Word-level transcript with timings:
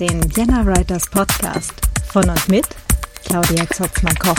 Den 0.00 0.22
Vienna 0.36 0.64
Writers 0.64 1.10
Podcast 1.10 1.72
von 2.06 2.30
und 2.30 2.46
mit 2.46 2.64
Claudia 3.24 3.66
Zotzmann-Koch. 3.68 4.36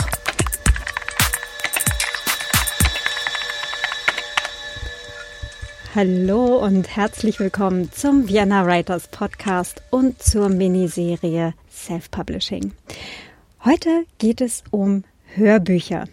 Hallo 5.94 6.64
und 6.64 6.96
herzlich 6.96 7.40
willkommen 7.40 7.92
zum 7.92 8.26
Vienna 8.26 8.64
Writers 8.64 9.08
Podcast 9.08 9.82
und 9.90 10.22
zur 10.22 10.48
Miniserie 10.48 11.52
Self-Publishing. 11.70 12.72
Heute 13.62 14.06
geht 14.16 14.40
es 14.40 14.64
um 14.70 15.04
Hörbücher. 15.34 16.06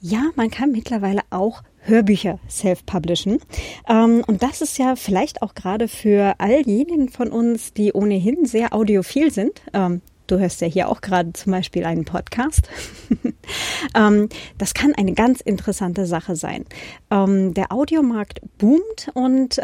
Ja, 0.00 0.30
man 0.34 0.50
kann 0.50 0.72
mittlerweile 0.72 1.20
auch 1.30 1.62
Hörbücher 1.82 2.38
self-publishen. 2.48 3.38
Ähm, 3.88 4.22
und 4.26 4.42
das 4.42 4.60
ist 4.60 4.78
ja 4.78 4.96
vielleicht 4.96 5.42
auch 5.42 5.54
gerade 5.54 5.88
für 5.88 6.34
all 6.38 6.62
jenen 6.62 7.08
von 7.08 7.28
uns, 7.28 7.72
die 7.72 7.92
ohnehin 7.92 8.44
sehr 8.44 8.74
audiophil 8.74 9.30
sind. 9.30 9.62
Ähm, 9.72 10.02
du 10.26 10.38
hörst 10.38 10.60
ja 10.60 10.68
hier 10.68 10.88
auch 10.88 11.00
gerade 11.00 11.32
zum 11.32 11.50
Beispiel 11.52 11.84
einen 11.84 12.04
Podcast. 12.04 12.68
ähm, 13.96 14.28
das 14.58 14.74
kann 14.74 14.94
eine 14.94 15.12
ganz 15.14 15.40
interessante 15.40 16.06
Sache 16.06 16.36
sein. 16.36 16.66
Der 17.10 17.72
Audiomarkt 17.72 18.40
boomt 18.58 19.10
und 19.14 19.60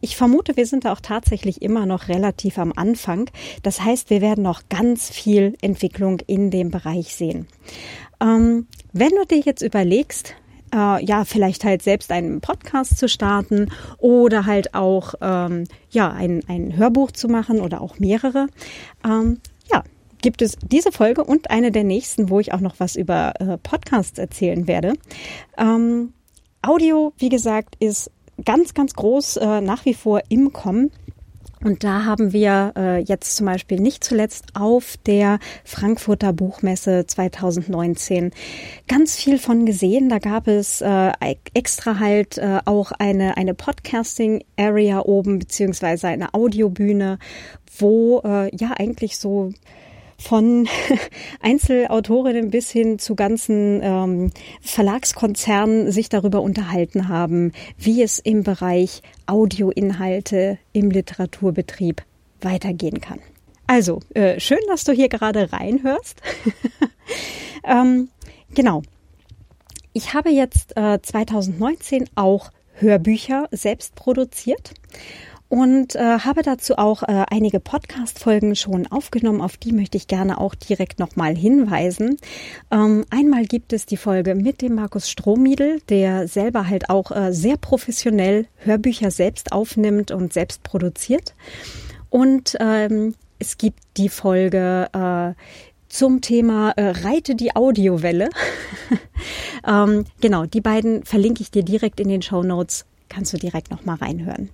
ich 0.00 0.16
vermute, 0.16 0.56
wir 0.56 0.66
sind 0.66 0.84
da 0.84 0.92
auch 0.92 0.98
tatsächlich 0.98 1.62
immer 1.62 1.86
noch 1.86 2.08
relativ 2.08 2.58
am 2.58 2.72
Anfang. 2.74 3.30
Das 3.62 3.80
heißt, 3.80 4.10
wir 4.10 4.20
werden 4.20 4.42
noch 4.42 4.62
ganz 4.68 5.08
viel 5.08 5.56
Entwicklung 5.60 6.18
in 6.26 6.50
dem 6.50 6.72
Bereich 6.72 7.14
sehen. 7.14 7.46
Wenn 8.18 8.66
du 8.92 9.24
dir 9.30 9.38
jetzt 9.38 9.62
überlegst, 9.62 10.34
äh, 10.72 11.04
ja, 11.04 11.24
vielleicht 11.24 11.64
halt 11.64 11.82
selbst 11.82 12.10
einen 12.10 12.40
Podcast 12.40 12.98
zu 12.98 13.08
starten 13.08 13.70
oder 13.98 14.46
halt 14.46 14.74
auch 14.74 15.14
ähm, 15.20 15.64
ja, 15.90 16.10
ein, 16.10 16.42
ein 16.48 16.76
Hörbuch 16.76 17.12
zu 17.12 17.28
machen 17.28 17.60
oder 17.60 17.80
auch 17.80 17.98
mehrere. 17.98 18.48
Ähm, 19.04 19.40
ja, 19.70 19.84
gibt 20.20 20.42
es 20.42 20.56
diese 20.62 20.92
Folge 20.92 21.24
und 21.24 21.50
eine 21.50 21.70
der 21.70 21.84
nächsten, 21.84 22.30
wo 22.30 22.40
ich 22.40 22.52
auch 22.52 22.60
noch 22.60 22.76
was 22.78 22.96
über 22.96 23.34
äh, 23.40 23.58
Podcasts 23.58 24.18
erzählen 24.18 24.66
werde. 24.66 24.94
Ähm, 25.58 26.12
Audio, 26.62 27.12
wie 27.18 27.28
gesagt, 27.28 27.76
ist 27.80 28.10
ganz, 28.44 28.74
ganz 28.74 28.94
groß 28.94 29.36
äh, 29.38 29.60
nach 29.60 29.84
wie 29.84 29.94
vor 29.94 30.22
im 30.28 30.52
Kommen. 30.52 30.90
Und 31.64 31.84
da 31.84 32.04
haben 32.04 32.32
wir 32.32 32.72
äh, 32.76 32.98
jetzt 32.98 33.36
zum 33.36 33.46
Beispiel 33.46 33.80
nicht 33.80 34.02
zuletzt 34.02 34.46
auf 34.54 34.96
der 35.06 35.38
Frankfurter 35.64 36.32
Buchmesse 36.32 37.06
2019 37.06 38.32
ganz 38.88 39.16
viel 39.16 39.38
von 39.38 39.64
gesehen. 39.64 40.08
Da 40.08 40.18
gab 40.18 40.48
es 40.48 40.80
äh, 40.80 41.12
extra 41.54 41.98
halt 41.98 42.38
äh, 42.38 42.60
auch 42.64 42.92
eine, 42.92 43.36
eine 43.36 43.54
Podcasting-Area 43.54 45.00
oben, 45.00 45.38
beziehungsweise 45.38 46.08
eine 46.08 46.34
Audiobühne, 46.34 47.18
wo 47.78 48.20
äh, 48.24 48.54
ja 48.56 48.72
eigentlich 48.76 49.18
so 49.18 49.52
von 50.18 50.68
Einzelautorinnen 51.40 52.50
bis 52.50 52.70
hin 52.70 52.98
zu 52.98 53.14
ganzen 53.14 53.80
ähm, 53.82 54.30
Verlagskonzernen 54.60 55.90
sich 55.90 56.08
darüber 56.08 56.42
unterhalten 56.42 57.08
haben, 57.08 57.52
wie 57.78 58.02
es 58.02 58.18
im 58.18 58.42
Bereich 58.42 59.02
Audioinhalte 59.26 60.58
im 60.72 60.90
Literaturbetrieb 60.90 62.02
weitergehen 62.40 63.00
kann. 63.00 63.20
Also, 63.66 64.00
äh, 64.14 64.38
schön, 64.40 64.58
dass 64.68 64.84
du 64.84 64.92
hier 64.92 65.08
gerade 65.08 65.52
reinhörst. 65.52 66.20
ähm, 67.64 68.08
genau. 68.54 68.82
Ich 69.92 70.14
habe 70.14 70.30
jetzt 70.30 70.76
äh, 70.76 71.00
2019 71.00 72.08
auch 72.14 72.50
Hörbücher 72.74 73.48
selbst 73.50 73.94
produziert 73.94 74.74
und 75.52 75.96
äh, 75.96 76.20
habe 76.20 76.40
dazu 76.40 76.78
auch 76.78 77.02
äh, 77.02 77.26
einige 77.28 77.60
Podcast-Folgen 77.60 78.56
schon 78.56 78.86
aufgenommen. 78.86 79.42
Auf 79.42 79.58
die 79.58 79.72
möchte 79.72 79.98
ich 79.98 80.06
gerne 80.06 80.40
auch 80.40 80.54
direkt 80.54 80.98
nochmal 80.98 81.36
hinweisen. 81.36 82.16
Ähm, 82.70 83.04
einmal 83.10 83.44
gibt 83.44 83.74
es 83.74 83.84
die 83.84 83.98
Folge 83.98 84.34
mit 84.34 84.62
dem 84.62 84.76
Markus 84.76 85.10
Strohmiedel, 85.10 85.82
der 85.90 86.26
selber 86.26 86.70
halt 86.70 86.88
auch 86.88 87.10
äh, 87.10 87.34
sehr 87.34 87.58
professionell 87.58 88.46
Hörbücher 88.64 89.10
selbst 89.10 89.52
aufnimmt 89.52 90.10
und 90.10 90.32
selbst 90.32 90.62
produziert. 90.62 91.34
Und 92.08 92.56
ähm, 92.58 93.14
es 93.38 93.58
gibt 93.58 93.80
die 93.98 94.08
Folge 94.08 94.88
äh, 94.94 95.34
zum 95.90 96.22
Thema 96.22 96.70
äh, 96.76 96.92
Reite 97.04 97.34
die 97.34 97.54
Audiowelle. 97.54 98.30
ähm, 99.68 100.06
genau, 100.22 100.46
die 100.46 100.62
beiden 100.62 101.04
verlinke 101.04 101.42
ich 101.42 101.50
dir 101.50 101.62
direkt 101.62 102.00
in 102.00 102.08
den 102.08 102.22
Show 102.22 102.42
Notes. 102.42 102.86
Kannst 103.10 103.34
du 103.34 103.36
direkt 103.36 103.70
nochmal 103.70 103.96
reinhören. 103.96 104.48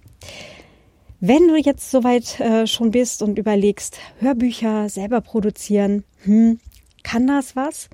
Wenn 1.20 1.48
du 1.48 1.56
jetzt 1.56 1.90
soweit 1.90 2.38
äh, 2.38 2.66
schon 2.66 2.92
bist 2.92 3.22
und 3.22 3.38
überlegst, 3.38 3.98
Hörbücher 4.20 4.88
selber 4.88 5.20
produzieren, 5.20 6.04
hm, 6.22 6.60
kann 7.02 7.26
das 7.26 7.56
was? 7.56 7.88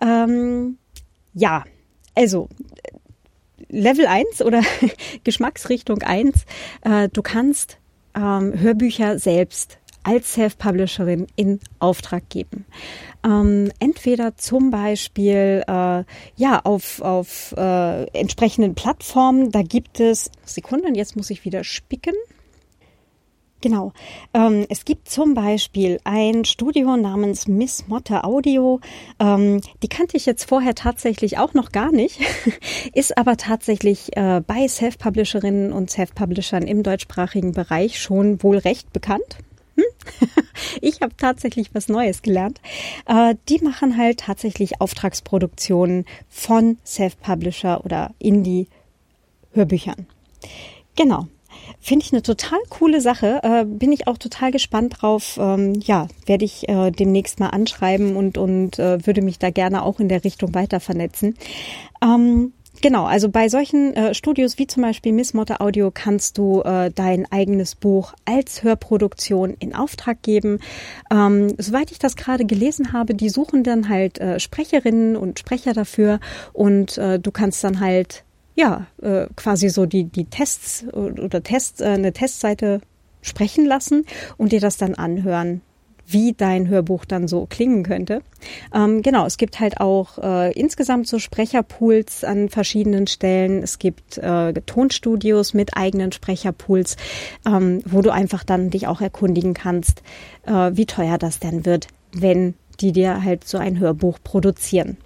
Ähm, 0.00 0.78
ja, 1.34 1.64
also 2.14 2.48
Level 3.68 4.06
1 4.06 4.42
oder 4.42 4.62
Geschmacksrichtung 5.24 6.02
1, 6.02 6.46
äh, 6.82 7.08
du 7.10 7.22
kannst 7.22 7.78
ähm, 8.14 8.58
Hörbücher 8.58 9.18
selbst 9.18 9.78
als 10.04 10.34
Self-Publisherin 10.34 11.26
in 11.34 11.60
Auftrag 11.78 12.28
geben. 12.28 12.66
Ähm, 13.24 13.72
entweder 13.78 14.36
zum 14.36 14.70
Beispiel 14.70 15.64
äh, 15.66 16.04
ja 16.36 16.60
auf, 16.62 17.00
auf 17.00 17.54
äh, 17.56 18.04
entsprechenden 18.18 18.74
Plattformen, 18.74 19.50
da 19.50 19.62
gibt 19.62 20.00
es 20.00 20.30
Sekunden, 20.44 20.94
jetzt 20.94 21.16
muss 21.16 21.30
ich 21.30 21.44
wieder 21.44 21.64
spicken. 21.64 22.14
Genau. 23.64 23.94
Ähm, 24.34 24.66
es 24.68 24.84
gibt 24.84 25.08
zum 25.08 25.32
Beispiel 25.32 25.98
ein 26.04 26.44
Studio 26.44 26.98
namens 26.98 27.48
Miss 27.48 27.88
Motte 27.88 28.22
Audio. 28.22 28.78
Ähm, 29.18 29.62
die 29.82 29.88
kannte 29.88 30.18
ich 30.18 30.26
jetzt 30.26 30.44
vorher 30.44 30.74
tatsächlich 30.74 31.38
auch 31.38 31.54
noch 31.54 31.72
gar 31.72 31.90
nicht, 31.90 32.20
ist 32.92 33.16
aber 33.16 33.38
tatsächlich 33.38 34.14
äh, 34.18 34.42
bei 34.46 34.68
Self-Publisherinnen 34.68 35.72
und 35.72 35.88
Self-Publishern 35.88 36.64
im 36.64 36.82
deutschsprachigen 36.82 37.52
Bereich 37.52 37.98
schon 37.98 38.42
wohl 38.42 38.58
recht 38.58 38.92
bekannt. 38.92 39.38
Hm? 39.76 39.84
ich 40.82 41.00
habe 41.00 41.16
tatsächlich 41.16 41.74
was 41.74 41.88
Neues 41.88 42.20
gelernt. 42.20 42.60
Äh, 43.06 43.34
die 43.48 43.60
machen 43.64 43.96
halt 43.96 44.20
tatsächlich 44.20 44.82
Auftragsproduktionen 44.82 46.04
von 46.28 46.76
Self-Publisher 46.84 47.82
oder 47.82 48.10
Indie-Hörbüchern. 48.18 50.06
Genau. 50.96 51.28
Finde 51.80 52.04
ich 52.04 52.12
eine 52.12 52.22
total 52.22 52.58
coole 52.70 53.00
Sache. 53.00 53.40
Äh, 53.42 53.64
bin 53.64 53.92
ich 53.92 54.06
auch 54.06 54.18
total 54.18 54.50
gespannt 54.50 54.96
drauf. 55.00 55.38
Ähm, 55.40 55.74
ja, 55.74 56.08
werde 56.26 56.44
ich 56.44 56.68
äh, 56.68 56.90
demnächst 56.90 57.40
mal 57.40 57.50
anschreiben 57.50 58.16
und, 58.16 58.38
und 58.38 58.78
äh, 58.78 59.06
würde 59.06 59.22
mich 59.22 59.38
da 59.38 59.50
gerne 59.50 59.82
auch 59.82 60.00
in 60.00 60.08
der 60.08 60.24
Richtung 60.24 60.54
weiter 60.54 60.80
vernetzen. 60.80 61.36
Ähm, 62.02 62.52
Genau, 62.82 63.04
also 63.04 63.30
bei 63.30 63.48
solchen 63.48 63.94
äh, 63.94 64.14
Studios 64.14 64.58
wie 64.58 64.66
zum 64.66 64.82
Beispiel 64.82 65.12
Miss 65.12 65.32
Motte 65.32 65.60
Audio 65.60 65.90
kannst 65.92 66.38
du 66.38 66.60
äh, 66.62 66.90
dein 66.90 67.30
eigenes 67.30 67.76
Buch 67.76 68.14
als 68.24 68.62
Hörproduktion 68.62 69.54
in 69.58 69.74
Auftrag 69.74 70.22
geben. 70.22 70.58
Ähm, 71.10 71.54
soweit 71.56 71.92
ich 71.92 71.98
das 71.98 72.16
gerade 72.16 72.44
gelesen 72.44 72.92
habe, 72.92 73.14
die 73.14 73.28
suchen 73.28 73.62
dann 73.62 73.88
halt 73.88 74.18
äh, 74.18 74.40
Sprecherinnen 74.40 75.16
und 75.16 75.38
Sprecher 75.38 75.72
dafür 75.72 76.20
und 76.52 76.98
äh, 76.98 77.18
du 77.18 77.30
kannst 77.30 77.62
dann 77.64 77.80
halt 77.80 78.24
ja, 78.54 78.86
äh, 79.02 79.26
quasi 79.36 79.68
so 79.68 79.86
die, 79.86 80.04
die 80.04 80.26
Tests 80.26 80.84
oder 80.92 81.42
Tests, 81.42 81.80
äh, 81.80 81.86
eine 81.86 82.12
Testseite 82.12 82.80
sprechen 83.22 83.64
lassen 83.64 84.04
und 84.36 84.52
dir 84.52 84.60
das 84.60 84.76
dann 84.76 84.94
anhören, 84.94 85.62
wie 86.06 86.34
dein 86.34 86.68
Hörbuch 86.68 87.04
dann 87.04 87.28
so 87.28 87.46
klingen 87.46 87.82
könnte. 87.82 88.22
Ähm, 88.74 89.02
genau, 89.02 89.24
es 89.26 89.38
gibt 89.38 89.60
halt 89.60 89.80
auch 89.80 90.18
äh, 90.18 90.52
insgesamt 90.52 91.08
so 91.08 91.18
Sprecherpools 91.18 92.24
an 92.24 92.50
verschiedenen 92.50 93.06
Stellen. 93.06 93.62
Es 93.62 93.78
gibt 93.78 94.18
äh, 94.18 94.52
Tonstudios 94.52 95.54
mit 95.54 95.76
eigenen 95.76 96.12
Sprecherpools, 96.12 96.96
ähm, 97.46 97.80
wo 97.86 98.02
du 98.02 98.10
einfach 98.10 98.44
dann 98.44 98.70
dich 98.70 98.86
auch 98.86 99.00
erkundigen 99.00 99.54
kannst, 99.54 100.02
äh, 100.46 100.72
wie 100.74 100.86
teuer 100.86 101.18
das 101.18 101.38
denn 101.38 101.64
wird, 101.64 101.88
wenn 102.12 102.54
die 102.80 102.92
dir 102.92 103.24
halt 103.24 103.48
so 103.48 103.56
ein 103.56 103.78
Hörbuch 103.78 104.18
produzieren. 104.22 104.98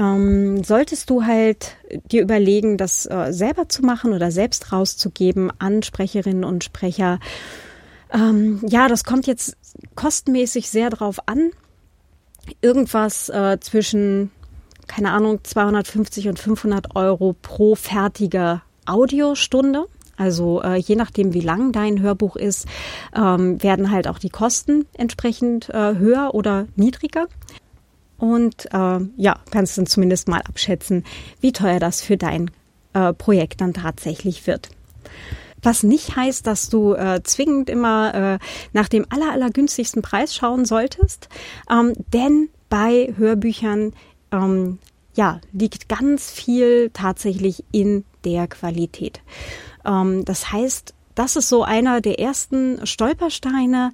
Ähm, 0.00 0.64
solltest 0.64 1.10
du 1.10 1.24
halt 1.24 1.76
dir 2.10 2.22
überlegen, 2.22 2.78
das 2.78 3.04
äh, 3.04 3.32
selber 3.32 3.68
zu 3.68 3.82
machen 3.82 4.14
oder 4.14 4.30
selbst 4.30 4.72
rauszugeben 4.72 5.52
an 5.58 5.82
Sprecherinnen 5.82 6.44
und 6.44 6.64
Sprecher, 6.64 7.18
ähm, 8.10 8.60
ja, 8.66 8.88
das 8.88 9.04
kommt 9.04 9.26
jetzt 9.26 9.58
kostenmäßig 9.96 10.70
sehr 10.70 10.88
drauf 10.88 11.18
an. 11.26 11.50
Irgendwas 12.62 13.28
äh, 13.28 13.58
zwischen, 13.60 14.30
keine 14.86 15.10
Ahnung, 15.12 15.40
250 15.42 16.28
und 16.28 16.38
500 16.38 16.96
Euro 16.96 17.36
pro 17.40 17.74
fertiger 17.74 18.62
Audiostunde. 18.86 19.84
Also 20.16 20.62
äh, 20.62 20.76
je 20.76 20.96
nachdem, 20.96 21.34
wie 21.34 21.40
lang 21.40 21.72
dein 21.72 22.00
Hörbuch 22.00 22.36
ist, 22.36 22.66
ähm, 23.14 23.62
werden 23.62 23.90
halt 23.90 24.08
auch 24.08 24.18
die 24.18 24.30
Kosten 24.30 24.86
entsprechend 24.94 25.68
äh, 25.68 25.94
höher 25.96 26.30
oder 26.34 26.66
niedriger 26.76 27.26
und 28.20 28.66
äh, 28.72 29.00
ja, 29.16 29.40
kannst 29.50 29.78
dann 29.78 29.86
zumindest 29.86 30.28
mal 30.28 30.42
abschätzen, 30.42 31.04
wie 31.40 31.52
teuer 31.52 31.80
das 31.80 32.02
für 32.02 32.16
dein 32.16 32.50
äh, 32.92 33.12
Projekt 33.12 33.60
dann 33.60 33.72
tatsächlich 33.72 34.46
wird. 34.46 34.68
Was 35.62 35.82
nicht 35.82 36.16
heißt, 36.16 36.46
dass 36.46 36.68
du 36.68 36.94
äh, 36.94 37.22
zwingend 37.22 37.68
immer 37.68 38.14
äh, 38.14 38.38
nach 38.72 38.88
dem 38.88 39.06
aller, 39.10 39.32
aller 39.32 39.50
günstigsten 39.50 40.02
Preis 40.02 40.34
schauen 40.34 40.64
solltest. 40.64 41.28
Ähm, 41.70 41.92
denn 42.12 42.48
bei 42.68 43.12
Hörbüchern 43.16 43.92
ähm, 44.32 44.78
ja, 45.14 45.40
liegt 45.52 45.88
ganz 45.88 46.30
viel 46.30 46.90
tatsächlich 46.92 47.64
in 47.72 48.04
der 48.24 48.46
Qualität. 48.48 49.20
Ähm, 49.84 50.24
das 50.24 50.52
heißt, 50.52 50.94
das 51.14 51.36
ist 51.36 51.48
so 51.48 51.62
einer 51.62 52.00
der 52.00 52.18
ersten 52.18 52.86
Stolpersteine. 52.86 53.92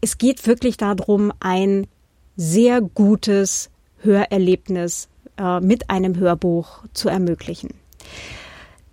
Es 0.00 0.16
geht 0.16 0.46
wirklich 0.46 0.76
darum, 0.76 1.32
ein 1.40 1.86
sehr 2.38 2.80
gutes 2.80 3.68
Hörerlebnis 3.98 5.08
äh, 5.36 5.60
mit 5.60 5.90
einem 5.90 6.16
Hörbuch 6.16 6.84
zu 6.94 7.08
ermöglichen. 7.08 7.74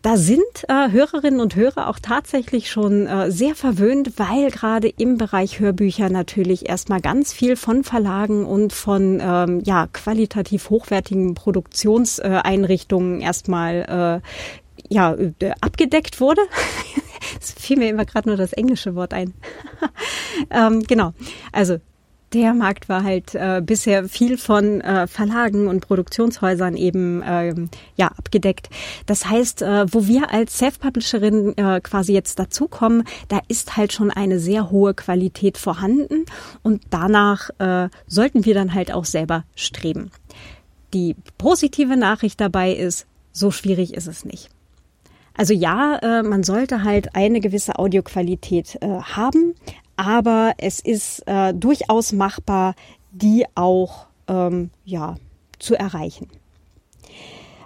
Da 0.02 0.18
sind 0.18 0.44
äh, 0.68 0.92
Hörerinnen 0.92 1.40
und 1.40 1.56
Hörer 1.56 1.90
auch 1.90 2.00
tatsächlich 2.00 2.70
schon 2.70 3.08
äh, 3.08 3.32
sehr 3.32 3.56
verwöhnt, 3.56 4.14
weil 4.18 4.52
gerade 4.52 4.88
im 4.88 5.18
Bereich 5.18 5.60
Hörbücher 5.60 6.10
natürlich 6.10 6.68
erstmal 6.70 7.02
ganz 7.02 7.34
viel 7.34 7.56
von 7.56 7.84
Verlagen 7.84 8.46
und 8.46 8.74
von 8.74 9.20
ähm, 9.22 9.62
ja, 9.64 9.88
qualitativ 9.88 10.70
hochwertigen 10.70 11.34
Produktionseinrichtungen 11.34 13.22
erstmal 13.22 14.22
äh, 14.24 14.94
ja, 14.94 15.14
äh, 15.14 15.52
abgedeckt 15.62 16.20
wurde. 16.20 16.42
Es 17.42 17.52
fiel 17.52 17.78
mir 17.78 17.90
immer 17.90 18.06
gerade 18.06 18.30
nur 18.30 18.38
das 18.38 18.54
englische 18.54 18.94
Wort 18.94 19.14
ein. 19.14 19.34
ähm, 20.52 20.84
genau. 20.84 21.14
Also 21.52 21.80
der 22.34 22.54
Markt 22.54 22.90
war 22.90 23.04
halt 23.04 23.36
äh, 23.36 23.62
bisher 23.64 24.10
viel 24.10 24.38
von 24.38 24.82
äh, 24.82 25.08
Verlagen 25.08 25.68
und 25.68 25.82
Produktionshäusern 25.82 26.76
eben 26.76 27.24
ähm, 27.26 27.70
ja 27.96 28.08
abgedeckt. 28.08 28.70
Das 29.06 29.26
heißt, 29.26 29.62
äh, 29.62 29.86
wo 29.92 30.08
wir 30.08 30.32
als 30.32 30.58
Self-Publisherin 30.58 31.58
äh, 31.58 31.80
quasi 31.82 32.14
jetzt 32.14 32.40
dazukommen, 32.40 33.04
da 33.28 33.40
ist 33.48 33.78
halt 33.78 33.94
schon 33.94 34.12
eine 34.12 34.40
sehr 34.40 34.72
hohe 34.72 34.94
Qualität 34.94 35.58
vorhanden 35.58 36.26
und 36.64 36.84
danach 36.90 37.50
äh, 37.60 37.90
sollten 38.08 38.46
wir 38.46 38.54
dann 38.54 38.74
halt 38.74 38.92
auch 38.92 39.06
selber 39.06 39.46
streben. 39.56 40.12
Die 40.94 41.16
positive 41.38 41.98
Nachricht 41.98 42.42
dabei 42.42 42.74
ist, 42.74 43.06
so 43.32 43.52
schwierig 43.52 43.94
ist 43.94 44.08
es 44.08 44.26
nicht. 44.26 44.50
Also 45.38 45.54
ja, 45.54 45.98
äh, 45.98 46.24
man 46.24 46.44
sollte 46.44 46.84
halt 46.84 47.16
eine 47.16 47.42
gewisse 47.42 47.78
Audioqualität 47.78 48.78
äh, 48.82 48.88
haben, 48.88 49.56
aber 49.96 50.54
es 50.58 50.80
ist 50.80 51.24
äh, 51.28 51.54
durchaus 51.54 52.12
machbar, 52.12 52.76
die 53.12 53.46
auch 53.56 54.08
ähm, 54.28 54.72
ja, 54.84 55.16
zu 55.60 55.76
erreichen. 55.76 56.28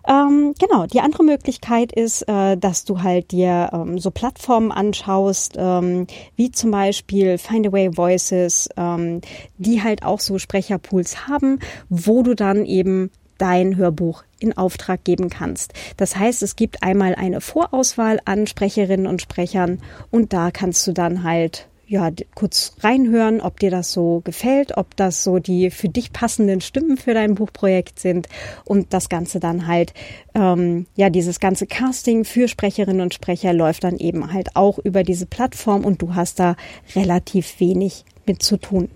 Ähm, 0.07 0.55
genau, 0.57 0.87
die 0.87 1.01
andere 1.01 1.23
Möglichkeit 1.23 1.91
ist, 1.91 2.23
äh, 2.27 2.57
dass 2.57 2.83
du 2.83 3.03
halt 3.03 3.31
dir 3.31 3.69
ähm, 3.73 3.99
so 3.99 4.09
Plattformen 4.09 4.71
anschaust, 4.71 5.53
ähm, 5.57 6.07
wie 6.35 6.51
zum 6.51 6.71
Beispiel 6.71 7.37
Findaway 7.37 7.95
Voices, 7.95 8.69
ähm, 8.75 9.21
die 9.57 9.83
halt 9.83 10.03
auch 10.03 10.19
so 10.19 10.39
Sprecherpools 10.39 11.27
haben, 11.27 11.59
wo 11.89 12.23
du 12.23 12.33
dann 12.33 12.65
eben 12.65 13.11
dein 13.37 13.75
Hörbuch 13.77 14.23
in 14.39 14.57
Auftrag 14.57 15.03
geben 15.03 15.29
kannst. 15.29 15.73
Das 15.97 16.15
heißt, 16.15 16.43
es 16.43 16.55
gibt 16.55 16.81
einmal 16.81 17.13
eine 17.15 17.39
Vorauswahl 17.39 18.19
an 18.25 18.47
Sprecherinnen 18.47 19.07
und 19.07 19.21
Sprechern 19.21 19.79
und 20.11 20.33
da 20.33 20.49
kannst 20.51 20.87
du 20.87 20.91
dann 20.91 21.23
halt 21.23 21.67
ja, 21.89 22.11
kurz 22.35 22.75
reinhören, 22.81 23.41
ob 23.41 23.59
dir 23.59 23.71
das 23.71 23.91
so 23.91 24.21
gefällt, 24.23 24.77
ob 24.77 24.95
das 24.95 25.23
so 25.23 25.39
die 25.39 25.71
für 25.71 25.89
dich 25.89 26.13
passenden 26.13 26.61
Stimmen 26.61 26.97
für 26.97 27.15
dein 27.15 27.33
Buchprojekt 27.33 27.99
sind 27.99 28.29
und 28.63 28.93
das 28.93 29.09
Ganze 29.09 29.39
dann 29.39 29.65
halt, 29.65 29.95
ähm, 30.35 30.85
ja, 30.95 31.09
dieses 31.09 31.39
ganze 31.39 31.65
Casting 31.65 32.25
für 32.25 32.47
Sprecherinnen 32.47 33.01
und 33.01 33.15
Sprecher 33.15 33.53
läuft 33.53 33.83
dann 33.83 33.97
eben 33.97 34.31
halt 34.31 34.55
auch 34.55 34.77
über 34.77 35.01
diese 35.01 35.25
Plattform 35.25 35.83
und 35.83 35.99
du 36.03 36.13
hast 36.13 36.39
da 36.39 36.55
relativ 36.95 37.59
wenig 37.59 38.05
mit 38.27 38.43
zu 38.43 38.57
tun. 38.57 38.89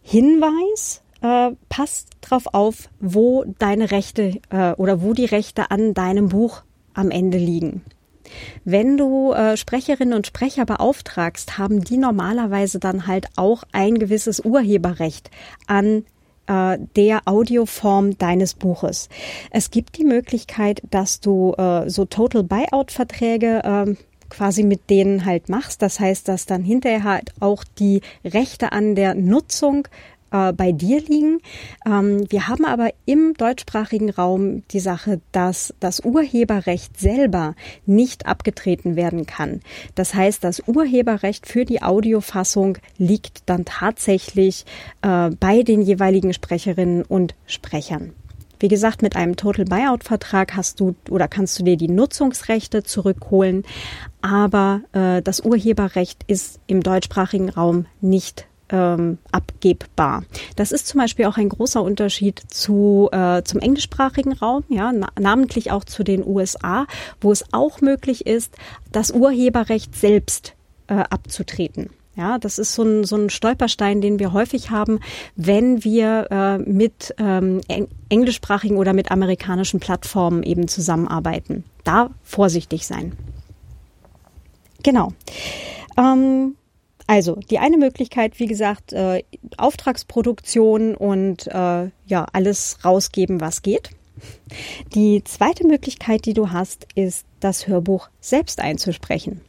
Hinweis, 0.00 1.02
äh, 1.22 1.50
passt 1.68 2.10
drauf 2.20 2.44
auf, 2.52 2.88
wo 3.00 3.44
deine 3.58 3.90
Rechte 3.90 4.40
äh, 4.50 4.74
oder 4.74 5.02
wo 5.02 5.12
die 5.12 5.24
Rechte 5.24 5.72
an 5.72 5.92
deinem 5.92 6.28
Buch 6.28 6.62
am 6.94 7.10
Ende 7.10 7.38
liegen. 7.38 7.82
Wenn 8.64 8.96
du 8.96 9.32
äh, 9.32 9.56
Sprecherinnen 9.56 10.14
und 10.14 10.26
Sprecher 10.26 10.64
beauftragst, 10.64 11.58
haben 11.58 11.82
die 11.82 11.96
normalerweise 11.96 12.78
dann 12.78 13.06
halt 13.06 13.26
auch 13.36 13.64
ein 13.72 13.98
gewisses 13.98 14.40
Urheberrecht 14.40 15.30
an 15.66 16.04
äh, 16.46 16.78
der 16.96 17.22
Audioform 17.26 18.18
deines 18.18 18.54
Buches. 18.54 19.08
Es 19.50 19.70
gibt 19.70 19.98
die 19.98 20.04
Möglichkeit, 20.04 20.82
dass 20.90 21.20
du 21.20 21.54
äh, 21.54 21.88
so 21.88 22.04
Total 22.04 22.42
Buyout 22.42 22.90
Verträge 22.90 23.62
äh, 23.64 23.94
quasi 24.30 24.62
mit 24.62 24.90
denen 24.90 25.24
halt 25.24 25.48
machst. 25.48 25.82
Das 25.82 26.00
heißt, 26.00 26.28
dass 26.28 26.46
dann 26.46 26.62
hinterher 26.62 27.04
halt 27.04 27.32
auch 27.40 27.64
die 27.78 28.00
Rechte 28.24 28.72
an 28.72 28.94
der 28.94 29.14
Nutzung 29.14 29.88
äh, 30.30 30.52
bei 30.52 30.72
dir 30.72 31.00
liegen. 31.00 31.40
Ähm, 31.86 32.24
wir 32.30 32.48
haben 32.48 32.64
aber 32.64 32.90
im 33.06 33.34
deutschsprachigen 33.34 34.10
Raum 34.10 34.62
die 34.70 34.80
Sache, 34.80 35.20
dass 35.32 35.74
das 35.80 36.00
Urheberrecht 36.00 36.98
selber 36.98 37.54
nicht 37.86 38.26
abgetreten 38.26 38.96
werden 38.96 39.26
kann. 39.26 39.60
Das 39.94 40.14
heißt, 40.14 40.44
das 40.44 40.62
Urheberrecht 40.66 41.46
für 41.46 41.64
die 41.64 41.82
Audiofassung 41.82 42.78
liegt 42.96 43.42
dann 43.46 43.64
tatsächlich 43.64 44.64
äh, 45.02 45.30
bei 45.30 45.62
den 45.62 45.82
jeweiligen 45.82 46.32
Sprecherinnen 46.32 47.02
und 47.02 47.34
Sprechern. 47.46 48.12
Wie 48.60 48.68
gesagt, 48.68 49.02
mit 49.02 49.14
einem 49.14 49.36
Total 49.36 49.64
Buyout 49.64 50.02
Vertrag 50.02 50.56
hast 50.56 50.80
du 50.80 50.96
oder 51.10 51.28
kannst 51.28 51.58
du 51.58 51.62
dir 51.62 51.76
die 51.76 51.88
Nutzungsrechte 51.88 52.82
zurückholen, 52.82 53.62
aber 54.20 54.80
äh, 54.92 55.22
das 55.22 55.40
Urheberrecht 55.40 56.24
ist 56.26 56.58
im 56.66 56.82
deutschsprachigen 56.82 57.50
Raum 57.50 57.86
nicht 58.00 58.47
ähm, 58.70 59.18
abgebbar. 59.32 60.24
Das 60.56 60.72
ist 60.72 60.86
zum 60.86 61.00
Beispiel 61.00 61.26
auch 61.26 61.36
ein 61.36 61.48
großer 61.48 61.82
Unterschied 61.82 62.42
zu, 62.48 63.08
äh, 63.12 63.42
zum 63.42 63.60
englischsprachigen 63.60 64.32
Raum, 64.32 64.64
ja, 64.68 64.92
na, 64.92 65.08
namentlich 65.18 65.70
auch 65.70 65.84
zu 65.84 66.04
den 66.04 66.26
USA, 66.26 66.86
wo 67.20 67.32
es 67.32 67.44
auch 67.52 67.80
möglich 67.80 68.26
ist, 68.26 68.54
das 68.92 69.10
Urheberrecht 69.10 69.94
selbst 69.94 70.54
äh, 70.88 70.94
abzutreten. 70.94 71.90
Ja, 72.18 72.38
das 72.38 72.58
ist 72.58 72.74
so 72.74 72.82
ein, 72.82 73.04
so 73.04 73.14
ein 73.14 73.30
Stolperstein, 73.30 74.00
den 74.00 74.18
wir 74.18 74.32
häufig 74.32 74.70
haben, 74.70 74.98
wenn 75.36 75.84
wir 75.84 76.26
äh, 76.32 76.58
mit 76.58 77.14
ähm, 77.16 77.60
englischsprachigen 78.08 78.76
oder 78.76 78.92
mit 78.92 79.12
amerikanischen 79.12 79.78
Plattformen 79.78 80.42
eben 80.42 80.66
zusammenarbeiten. 80.66 81.62
Da 81.84 82.10
vorsichtig 82.24 82.88
sein. 82.88 83.12
Genau. 84.82 85.12
Ähm, 85.96 86.56
also 87.08 87.36
die 87.50 87.58
eine 87.58 87.78
Möglichkeit, 87.78 88.38
wie 88.38 88.46
gesagt, 88.46 88.92
äh, 88.92 89.24
Auftragsproduktion 89.56 90.94
und 90.94 91.46
äh, 91.48 91.88
ja 92.06 92.26
alles 92.32 92.84
rausgeben, 92.84 93.40
was 93.40 93.62
geht. 93.62 93.90
Die 94.94 95.24
zweite 95.24 95.66
Möglichkeit, 95.66 96.26
die 96.26 96.34
du 96.34 96.50
hast, 96.50 96.86
ist 96.94 97.24
das 97.40 97.66
Hörbuch 97.66 98.10
selbst 98.20 98.60
einzusprechen. 98.60 99.40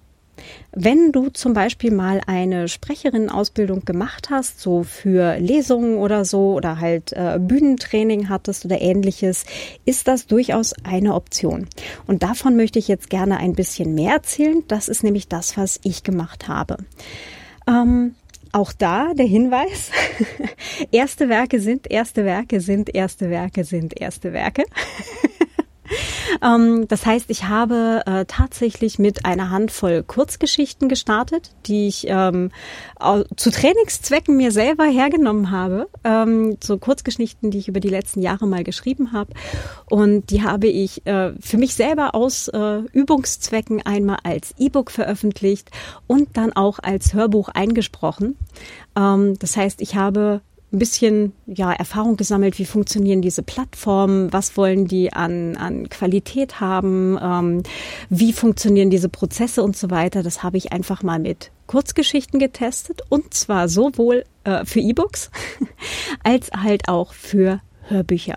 Wenn 0.72 1.12
du 1.12 1.28
zum 1.32 1.54
Beispiel 1.54 1.92
mal 1.92 2.22
eine 2.28 2.70
Sprecherinnenausbildung 2.70 3.84
gemacht 3.84 4.30
hast, 4.30 4.62
so 4.62 4.84
für 4.84 5.38
Lesungen 5.38 5.98
oder 5.98 6.24
so, 6.24 6.54
oder 6.54 6.80
halt 6.80 7.12
äh, 7.12 7.40
Bühnentraining 7.42 8.30
hattest 8.30 8.64
oder 8.64 8.80
ähnliches, 8.80 9.44
ist 9.84 10.08
das 10.08 10.28
durchaus 10.28 10.74
eine 10.86 11.14
Option. 11.14 11.68
Und 12.08 12.24
davon 12.24 12.56
möchte 12.56 12.80
ich 12.80 12.88
jetzt 12.88 13.10
gerne 13.10 13.36
ein 13.38 13.52
bisschen 13.52 13.96
mehr 13.96 14.14
erzählen. 14.14 14.64
Das 14.70 14.88
ist 14.88 15.04
nämlich 15.04 15.28
das, 15.28 15.58
was 15.58 15.78
ich 15.84 16.04
gemacht 16.04 16.48
habe. 16.48 16.78
Ähm, 17.70 18.16
auch 18.52 18.74
da 18.74 19.14
der 19.14 19.28
Hinweis, 19.28 19.92
erste 20.92 21.30
Werke 21.30 21.60
sind 21.60 21.90
erste 21.90 22.26
Werke 22.26 22.62
sind 22.62 22.94
erste 22.94 23.30
Werke 23.30 23.64
sind 23.64 24.00
erste 24.00 24.34
Werke. 24.34 24.64
Ähm, 26.42 26.88
das 26.88 27.06
heißt, 27.06 27.30
ich 27.30 27.46
habe 27.46 28.02
äh, 28.06 28.24
tatsächlich 28.26 29.00
mit 29.00 29.26
einer 29.26 29.50
Handvoll 29.50 30.04
Kurzgeschichten 30.04 30.88
gestartet, 30.88 31.52
die 31.66 31.88
ich 31.88 32.06
ähm, 32.08 32.52
zu 33.36 33.52
Trainingszwecken 33.52 34.38
mir 34.38 34.52
selber 34.52 34.86
hergenommen 34.86 35.52
habe. 35.52 35.90
Ähm, 36.04 36.58
so 36.64 36.78
Kurzgeschichten, 36.78 37.52
die 37.52 37.58
ich 37.58 37.68
über 37.68 37.80
die 37.80 37.90
letzten 37.90 38.22
Jahre 38.22 38.48
mal 38.48 38.64
geschrieben 38.64 39.12
habe. 39.12 39.34
Und 39.90 40.30
die 40.30 40.44
habe 40.44 40.68
ich 40.68 41.06
äh, 41.08 41.34
für 41.42 41.58
mich 41.58 41.74
selber 41.74 42.16
aus 42.16 42.48
äh, 42.48 42.82
Übungszwecken 42.94 43.86
einmal 43.86 44.20
als 44.24 44.54
E-Book 44.58 44.92
veröffentlicht 44.92 45.72
und 46.08 46.38
dann 46.38 46.54
auch 46.54 46.80
als 46.80 47.14
Hörbuch 47.14 47.50
eingesprochen. 47.50 48.38
Ähm, 48.96 49.38
das 49.40 49.58
heißt, 49.58 49.82
ich 49.82 49.96
habe 49.96 50.42
ein 50.72 50.80
bisschen 50.80 51.34
ja, 51.48 51.72
Erfahrung 51.72 52.16
gesammelt, 52.16 52.60
wie 52.60 52.66
funktionieren 52.66 53.22
diese 53.22 53.42
Plattformen, 53.42 54.32
was 54.32 54.56
wollen 54.56 54.88
die 54.88 55.12
an, 55.12 55.58
an 55.58 55.90
Qualität 55.90 56.60
haben, 56.60 57.18
ähm, 57.22 57.64
wie 58.10 58.34
funktionieren 58.34 58.90
diese 58.90 59.10
Prozesse 59.10 59.64
und 59.64 59.76
so 59.76 59.90
weiter. 59.90 60.22
Das 60.22 60.44
habe 60.44 60.58
ich 60.58 60.72
einfach 60.72 61.02
mal 61.02 61.20
mit 61.20 61.52
Kurzgeschichten 61.66 62.40
getestet 62.40 63.02
und 63.10 63.34
zwar 63.34 63.68
sowohl 63.68 64.26
äh, 64.44 64.64
für 64.66 64.80
E-Books 64.80 65.32
als 66.24 66.52
halt 66.52 66.88
auch 66.88 67.14
für 67.14 67.62
Hörbücher. 67.88 68.36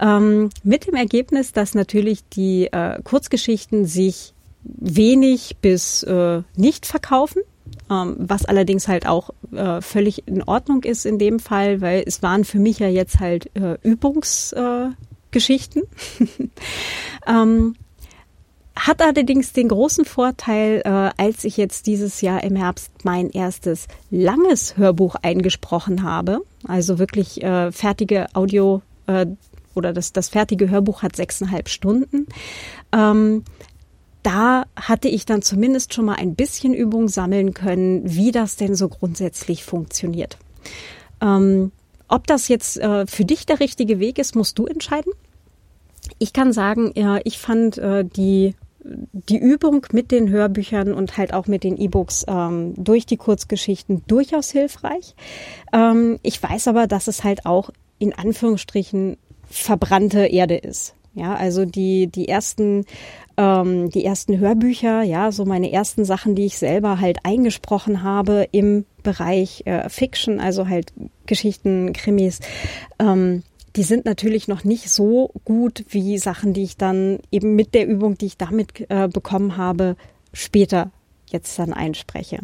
Ähm, 0.00 0.50
mit 0.64 0.86
dem 0.86 0.94
Ergebnis, 0.94 1.52
dass 1.52 1.74
natürlich 1.74 2.28
die 2.30 2.66
äh, 2.66 3.00
Kurzgeschichten 3.02 3.86
sich 3.86 4.34
wenig 4.64 5.56
bis 5.60 6.02
äh, 6.02 6.42
nicht 6.56 6.86
verkaufen. 6.86 7.42
Ähm, 7.90 8.16
was 8.18 8.44
allerdings 8.44 8.88
halt 8.88 9.06
auch 9.06 9.30
äh, 9.52 9.80
völlig 9.80 10.26
in 10.26 10.42
Ordnung 10.42 10.84
ist 10.84 11.04
in 11.04 11.18
dem 11.18 11.38
Fall, 11.38 11.80
weil 11.80 12.02
es 12.06 12.22
waren 12.22 12.44
für 12.44 12.58
mich 12.58 12.78
ja 12.78 12.88
jetzt 12.88 13.20
halt 13.20 13.50
äh, 13.56 13.76
Übungsgeschichten. 13.82 15.82
ähm, 17.26 17.76
hat 18.76 19.02
allerdings 19.02 19.52
den 19.52 19.68
großen 19.68 20.04
Vorteil, 20.04 20.82
äh, 20.84 21.10
als 21.16 21.44
ich 21.44 21.56
jetzt 21.56 21.86
dieses 21.86 22.20
Jahr 22.20 22.42
im 22.42 22.56
Herbst 22.56 22.90
mein 23.04 23.30
erstes 23.30 23.86
langes 24.10 24.76
Hörbuch 24.76 25.14
eingesprochen 25.22 26.02
habe, 26.02 26.40
also 26.66 26.98
wirklich 26.98 27.42
äh, 27.42 27.70
fertige 27.70 28.26
Audio 28.34 28.82
äh, 29.06 29.26
oder 29.74 29.92
das, 29.92 30.12
das 30.12 30.28
fertige 30.28 30.70
Hörbuch 30.70 31.02
hat 31.02 31.16
sechseinhalb 31.16 31.68
Stunden. 31.68 32.26
Ähm, 32.92 33.44
da 34.24 34.64
hatte 34.74 35.08
ich 35.08 35.26
dann 35.26 35.42
zumindest 35.42 35.94
schon 35.94 36.06
mal 36.06 36.16
ein 36.16 36.34
bisschen 36.34 36.74
Übung 36.74 37.08
sammeln 37.08 37.54
können, 37.54 38.02
wie 38.04 38.32
das 38.32 38.56
denn 38.56 38.74
so 38.74 38.88
grundsätzlich 38.88 39.64
funktioniert. 39.64 40.38
Ähm, 41.20 41.70
ob 42.08 42.26
das 42.26 42.48
jetzt 42.48 42.78
äh, 42.78 43.06
für 43.06 43.24
dich 43.24 43.46
der 43.46 43.60
richtige 43.60 44.00
Weg 44.00 44.18
ist, 44.18 44.34
musst 44.34 44.58
du 44.58 44.66
entscheiden. 44.66 45.12
Ich 46.18 46.32
kann 46.32 46.52
sagen, 46.52 46.92
ja, 46.96 47.18
ich 47.24 47.38
fand 47.38 47.78
äh, 47.78 48.04
die 48.04 48.54
die 48.84 49.38
Übung 49.38 49.86
mit 49.92 50.10
den 50.10 50.28
Hörbüchern 50.28 50.92
und 50.92 51.16
halt 51.16 51.32
auch 51.32 51.46
mit 51.46 51.64
den 51.64 51.78
E-Books 51.78 52.26
ähm, 52.28 52.74
durch 52.76 53.06
die 53.06 53.16
Kurzgeschichten 53.16 54.02
durchaus 54.06 54.50
hilfreich. 54.50 55.14
Ähm, 55.72 56.18
ich 56.22 56.42
weiß 56.42 56.68
aber, 56.68 56.86
dass 56.86 57.08
es 57.08 57.24
halt 57.24 57.46
auch 57.46 57.70
in 57.98 58.12
Anführungsstrichen 58.12 59.16
verbrannte 59.48 60.26
Erde 60.26 60.56
ist. 60.56 60.94
Ja, 61.14 61.34
also 61.34 61.64
die, 61.64 62.08
die 62.08 62.28
ersten, 62.28 62.84
ähm, 63.36 63.90
die 63.90 64.04
ersten 64.04 64.38
Hörbücher, 64.38 65.02
ja, 65.02 65.32
so 65.32 65.44
meine 65.44 65.72
ersten 65.72 66.04
Sachen, 66.04 66.34
die 66.34 66.46
ich 66.46 66.58
selber 66.58 67.00
halt 67.00 67.18
eingesprochen 67.24 68.02
habe 68.02 68.48
im 68.52 68.84
Bereich 69.02 69.62
äh, 69.66 69.88
Fiction, 69.88 70.40
also 70.40 70.68
halt 70.68 70.92
Geschichten, 71.26 71.92
Krimis, 71.92 72.40
ähm, 72.98 73.42
die 73.76 73.82
sind 73.82 74.04
natürlich 74.04 74.46
noch 74.46 74.62
nicht 74.62 74.88
so 74.88 75.32
gut 75.44 75.84
wie 75.88 76.18
Sachen, 76.18 76.52
die 76.52 76.62
ich 76.62 76.76
dann 76.76 77.18
eben 77.32 77.56
mit 77.56 77.74
der 77.74 77.88
Übung, 77.88 78.16
die 78.16 78.26
ich 78.26 78.36
damit 78.36 78.88
äh, 78.88 79.08
bekommen 79.08 79.56
habe, 79.56 79.96
später 80.32 80.90
jetzt 81.30 81.58
dann 81.58 81.72
einspreche. 81.72 82.38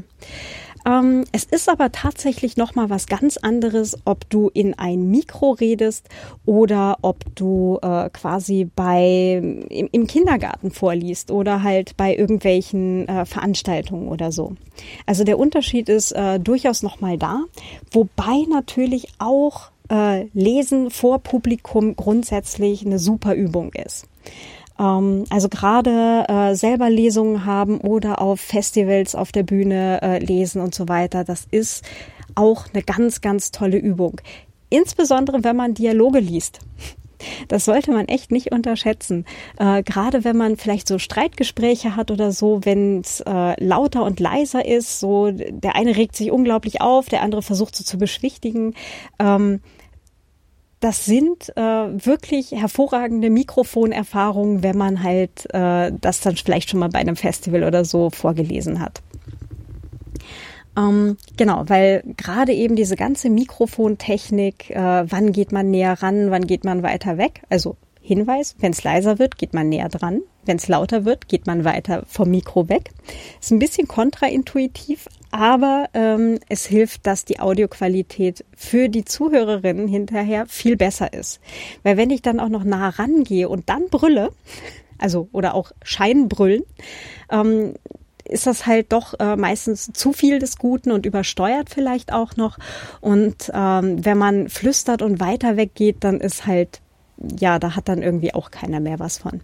Ähm, 0.87 1.25
es 1.33 1.45
ist 1.45 1.69
aber 1.69 1.93
tatsächlich 1.93 2.57
noch 2.57 2.75
mal 2.75 2.91
was 2.91 3.07
ganz 3.07 3.37
anderes, 3.37 3.97
ob 4.05 4.29
du 4.31 4.51
in 4.53 4.79
ein 4.79 5.11
Mikro 5.11 5.53
redest 5.53 6.09
oder 6.47 6.99
ob 7.03 7.25
du 7.35 7.79
äh, 7.83 8.09
quasi 8.11 8.69
bei 8.75 9.41
im, 9.69 9.89
im, 9.93 10.07
Kindergarten 10.07 10.71
vorliest 10.71 11.31
oder 11.31 11.63
halt 11.63 11.97
bei 11.97 12.15
irgendwelchen 12.15 13.09
äh, 13.09 13.27
Veranstaltungen 13.27 14.09
oder 14.09 14.33
so. 14.33 14.55
Also 15.07 15.25
der 15.25 15.39
Unterschied 15.39 15.89
ist 15.89 16.13
äh, 16.13 16.41
durchaus 16.41 16.83
noch 16.83 17.01
mal 17.01 17.19
da, 17.19 17.45
wobei 17.93 18.45
natürlich 18.49 19.09
auch 19.19 19.71
äh, 19.91 20.27
Lesen 20.33 20.91
vor 20.91 21.19
Publikum 21.19 21.97
grundsätzlich 21.97 22.87
eine 22.87 22.99
super 22.99 23.35
Übung 23.35 23.73
ist. 23.73 24.07
Ähm, 24.81 25.25
also 25.31 25.49
gerade 25.49 26.25
äh, 26.29 26.55
selber 26.55 26.91
Lesungen 26.91 27.45
haben 27.45 27.79
oder 27.81 28.21
auf 28.21 28.41
Festivals 28.41 29.15
auf 29.15 29.31
der 29.31 29.43
Bühne 29.43 30.01
äh, 30.03 30.19
lesen 30.19 30.63
und 30.63 30.75
so 30.75 30.89
weiter, 30.89 31.25
das 31.25 31.47
ist 31.51 31.85
auch 32.35 32.67
eine 32.73 32.83
ganz, 32.83 33.21
ganz 33.21 33.51
tolle 33.51 33.77
Übung. 33.77 34.21
Insbesondere 34.71 35.45
wenn 35.45 35.57
man 35.57 35.75
Dialoge 35.75 36.21
liest. 36.21 36.61
Das 37.49 37.67
sollte 37.67 37.93
man 37.93 38.09
echt 38.09 38.33
nicht 38.33 38.51
unterschätzen. 38.51 39.27
Äh, 39.59 39.83
gerade 39.83 40.25
wenn 40.25 40.39
man 40.39 40.57
vielleicht 40.57 40.89
so 40.89 40.99
Streitgespräche 40.99 41.95
hat 41.95 42.11
oder 42.11 42.33
so, 42.33 42.61
wenn 42.65 43.01
es 43.01 43.21
äh, 43.21 43.63
lauter 43.63 44.05
und 44.05 44.21
leiser 44.21 44.65
ist, 44.65 45.01
so 45.01 45.31
der 45.31 45.75
eine 45.75 45.97
regt 45.97 46.17
sich 46.17 46.31
unglaublich 46.31 46.81
auf, 46.81 47.11
der 47.11 47.21
andere 47.21 47.43
versucht 47.43 47.77
so 47.77 47.85
zu 47.85 47.99
beschwichtigen. 47.99 48.75
Ähm, 49.19 49.61
das 50.81 51.05
sind 51.05 51.53
äh, 51.57 51.61
wirklich 51.61 52.53
hervorragende 52.53 53.31
Mikrofonerfahrungen, 53.31 54.63
wenn 54.63 54.79
man 54.79 55.03
halt 55.03 55.47
äh, 55.53 55.93
das 56.01 56.21
dann 56.21 56.37
vielleicht 56.37 56.71
schon 56.71 56.81
mal 56.81 56.89
bei 56.89 56.99
einem 56.99 57.17
Festival 57.17 57.65
oder 57.65 57.85
so 57.85 58.11
vorgelesen 58.11 58.81
hat. 58.81 59.03
Ähm, 60.77 61.17
genau, 61.37 61.65
weil 61.67 62.03
gerade 62.17 62.53
eben 62.53 62.77
diese 62.77 62.97
ganze 62.97 63.29
Mikrofontechnik, 63.29 64.71
äh, 64.71 65.05
wann 65.11 65.33
geht 65.33 65.53
man 65.53 65.71
näher 65.71 66.03
ran, 66.03 66.31
wann 66.31 66.47
geht 66.47 66.65
man 66.65 66.83
weiter 66.83 67.19
weg, 67.19 67.43
also 67.51 67.77
Hinweis, 68.01 68.57
wenn 68.59 68.73
es 68.73 68.83
leiser 68.83 69.19
wird, 69.19 69.37
geht 69.37 69.53
man 69.53 69.69
näher 69.69 69.89
dran. 69.89 70.23
Wenn 70.45 70.57
es 70.57 70.69
lauter 70.69 71.05
wird, 71.05 71.29
geht 71.29 71.47
man 71.47 71.65
weiter 71.65 72.03
vom 72.07 72.31
Mikro 72.31 72.69
weg. 72.69 72.91
Ist 73.41 73.53
ein 73.53 73.59
bisschen 73.59 73.87
kontraintuitiv, 73.87 75.07
aber 75.31 75.89
ähm, 75.95 76.39
es 76.49 76.67
hilft, 76.67 77.07
dass 77.07 77.25
die 77.25 77.41
Audioqualität 77.41 78.45
für 78.57 78.89
die 78.89 79.05
Zuhörerinnen 79.05 79.89
hinterher 79.89 80.47
viel 80.47 80.77
besser 80.77 81.13
ist. 81.13 81.41
Weil 81.83 81.97
wenn 81.97 82.11
ich 82.11 82.23
dann 82.23 82.41
auch 82.41 82.49
noch 82.49 82.65
nah 82.65 82.89
rangehe 82.89 83.49
und 83.49 83.69
dann 83.69 83.89
brülle, 83.89 84.31
also 84.99 85.29
oder 85.33 85.55
auch 85.55 85.73
Scheinbrüllen, 85.83 86.63
ähm, 87.31 87.75
ist 88.25 88.47
das 88.47 88.67
halt 88.67 88.93
doch 88.93 89.19
äh, 89.19 89.37
meistens 89.37 89.91
zu 89.93 90.13
viel 90.13 90.39
des 90.39 90.57
Guten 90.57 90.93
und 90.93 91.07
übersteuert 91.07 91.71
vielleicht 91.71 92.13
auch 92.13 92.37
noch. 92.37 92.59
Und 93.01 93.51
ähm, 93.53 94.05
wenn 94.05 94.19
man 94.19 94.49
flüstert 94.49 95.03
und 95.03 95.21
weiter 95.21 95.57
weggeht, 95.57 95.99
dann 96.01 96.21
ist 96.21 96.47
halt 96.47 96.81
ja, 97.39 97.59
da 97.59 97.77
hat 97.77 97.89
dann 97.89 98.03
irgendwie 98.03 98.35
auch 98.35 98.51
keiner 98.51 98.81
mehr 98.81 98.99
was 98.99 99.19
von. 99.19 99.41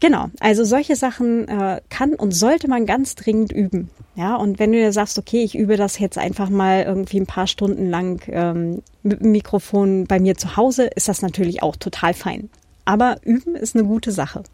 Genau, 0.00 0.26
also 0.38 0.64
solche 0.64 0.94
Sachen 0.94 1.48
äh, 1.48 1.80
kann 1.88 2.14
und 2.14 2.30
sollte 2.30 2.68
man 2.68 2.86
ganz 2.86 3.16
dringend 3.16 3.50
üben. 3.50 3.90
Ja, 4.14 4.36
und 4.36 4.58
wenn 4.58 4.72
du 4.72 4.78
dir 4.78 4.92
sagst, 4.92 5.18
okay, 5.18 5.42
ich 5.42 5.56
übe 5.56 5.76
das 5.76 5.98
jetzt 5.98 6.18
einfach 6.18 6.50
mal 6.50 6.82
irgendwie 6.82 7.18
ein 7.20 7.26
paar 7.26 7.46
Stunden 7.46 7.88
lang 7.88 8.22
ähm, 8.28 8.82
mit 9.02 9.20
dem 9.20 9.32
Mikrofon 9.32 10.06
bei 10.06 10.20
mir 10.20 10.36
zu 10.36 10.56
Hause, 10.56 10.86
ist 10.86 11.08
das 11.08 11.22
natürlich 11.22 11.62
auch 11.62 11.76
total 11.76 12.14
fein. 12.14 12.48
Aber 12.84 13.16
üben 13.22 13.54
ist 13.54 13.76
eine 13.76 13.84
gute 13.86 14.12
Sache. 14.12 14.44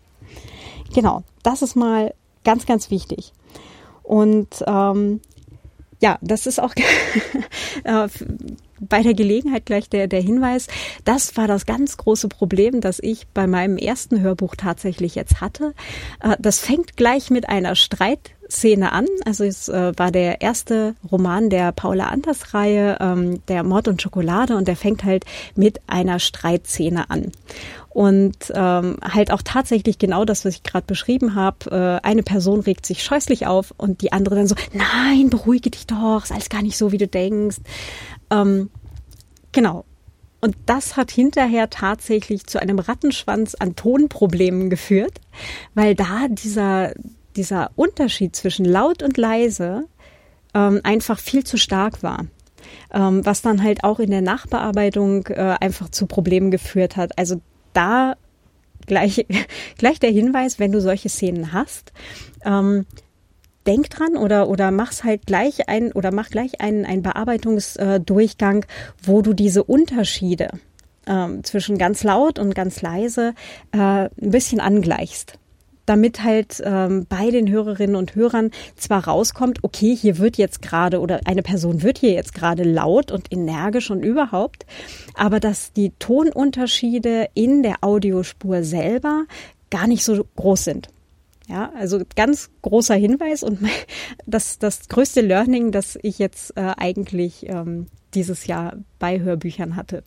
Genau, 0.95 1.23
das 1.43 1.63
ist 1.63 1.77
mal 1.77 2.15
ganz, 2.45 2.67
ganz 2.67 2.91
wichtig. 2.91 3.33
Und 4.03 4.65
ähm, 4.67 5.21
ja, 6.01 6.19
das 6.21 6.47
ist 6.47 6.61
auch 6.61 6.75
äh, 7.85 8.09
bei 8.81 9.03
der 9.03 9.15
Gelegenheit 9.15 9.67
gleich 9.67 9.89
der, 9.89 10.09
der 10.09 10.21
Hinweis, 10.21 10.67
das 11.05 11.37
war 11.37 11.47
das 11.47 11.67
ganz 11.67 11.97
große 11.97 12.29
Problem, 12.29 12.81
das 12.81 12.99
ich 13.01 13.27
bei 13.29 13.47
meinem 13.47 13.77
ersten 13.77 14.21
Hörbuch 14.21 14.55
tatsächlich 14.57 15.15
jetzt 15.15 15.41
hatte. 15.41 15.75
Äh, 16.21 16.37
das 16.39 16.61
fängt 16.61 16.97
gleich 16.97 17.31
mit 17.31 17.49
einer 17.49 17.77
Streitszene 18.55 18.93
an. 18.93 19.07
Also 19.25 19.45
es 19.45 19.69
äh, 19.69 19.93
war 19.97 20.11
der 20.11 20.41
erste 20.41 20.95
Roman 21.11 21.51
der 21.51 21.73
Paula 21.73 22.07
Anders 22.07 22.55
Reihe, 22.55 22.97
ähm, 23.01 23.45
der 23.47 23.65
Mord 23.65 23.89
und 23.89 24.01
Schokolade, 24.01 24.57
und 24.57 24.69
der 24.69 24.77
fängt 24.77 25.05
halt 25.05 25.25
mit 25.57 25.81
einer 25.87 26.19
Streitszene 26.19 27.11
an. 27.11 27.33
Und 27.91 28.37
ähm, 28.55 28.97
halt 29.03 29.31
auch 29.31 29.43
tatsächlich 29.43 29.99
genau 29.99 30.25
das, 30.25 30.45
was 30.45 30.55
ich 30.55 30.63
gerade 30.63 30.87
beschrieben 30.87 31.35
habe. 31.35 32.01
Äh, 32.03 32.07
eine 32.07 32.23
Person 32.23 32.61
regt 32.61 32.87
sich 32.87 33.03
scheußlich 33.03 33.47
auf 33.47 33.75
und 33.77 34.01
die 34.03 34.13
andere 34.13 34.37
dann 34.37 34.47
so, 34.47 34.57
nein, 34.73 35.31
beruhige 35.31 35.71
dich 35.71 35.87
doch, 35.87 36.23
ist 36.25 36.33
alles 36.33 36.49
gar 36.49 36.63
nicht 36.63 36.77
so, 36.77 36.93
wie 36.93 36.99
du 36.99 37.07
denkst. 37.07 37.59
Ähm, 38.31 38.71
genau. 39.53 39.85
Und 40.41 40.57
das 40.67 40.97
hat 40.97 41.11
hinterher 41.11 41.71
tatsächlich 41.71 42.47
zu 42.47 42.61
einem 42.61 42.79
Rattenschwanz 42.79 43.55
an 43.55 43.77
Tonproblemen 43.77 44.69
geführt, 44.69 45.21
weil 45.75 45.95
da 45.95 46.29
dieser, 46.29 46.93
dieser 47.37 47.71
Unterschied 47.77 48.35
zwischen 48.37 48.65
laut 48.65 49.03
und 49.03 49.17
leise 49.17 49.85
ähm, 50.55 50.81
einfach 50.83 51.19
viel 51.19 51.45
zu 51.45 51.57
stark 51.57 52.03
war. 52.03 52.27
Ähm, 52.93 53.25
was 53.27 53.43
dann 53.43 53.63
halt 53.63 53.85
auch 53.85 54.01
in 54.01 54.11
der 54.11 54.23
Nachbearbeitung 54.23 55.27
äh, 55.27 55.57
einfach 55.61 55.91
zu 55.91 56.07
Problemen 56.07 56.51
geführt 56.51 56.97
hat. 56.97 57.19
Also 57.19 57.41
da 57.73 58.17
gleich, 58.87 59.27
gleich 59.79 60.01
der 60.01 60.11
Hinweis, 60.11 60.59
wenn 60.59 60.73
du 60.73 60.81
solche 60.81 61.09
Szenen 61.09 61.53
hast, 61.53 61.93
ähm, 62.45 62.87
denk 63.67 63.91
dran 63.91 64.17
oder, 64.17 64.49
oder 64.49 64.71
mach's 64.71 65.05
halt 65.05 65.27
gleich 65.27 65.69
ein 65.69 65.93
oder 65.93 66.13
mach 66.13 66.31
gleich 66.31 66.61
einen, 66.61 66.85
einen 66.85 67.03
Bearbeitungsdurchgang, 67.03 68.67
wo 69.03 69.23
du 69.23 69.33
diese 69.33 69.65
Unterschiede 69.65 70.51
ähm, 71.07 71.45
zwischen 71.45 71.79
ganz 71.79 72.03
laut 72.03 72.39
und 72.39 72.55
ganz 72.55 72.83
leise 72.83 73.35
äh, 73.73 73.79
ein 73.79 74.11
bisschen 74.31 74.61
angleichst 74.61 75.39
damit 75.87 76.23
halt 76.23 76.63
ähm, 76.65 77.07
bei 77.09 77.31
den 77.31 77.51
Hörerinnen 77.51 77.97
und 77.97 78.15
Hörern 78.15 78.51
zwar 78.77 79.07
rauskommt, 79.07 79.59
okay, 79.63 79.95
hier 79.95 80.19
wird 80.19 80.37
jetzt 80.37 80.63
gerade 80.63 81.01
oder 81.01 81.21
eine 81.25 81.43
Person 81.43 81.83
wird 81.83 81.99
hier 81.99 82.13
jetzt 82.13 82.35
gerade 82.35 82.63
laut 82.63 83.11
und 83.11 83.33
energisch 83.33 83.91
und 83.91 84.03
überhaupt, 84.03 84.67
aber 85.15 85.41
dass 85.41 85.73
die 85.73 85.93
Tonunterschiede 85.99 87.29
in 87.35 87.63
der 87.63 87.77
Audiospur 87.83 88.65
selber 88.65 89.25
gar 89.71 89.87
nicht 89.87 90.05
so 90.05 90.27
groß 90.37 90.65
sind. 90.65 90.89
Ja, 91.47 91.71
also 91.79 92.01
ganz 92.17 92.49
großer 92.63 92.95
Hinweis 92.95 93.43
und 93.43 93.59
das, 94.27 94.59
das 94.59 94.89
größte 94.89 95.21
Learning, 95.21 95.73
das 95.73 95.99
ich 96.03 96.19
jetzt 96.19 96.57
äh, 96.57 96.73
eigentlich 96.77 97.47
ähm, 97.49 97.87
dieses 98.15 98.47
Jahr 98.47 98.77
bei 98.99 99.21
Hörbüchern 99.21 99.77
hatte. 99.77 100.03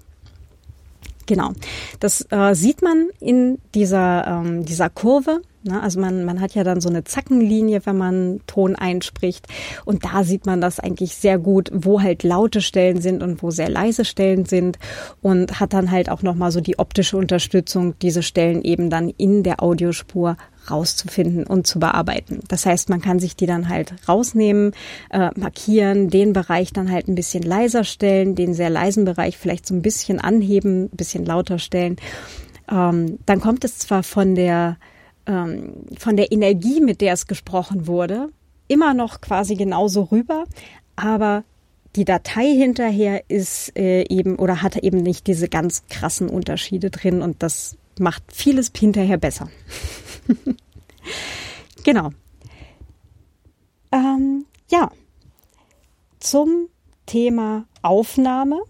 Genau, 1.28 1.52
das 2.00 2.26
äh, 2.32 2.56
sieht 2.56 2.82
man 2.82 3.10
in 3.20 3.60
dieser, 3.76 4.26
ähm, 4.28 4.66
dieser 4.66 4.90
Kurve, 4.90 5.42
Ne? 5.68 5.82
Also 5.82 6.00
man, 6.00 6.26
man 6.26 6.42
hat 6.42 6.56
ja 6.56 6.64
dann 6.64 6.82
so 6.82 6.90
eine 6.90 7.04
Zackenlinie, 7.04 7.86
wenn 7.86 7.98
man 7.98 8.42
Ton 8.48 8.76
einspricht. 8.76 9.48
Und 9.86 10.06
da 10.06 10.24
sieht 10.24 10.46
man 10.46 10.62
das 10.62 10.80
eigentlich 10.80 11.16
sehr 11.16 11.38
gut, 11.38 11.70
wo 11.74 12.02
halt 12.02 12.24
laute 12.24 12.62
Stellen 12.62 13.02
sind 13.02 13.22
und 13.22 13.44
wo 13.44 13.52
sehr 13.52 13.70
leise 13.70 14.06
Stellen 14.06 14.46
sind. 14.46 14.80
Und 15.22 15.60
hat 15.60 15.74
dann 15.74 15.92
halt 15.92 16.10
auch 16.10 16.22
nochmal 16.22 16.52
so 16.52 16.62
die 16.62 16.80
optische 16.80 17.18
Unterstützung, 17.18 17.94
diese 18.02 18.24
Stellen 18.24 18.62
eben 18.64 18.90
dann 18.90 19.10
in 19.10 19.44
der 19.44 19.62
Audiospur 19.62 20.38
rauszufinden 20.70 21.46
und 21.46 21.68
zu 21.68 21.80
bearbeiten. 21.80 22.42
Das 22.48 22.66
heißt, 22.66 22.90
man 22.90 23.02
kann 23.02 23.20
sich 23.20 23.36
die 23.36 23.46
dann 23.46 23.70
halt 23.70 23.94
rausnehmen, 24.08 24.74
äh, 25.10 25.30
markieren, 25.36 26.10
den 26.10 26.34
Bereich 26.34 26.74
dann 26.74 26.92
halt 26.92 27.08
ein 27.08 27.16
bisschen 27.16 27.44
leiser 27.44 27.84
stellen, 27.84 28.36
den 28.36 28.54
sehr 28.54 28.70
leisen 28.70 29.06
Bereich 29.06 29.38
vielleicht 29.38 29.66
so 29.66 29.74
ein 29.74 29.82
bisschen 29.82 30.20
anheben, 30.20 30.86
ein 30.86 30.98
bisschen 30.98 31.26
lauter 31.26 31.60
stellen. 31.60 31.98
Ähm, 32.70 33.20
dann 33.26 33.40
kommt 33.40 33.64
es 33.64 33.78
zwar 33.80 34.04
von 34.04 34.36
der 34.36 34.78
ähm, 35.28 35.86
von 35.98 36.18
der 36.18 36.32
Energie, 36.32 36.82
mit 36.82 37.02
der 37.02 37.14
es 37.14 37.28
gesprochen 37.28 37.86
wurde, 37.86 38.30
immer 38.68 38.94
noch 38.94 39.22
quasi 39.22 39.56
genauso 39.56 40.04
rüber, 40.04 40.46
aber 40.96 41.44
die 41.96 42.06
Datei 42.06 42.46
hinterher 42.46 43.24
ist 43.30 43.78
äh, 43.78 44.04
eben 44.10 44.36
oder 44.38 44.62
hat 44.62 44.78
eben 44.78 44.98
nicht 44.98 45.28
diese 45.28 45.48
ganz 45.48 45.84
krassen 45.90 46.30
Unterschiede 46.30 46.90
drin 46.90 47.22
und 47.22 47.42
das 47.44 47.78
macht 48.00 48.24
vieles 48.32 48.72
hinterher 48.78 49.18
besser. 49.18 49.50
genau. 51.84 52.12
Ähm, 53.92 54.46
ja, 54.70 54.92
zum 56.20 56.68
Thema 57.06 57.66
Aufnahme 57.82 58.62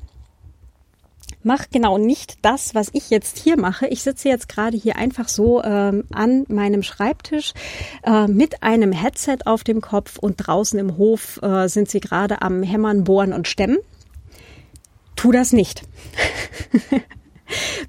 mach 1.48 1.70
genau 1.72 1.98
nicht 1.98 2.38
das, 2.44 2.76
was 2.76 2.90
ich 2.92 3.10
jetzt 3.10 3.40
hier 3.40 3.58
mache. 3.58 3.88
Ich 3.88 4.04
sitze 4.04 4.28
jetzt 4.28 4.50
gerade 4.50 4.78
hier 4.78 4.98
einfach 4.98 5.30
so 5.30 5.64
ähm, 5.64 6.04
an 6.12 6.46
meinem 6.50 6.84
Schreibtisch 6.84 7.54
äh, 8.04 8.28
mit 8.28 8.62
einem 8.62 8.92
Headset 8.92 9.38
auf 9.46 9.64
dem 9.64 9.82
Kopf 9.82 10.20
und 10.20 10.36
draußen 10.36 10.78
im 10.78 10.98
Hof 10.98 11.40
äh, 11.42 11.68
sind 11.70 11.90
sie 11.90 12.02
gerade 12.02 12.42
am 12.42 12.62
Hämmern, 12.62 13.06
Bohren 13.06 13.34
und 13.34 13.48
Stemmen. 13.48 13.78
Tu 15.16 15.32
das 15.32 15.54
nicht. 15.54 15.84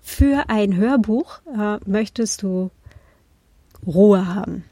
Für 0.02 0.48
ein 0.48 0.76
Hörbuch 0.76 1.40
äh, 1.46 1.78
möchtest 1.84 2.42
du 2.42 2.70
Ruhe 3.84 4.34
haben. 4.34 4.64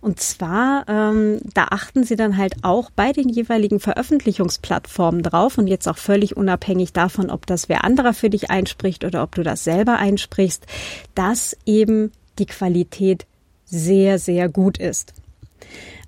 Und 0.00 0.20
zwar, 0.20 0.88
ähm, 0.88 1.40
da 1.54 1.68
achten 1.70 2.04
sie 2.04 2.16
dann 2.16 2.36
halt 2.36 2.56
auch 2.62 2.90
bei 2.90 3.12
den 3.12 3.28
jeweiligen 3.28 3.80
Veröffentlichungsplattformen 3.80 5.22
drauf 5.22 5.58
und 5.58 5.66
jetzt 5.66 5.88
auch 5.88 5.98
völlig 5.98 6.36
unabhängig 6.36 6.92
davon, 6.92 7.30
ob 7.30 7.46
das 7.46 7.68
wer 7.68 7.84
anderer 7.84 8.14
für 8.14 8.30
dich 8.30 8.50
einspricht 8.50 9.04
oder 9.04 9.22
ob 9.22 9.34
du 9.34 9.42
das 9.42 9.64
selber 9.64 9.98
einsprichst, 9.98 10.66
dass 11.14 11.56
eben 11.66 12.12
die 12.38 12.46
Qualität 12.46 13.26
sehr, 13.64 14.18
sehr 14.18 14.48
gut 14.48 14.78
ist. 14.78 15.14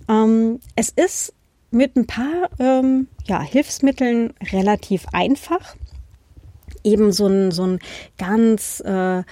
Ähm, 0.09 0.61
es 0.75 0.89
ist 0.89 1.33
mit 1.71 1.97
ein 1.97 2.07
paar 2.07 2.51
ähm, 2.59 3.09
ja, 3.25 3.41
Hilfsmitteln 3.41 4.35
relativ 4.53 5.07
einfach. 5.13 5.75
Eben 6.85 7.13
so 7.13 7.27
ein, 7.27 7.51
so 7.51 7.67
ein 7.67 7.79
ganz 8.19 8.81
äh, 8.81 9.23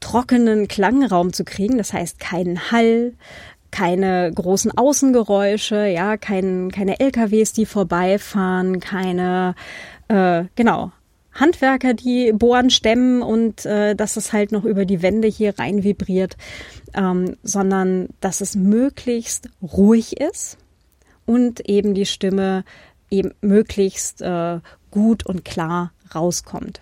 trockenen 0.00 0.68
Klangraum 0.68 1.32
zu 1.32 1.44
kriegen, 1.44 1.78
das 1.78 1.92
heißt 1.92 2.18
keinen 2.18 2.70
Hall, 2.70 3.14
keine 3.72 4.30
großen 4.32 4.76
Außengeräusche, 4.76 5.86
ja, 5.86 6.16
kein, 6.16 6.70
keine 6.70 7.00
LKWs, 7.00 7.52
die 7.52 7.66
vorbeifahren, 7.66 8.78
keine, 8.78 9.56
äh, 10.06 10.44
genau, 10.54 10.92
Handwerker, 11.34 11.94
die 11.94 12.32
bohren, 12.32 12.70
stemmen 12.70 13.22
und 13.22 13.64
äh, 13.64 13.96
dass 13.96 14.16
es 14.16 14.32
halt 14.32 14.52
noch 14.52 14.64
über 14.64 14.84
die 14.84 15.02
Wände 15.02 15.28
hier 15.28 15.58
rein 15.58 15.82
vibriert, 15.82 16.36
ähm, 16.94 17.36
sondern 17.42 18.10
dass 18.20 18.40
es 18.40 18.54
möglichst 18.54 19.48
ruhig 19.62 20.20
ist 20.20 20.58
und 21.24 21.60
eben 21.68 21.94
die 21.94 22.06
Stimme 22.06 22.64
eben 23.10 23.32
möglichst 23.40 24.20
äh, 24.20 24.60
gut 24.90 25.24
und 25.24 25.44
klar 25.44 25.92
rauskommt. 26.14 26.80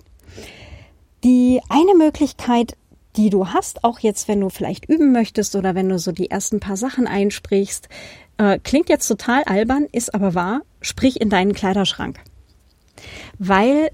Die 1.22 1.60
eine 1.68 1.94
Möglichkeit 1.94 2.76
die 3.16 3.30
du 3.30 3.48
hast, 3.48 3.84
auch 3.84 3.98
jetzt, 3.98 4.28
wenn 4.28 4.40
du 4.40 4.48
vielleicht 4.48 4.88
üben 4.88 5.12
möchtest 5.12 5.56
oder 5.56 5.74
wenn 5.74 5.88
du 5.88 5.98
so 5.98 6.12
die 6.12 6.30
ersten 6.30 6.60
paar 6.60 6.76
Sachen 6.76 7.06
einsprichst, 7.06 7.88
äh, 8.38 8.58
klingt 8.58 8.88
jetzt 8.88 9.08
total 9.08 9.42
albern, 9.44 9.86
ist 9.90 10.14
aber 10.14 10.34
wahr, 10.34 10.62
sprich 10.80 11.20
in 11.20 11.30
deinen 11.30 11.52
Kleiderschrank. 11.52 12.20
Weil 13.38 13.90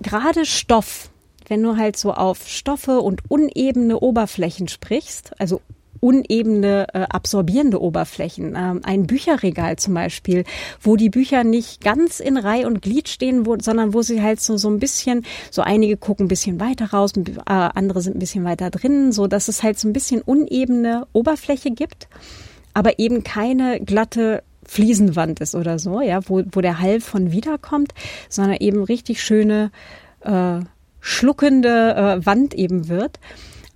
gerade 0.00 0.44
Stoff, 0.44 1.10
wenn 1.48 1.62
du 1.62 1.76
halt 1.76 1.96
so 1.96 2.12
auf 2.12 2.48
Stoffe 2.48 3.00
und 3.00 3.22
unebene 3.28 3.98
Oberflächen 3.98 4.68
sprichst, 4.68 5.32
also 5.40 5.60
unebene, 6.02 6.88
äh, 6.94 7.06
absorbierende 7.08 7.80
Oberflächen. 7.80 8.56
Ähm, 8.56 8.80
ein 8.82 9.06
Bücherregal 9.06 9.76
zum 9.76 9.94
Beispiel, 9.94 10.42
wo 10.80 10.96
die 10.96 11.10
Bücher 11.10 11.44
nicht 11.44 11.80
ganz 11.80 12.18
in 12.18 12.36
Reihe 12.36 12.66
und 12.66 12.82
Glied 12.82 13.08
stehen, 13.08 13.46
wo, 13.46 13.56
sondern 13.56 13.94
wo 13.94 14.02
sie 14.02 14.20
halt 14.20 14.40
so, 14.40 14.56
so 14.56 14.68
ein 14.68 14.80
bisschen, 14.80 15.24
so 15.52 15.62
einige 15.62 15.96
gucken 15.96 16.26
ein 16.26 16.28
bisschen 16.28 16.58
weiter 16.58 16.86
raus, 16.86 17.12
äh, 17.16 17.32
andere 17.46 18.02
sind 18.02 18.16
ein 18.16 18.18
bisschen 18.18 18.42
weiter 18.42 18.70
drin, 18.70 19.12
so 19.12 19.28
dass 19.28 19.46
es 19.46 19.62
halt 19.62 19.78
so 19.78 19.86
ein 19.86 19.92
bisschen 19.92 20.22
unebene 20.22 21.06
Oberfläche 21.12 21.70
gibt, 21.70 22.08
aber 22.74 22.98
eben 22.98 23.22
keine 23.22 23.78
glatte 23.78 24.42
Fliesenwand 24.64 25.38
ist 25.38 25.54
oder 25.54 25.78
so, 25.78 26.00
ja, 26.00 26.28
wo, 26.28 26.42
wo 26.50 26.60
der 26.60 26.80
Hall 26.80 27.00
von 27.00 27.30
wiederkommt, 27.30 27.94
sondern 28.28 28.56
eben 28.56 28.82
richtig 28.82 29.22
schöne, 29.22 29.70
äh, 30.22 30.58
schluckende 31.00 31.94
äh, 31.94 32.26
Wand 32.26 32.54
eben 32.54 32.88
wird. 32.88 33.20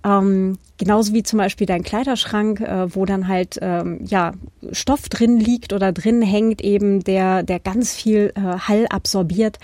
Ähm, 0.03 0.57
genauso 0.77 1.13
wie 1.13 1.23
zum 1.23 1.37
Beispiel 1.37 1.67
dein 1.67 1.83
Kleiderschrank, 1.83 2.61
äh, 2.61 2.95
wo 2.95 3.05
dann 3.05 3.27
halt 3.27 3.57
ähm, 3.61 3.99
ja 4.05 4.33
Stoff 4.71 5.09
drin 5.09 5.39
liegt 5.39 5.73
oder 5.73 5.91
drin 5.91 6.21
hängt, 6.21 6.61
eben 6.61 7.03
der 7.03 7.43
der 7.43 7.59
ganz 7.59 7.93
viel 7.93 8.31
äh, 8.35 8.41
Hall 8.41 8.87
absorbiert. 8.89 9.57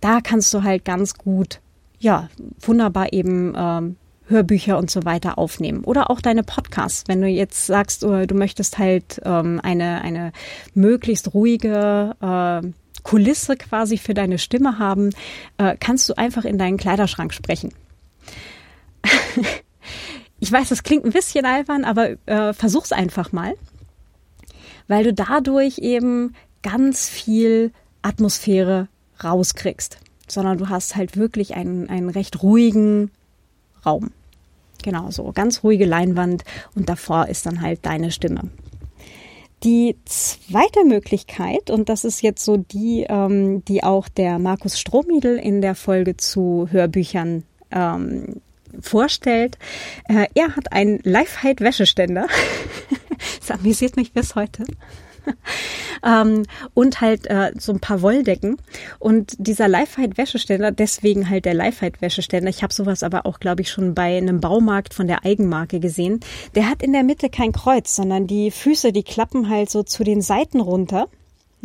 Da 0.00 0.20
kannst 0.20 0.52
du 0.54 0.62
halt 0.62 0.84
ganz 0.84 1.14
gut 1.14 1.60
ja 1.98 2.28
wunderbar 2.60 3.12
eben 3.12 3.54
ähm, 3.56 3.96
Hörbücher 4.26 4.78
und 4.78 4.90
so 4.90 5.04
weiter 5.04 5.38
aufnehmen 5.38 5.84
oder 5.84 6.10
auch 6.10 6.20
deine 6.20 6.44
Podcasts. 6.44 7.04
Wenn 7.08 7.20
du 7.20 7.26
jetzt 7.26 7.66
sagst, 7.66 8.04
uh, 8.04 8.26
du 8.26 8.34
möchtest 8.34 8.78
halt 8.78 9.20
ähm, 9.24 9.60
eine 9.62 10.02
eine 10.02 10.32
möglichst 10.74 11.34
ruhige 11.34 12.14
äh, 12.20 12.68
Kulisse 13.02 13.56
quasi 13.56 13.98
für 13.98 14.14
deine 14.14 14.38
Stimme 14.38 14.78
haben, 14.78 15.10
äh, 15.58 15.76
kannst 15.78 16.08
du 16.08 16.14
einfach 16.16 16.44
in 16.44 16.58
deinen 16.58 16.76
Kleiderschrank 16.76 17.32
sprechen. 17.34 17.72
Ich 20.40 20.50
weiß, 20.50 20.70
das 20.70 20.82
klingt 20.82 21.04
ein 21.04 21.12
bisschen 21.12 21.44
albern, 21.44 21.84
aber 21.84 22.16
äh, 22.26 22.52
versuch's 22.54 22.92
einfach 22.92 23.30
mal, 23.32 23.54
weil 24.88 25.04
du 25.04 25.12
dadurch 25.12 25.78
eben 25.78 26.34
ganz 26.62 27.08
viel 27.08 27.72
Atmosphäre 28.02 28.88
rauskriegst, 29.22 29.98
sondern 30.26 30.58
du 30.58 30.70
hast 30.70 30.96
halt 30.96 31.16
wirklich 31.16 31.54
einen, 31.54 31.88
einen 31.90 32.08
recht 32.08 32.42
ruhigen 32.42 33.10
Raum. 33.84 34.10
Genau 34.82 35.10
so, 35.10 35.30
ganz 35.32 35.62
ruhige 35.62 35.84
Leinwand 35.84 36.44
und 36.74 36.88
davor 36.88 37.28
ist 37.28 37.44
dann 37.44 37.60
halt 37.60 37.84
deine 37.84 38.10
Stimme. 38.10 38.48
Die 39.62 39.96
zweite 40.06 40.86
Möglichkeit, 40.86 41.68
und 41.68 41.90
das 41.90 42.04
ist 42.04 42.22
jetzt 42.22 42.42
so 42.42 42.56
die, 42.56 43.04
ähm, 43.06 43.62
die 43.66 43.84
auch 43.84 44.08
der 44.08 44.38
Markus 44.38 44.80
Strohmiedel 44.80 45.36
in 45.36 45.60
der 45.60 45.74
Folge 45.74 46.16
zu 46.16 46.66
Hörbüchern 46.70 47.44
ähm, 47.70 48.40
vorstellt. 48.80 49.58
Äh, 50.08 50.26
er 50.34 50.56
hat 50.56 50.72
einen 50.72 51.00
Lifehide-Wäscheständer. 51.02 52.26
das 53.40 53.50
amüsiert 53.50 53.96
mich 53.96 54.12
bis 54.12 54.34
heute. 54.34 54.64
ähm, 56.04 56.44
und 56.74 57.00
halt 57.00 57.26
äh, 57.26 57.52
so 57.58 57.72
ein 57.72 57.80
paar 57.80 58.02
Wolldecken. 58.02 58.56
Und 58.98 59.34
dieser 59.38 59.68
Lifehide-Wäscheständer, 59.68 60.72
deswegen 60.72 61.28
halt 61.28 61.44
der 61.44 61.54
Lifehide-Wäscheständer, 61.54 62.50
ich 62.50 62.62
habe 62.62 62.72
sowas 62.72 63.02
aber 63.02 63.26
auch, 63.26 63.40
glaube 63.40 63.62
ich, 63.62 63.70
schon 63.70 63.94
bei 63.94 64.16
einem 64.16 64.40
Baumarkt 64.40 64.94
von 64.94 65.06
der 65.06 65.24
Eigenmarke 65.24 65.80
gesehen, 65.80 66.20
der 66.54 66.68
hat 66.68 66.82
in 66.82 66.92
der 66.92 67.02
Mitte 67.02 67.30
kein 67.30 67.52
Kreuz, 67.52 67.94
sondern 67.94 68.26
die 68.26 68.50
Füße, 68.50 68.92
die 68.92 69.02
klappen 69.02 69.48
halt 69.48 69.70
so 69.70 69.82
zu 69.82 70.04
den 70.04 70.22
Seiten 70.22 70.60
runter. 70.60 71.08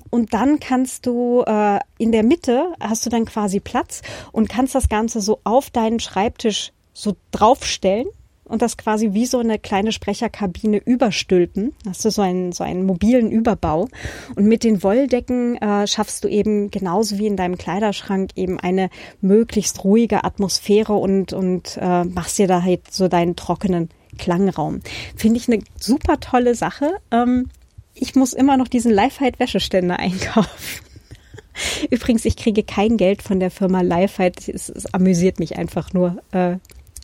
Und 0.09 0.33
dann 0.33 0.59
kannst 0.59 1.05
du 1.05 1.43
äh, 1.47 1.79
in 1.97 2.11
der 2.11 2.23
Mitte 2.23 2.73
hast 2.81 3.05
du 3.05 3.09
dann 3.09 3.23
quasi 3.23 3.61
Platz 3.61 4.01
und 4.33 4.49
kannst 4.49 4.75
das 4.75 4.89
Ganze 4.89 5.21
so 5.21 5.39
auf 5.45 5.69
deinen 5.69 6.01
Schreibtisch 6.01 6.73
so 6.95 7.15
draufstellen 7.31 8.07
und 8.45 8.61
das 8.61 8.77
quasi 8.77 9.13
wie 9.13 9.25
so 9.25 9.39
eine 9.39 9.59
kleine 9.59 9.91
Sprecherkabine 9.91 10.77
überstülpen. 10.77 11.73
Hast 11.87 12.05
du 12.05 12.11
so 12.11 12.21
einen, 12.21 12.51
so 12.51 12.63
einen 12.63 12.85
mobilen 12.85 13.31
Überbau. 13.31 13.87
Und 14.35 14.45
mit 14.45 14.63
den 14.63 14.83
Wolldecken 14.83 15.57
äh, 15.57 15.87
schaffst 15.87 16.23
du 16.23 16.27
eben 16.27 16.71
genauso 16.71 17.17
wie 17.17 17.27
in 17.27 17.37
deinem 17.37 17.57
Kleiderschrank 17.57 18.31
eben 18.35 18.59
eine 18.59 18.89
möglichst 19.19 19.83
ruhige 19.83 20.23
Atmosphäre 20.23 20.93
und, 20.93 21.33
und 21.33 21.77
äh, 21.81 22.05
machst 22.05 22.37
dir 22.37 22.47
da 22.47 22.61
halt 22.61 22.93
so 22.93 23.07
deinen 23.07 23.35
trockenen 23.35 23.89
Klangraum. 24.17 24.79
Finde 25.15 25.37
ich 25.37 25.51
eine 25.51 25.61
super 25.79 26.19
tolle 26.19 26.55
Sache. 26.55 26.91
Ähm, 27.11 27.49
ich 27.95 28.15
muss 28.15 28.33
immer 28.33 28.57
noch 28.57 28.67
diesen 28.67 28.91
Lifehide-Wäscheständer 28.91 29.97
einkaufen. 29.97 30.85
Übrigens, 31.89 32.25
ich 32.25 32.35
kriege 32.35 32.63
kein 32.63 32.97
Geld 32.97 33.21
von 33.21 33.39
der 33.39 33.49
Firma 33.49 33.81
Lifehide. 33.81 34.51
Es, 34.53 34.69
es 34.69 34.93
amüsiert 34.93 35.39
mich 35.39 35.57
einfach 35.57 35.93
nur. 35.93 36.21
Äh, 36.31 36.57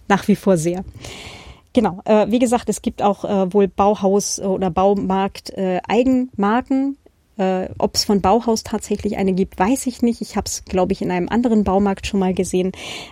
nach 0.07 0.27
wie 0.27 0.35
vor 0.35 0.57
sehr. 0.57 0.83
genau, 1.73 2.01
äh, 2.05 2.27
wie 2.29 2.39
gesagt, 2.39 2.69
es 2.69 2.81
gibt 2.81 3.01
auch 3.01 3.23
äh, 3.23 3.53
wohl 3.53 3.67
Bauhaus- 3.67 4.39
oder 4.39 4.69
Baumarkt 4.69 5.51
äh. 5.51 5.79
Äh, 7.41 7.69
Ob 7.79 7.95
es 7.95 8.03
von 8.03 8.21
Bauhaus 8.21 8.63
tatsächlich 8.63 9.17
eine 9.17 9.33
gibt, 9.33 9.57
weiß 9.57 9.87
ich 9.87 10.01
nicht. 10.01 10.21
Ich 10.21 10.35
habe 10.35 10.45
es, 10.45 10.63
glaube 10.65 10.91
ich, 10.93 11.01
in 11.01 11.09
einem 11.09 11.29
anderen 11.29 11.63
Baumarkt 11.63 12.05
schon 12.05 12.19
mal 12.19 12.33
gesehen. 12.33 12.71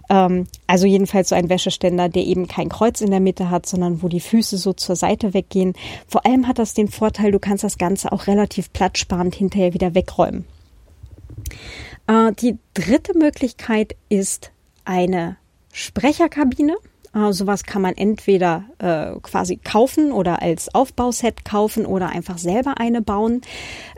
Ähm, 0.09 0.45
also 0.67 0.85
jedenfalls 0.85 1.29
so 1.29 1.35
ein 1.35 1.49
Wäscheständer, 1.49 2.09
der 2.09 2.23
eben 2.23 2.47
kein 2.47 2.69
Kreuz 2.69 3.01
in 3.01 3.11
der 3.11 3.21
Mitte 3.21 3.49
hat, 3.49 3.65
sondern 3.65 4.03
wo 4.03 4.07
die 4.07 4.19
Füße 4.19 4.57
so 4.57 4.73
zur 4.73 4.95
Seite 4.95 5.33
weggehen. 5.33 5.73
Vor 6.07 6.25
allem 6.25 6.47
hat 6.47 6.59
das 6.59 6.73
den 6.73 6.89
Vorteil, 6.89 7.31
du 7.31 7.39
kannst 7.39 7.63
das 7.63 7.77
Ganze 7.77 8.11
auch 8.11 8.27
relativ 8.27 8.71
platzsparend 8.71 9.33
hinterher 9.33 9.73
wieder 9.73 9.95
wegräumen. 9.95 10.45
Äh, 12.05 12.33
die 12.33 12.57
dritte 12.73 13.17
Möglichkeit 13.17 13.95
ist 14.09 14.51
eine 14.85 15.37
Sprecherkabine. 15.71 16.75
Äh, 17.13 17.31
sowas 17.33 17.63
kann 17.63 17.81
man 17.81 17.95
entweder 17.95 18.65
äh, 18.77 19.19
quasi 19.21 19.57
kaufen 19.57 20.11
oder 20.11 20.41
als 20.41 20.73
Aufbauset 20.73 21.43
kaufen 21.43 21.85
oder 21.85 22.09
einfach 22.09 22.37
selber 22.37 22.79
eine 22.79 23.01
bauen. 23.01 23.41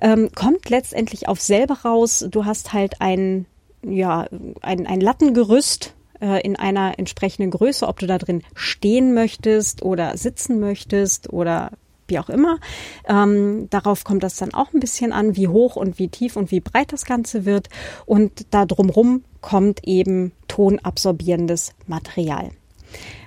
Ähm, 0.02 0.30
kommt 0.34 0.70
letztendlich 0.70 1.28
auf 1.28 1.42
selber 1.42 1.80
raus. 1.84 2.26
Du 2.30 2.46
hast 2.46 2.74
halt 2.74 3.02
ein, 3.02 3.46
ja, 3.84 4.28
ein, 4.62 4.88
ein 4.88 5.02
Lattengerüst 5.02 5.94
äh, 6.22 6.42
in 6.42 6.56
einer 6.56 6.98
entsprechenden 7.00 7.52
Größe, 7.52 7.88
ob 7.88 8.00
du 8.00 8.08
da 8.08 8.18
drin 8.18 8.44
stehen 8.56 9.14
möchtest 9.14 9.82
oder 9.82 10.16
sitzen 10.16 10.60
möchtest 10.60 11.34
oder 11.34 11.72
wie 12.12 12.20
auch 12.20 12.30
immer. 12.30 12.60
Ähm, 13.08 13.68
darauf 13.72 14.04
kommt 14.04 14.22
das 14.22 14.36
dann 14.36 14.54
auch 14.54 14.72
ein 14.74 14.80
bisschen 14.80 15.12
an, 15.12 15.36
wie 15.36 15.48
hoch 15.48 15.76
und 15.76 15.98
wie 15.98 16.10
tief 16.10 16.36
und 16.36 16.52
wie 16.52 16.60
breit 16.60 16.94
das 16.94 17.06
Ganze 17.06 17.46
wird. 17.46 17.70
Und 18.06 18.54
da 18.54 18.68
drumrum 18.68 19.24
kommt 19.42 19.88
eben 19.88 20.34
tonabsorbierendes 20.48 21.74
Material. 21.88 22.52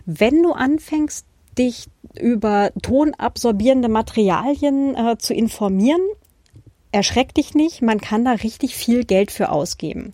Wenn 0.06 0.42
du 0.42 0.52
anfängst, 0.52 1.26
dich 1.58 1.88
über 2.20 2.70
tonabsorbierende 2.82 3.88
Materialien 3.88 4.94
äh, 4.94 5.16
zu 5.18 5.34
informieren, 5.34 6.02
erschreck 6.92 7.34
dich 7.34 7.54
nicht, 7.54 7.82
man 7.82 8.00
kann 8.00 8.24
da 8.24 8.32
richtig 8.32 8.76
viel 8.76 9.04
Geld 9.04 9.32
für 9.32 9.50
ausgeben. 9.50 10.12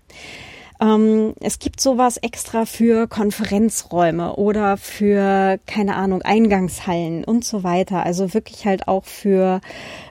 Ähm, 0.80 1.34
es 1.40 1.58
gibt 1.58 1.80
sowas 1.80 2.16
extra 2.16 2.64
für 2.64 3.06
Konferenzräume 3.06 4.36
oder 4.36 4.76
für, 4.76 5.58
keine 5.66 5.96
Ahnung, 5.96 6.22
Eingangshallen 6.22 7.24
und 7.24 7.44
so 7.44 7.62
weiter. 7.62 8.04
Also 8.04 8.32
wirklich 8.32 8.66
halt 8.66 8.88
auch 8.88 9.04
für 9.04 9.60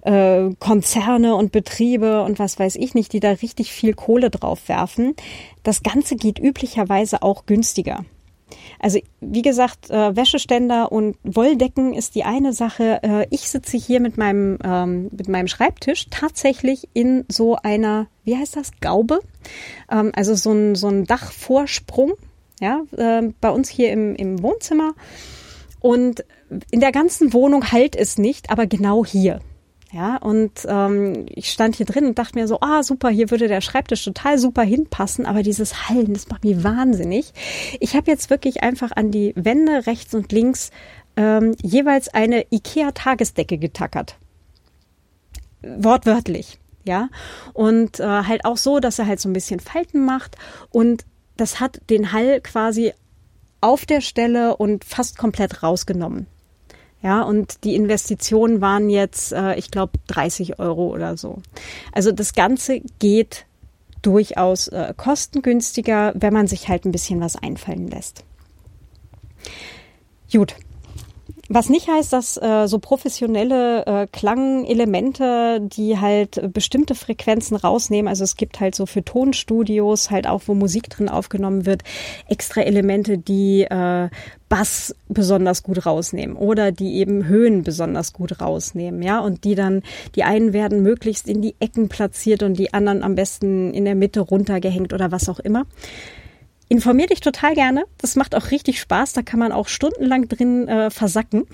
äh, 0.03 0.49
Konzerne 0.59 1.35
und 1.35 1.51
Betriebe 1.51 2.21
und 2.23 2.37
was 2.37 2.59
weiß 2.59 2.75
ich 2.75 2.93
nicht, 2.93 3.13
die 3.13 3.19
da 3.19 3.31
richtig 3.31 3.71
viel 3.71 3.93
Kohle 3.93 4.29
drauf 4.29 4.69
werfen. 4.69 5.15
Das 5.63 5.81
Ganze 5.81 6.15
geht 6.15 6.39
üblicherweise 6.39 7.23
auch 7.23 7.45
günstiger. 7.45 8.05
Also 8.79 8.99
wie 9.19 9.41
gesagt, 9.41 9.89
äh, 9.89 10.15
Wäscheständer 10.15 10.91
und 10.91 11.17
Wolldecken 11.23 11.93
ist 11.93 12.15
die 12.15 12.23
eine 12.23 12.53
Sache. 12.53 12.99
Äh, 13.03 13.27
ich 13.29 13.49
sitze 13.49 13.77
hier 13.77 13.99
mit 13.99 14.17
meinem, 14.17 14.57
ähm, 14.63 15.09
mit 15.11 15.27
meinem 15.27 15.47
Schreibtisch 15.47 16.07
tatsächlich 16.09 16.87
in 16.93 17.25
so 17.27 17.55
einer, 17.57 18.07
wie 18.23 18.37
heißt 18.37 18.55
das, 18.55 18.71
Gaube? 18.79 19.19
Ähm, 19.89 20.11
also 20.15 20.35
so 20.35 20.51
ein, 20.51 20.75
so 20.75 20.87
ein 20.87 21.05
Dachvorsprung, 21.05 22.13
ja, 22.59 22.81
äh, 22.95 23.29
bei 23.39 23.49
uns 23.49 23.69
hier 23.69 23.91
im, 23.91 24.15
im 24.15 24.41
Wohnzimmer. 24.41 24.93
Und 25.79 26.25
in 26.71 26.79
der 26.79 26.91
ganzen 26.91 27.33
Wohnung 27.33 27.71
halt 27.71 27.95
es 27.95 28.17
nicht, 28.17 28.49
aber 28.49 28.67
genau 28.67 29.05
hier. 29.05 29.39
Ja, 29.91 30.17
und 30.17 30.51
ähm, 30.67 31.25
ich 31.29 31.49
stand 31.49 31.75
hier 31.75 31.85
drin 31.87 32.05
und 32.05 32.19
dachte 32.19 32.37
mir 32.37 32.47
so, 32.47 32.59
ah, 32.61 32.83
super, 32.83 33.09
hier 33.09 33.31
würde 33.31 33.47
der 33.47 33.61
Schreibtisch 33.61 34.03
total 34.03 34.37
super 34.37 34.61
hinpassen, 34.61 35.25
aber 35.25 35.41
dieses 35.41 35.89
Hallen, 35.89 36.13
das 36.13 36.29
macht 36.29 36.43
mich 36.43 36.63
wahnsinnig. 36.63 37.33
Ich 37.79 37.95
habe 37.95 38.11
jetzt 38.11 38.29
wirklich 38.29 38.61
einfach 38.61 38.91
an 38.91 39.09
die 39.09 39.33
Wände 39.35 39.87
rechts 39.87 40.13
und 40.13 40.31
links 40.31 40.69
ähm, 41.15 41.55
jeweils 41.63 42.07
eine 42.09 42.45
IKEA-Tagesdecke 42.51 43.57
getackert. 43.57 44.17
Wortwörtlich, 45.63 46.59
ja. 46.83 47.09
Und 47.53 47.99
äh, 47.99 48.03
halt 48.03 48.45
auch 48.45 48.57
so, 48.57 48.79
dass 48.79 48.99
er 48.99 49.07
halt 49.07 49.19
so 49.19 49.29
ein 49.29 49.33
bisschen 49.33 49.59
Falten 49.59 50.05
macht 50.05 50.37
und 50.69 51.05
das 51.37 51.59
hat 51.59 51.79
den 51.89 52.11
Hall 52.11 52.41
quasi 52.41 52.93
auf 53.61 53.85
der 53.85 54.01
Stelle 54.01 54.57
und 54.57 54.85
fast 54.85 55.17
komplett 55.17 55.63
rausgenommen. 55.63 56.27
Ja, 57.01 57.21
und 57.21 57.63
die 57.63 57.75
Investitionen 57.75 58.59
waren 58.59 58.89
jetzt, 58.89 59.31
äh, 59.31 59.55
ich 59.55 59.71
glaube, 59.71 59.93
30 60.07 60.59
Euro 60.59 60.87
oder 60.93 61.15
so. 61.15 61.41
Also 61.93 62.11
das 62.11 62.33
Ganze 62.33 62.81
geht 62.99 63.45
durchaus 64.01 64.67
äh, 64.67 64.93
kostengünstiger, 64.95 66.13
wenn 66.15 66.33
man 66.33 66.47
sich 66.47 66.67
halt 66.67 66.85
ein 66.85 66.91
bisschen 66.91 67.21
was 67.21 67.37
einfallen 67.37 67.87
lässt. 67.87 68.25
Gut, 70.31 70.55
was 71.49 71.69
nicht 71.69 71.87
heißt, 71.87 72.13
dass 72.13 72.37
äh, 72.37 72.67
so 72.67 72.77
professionelle 72.77 73.85
äh, 73.85 74.07
Klangelemente, 74.07 75.59
die 75.61 75.97
halt 75.99 76.53
bestimmte 76.53 76.93
Frequenzen 76.93 77.57
rausnehmen, 77.57 78.07
also 78.07 78.23
es 78.23 78.35
gibt 78.35 78.59
halt 78.59 78.75
so 78.75 78.85
für 78.85 79.03
Tonstudios 79.03 80.11
halt 80.11 80.27
auch, 80.27 80.43
wo 80.45 80.53
Musik 80.53 80.91
drin 80.91 81.09
aufgenommen 81.09 81.65
wird, 81.65 81.81
extra 82.27 82.61
Elemente, 82.61 83.17
die 83.17 83.63
äh, 83.63 84.09
Bass 84.47 84.95
besonders 85.07 85.63
gut 85.63 85.87
rausnehmen 85.87 86.35
oder 86.35 86.71
die 86.71 86.97
eben 86.97 87.25
Höhen 87.25 87.63
besonders 87.63 88.13
gut 88.13 88.41
rausnehmen, 88.41 89.01
ja, 89.01 89.19
und 89.19 89.43
die 89.43 89.55
dann, 89.55 89.81
die 90.15 90.23
einen 90.23 90.53
werden 90.53 90.83
möglichst 90.83 91.27
in 91.27 91.41
die 91.41 91.55
Ecken 91.59 91.89
platziert 91.89 92.43
und 92.43 92.59
die 92.59 92.73
anderen 92.75 93.03
am 93.03 93.15
besten 93.15 93.73
in 93.73 93.85
der 93.85 93.95
Mitte 93.95 94.19
runtergehängt 94.19 94.93
oder 94.93 95.11
was 95.11 95.29
auch 95.29 95.39
immer. 95.39 95.65
Informier 96.69 97.07
dich 97.07 97.19
total 97.19 97.55
gerne. 97.55 97.83
Das 97.97 98.15
macht 98.15 98.35
auch 98.35 98.51
richtig 98.51 98.79
Spaß. 98.79 99.13
Da 99.13 99.23
kann 99.23 99.39
man 99.39 99.51
auch 99.51 99.67
stundenlang 99.67 100.27
drin 100.27 100.67
äh, 100.67 100.91
versacken. 100.91 101.47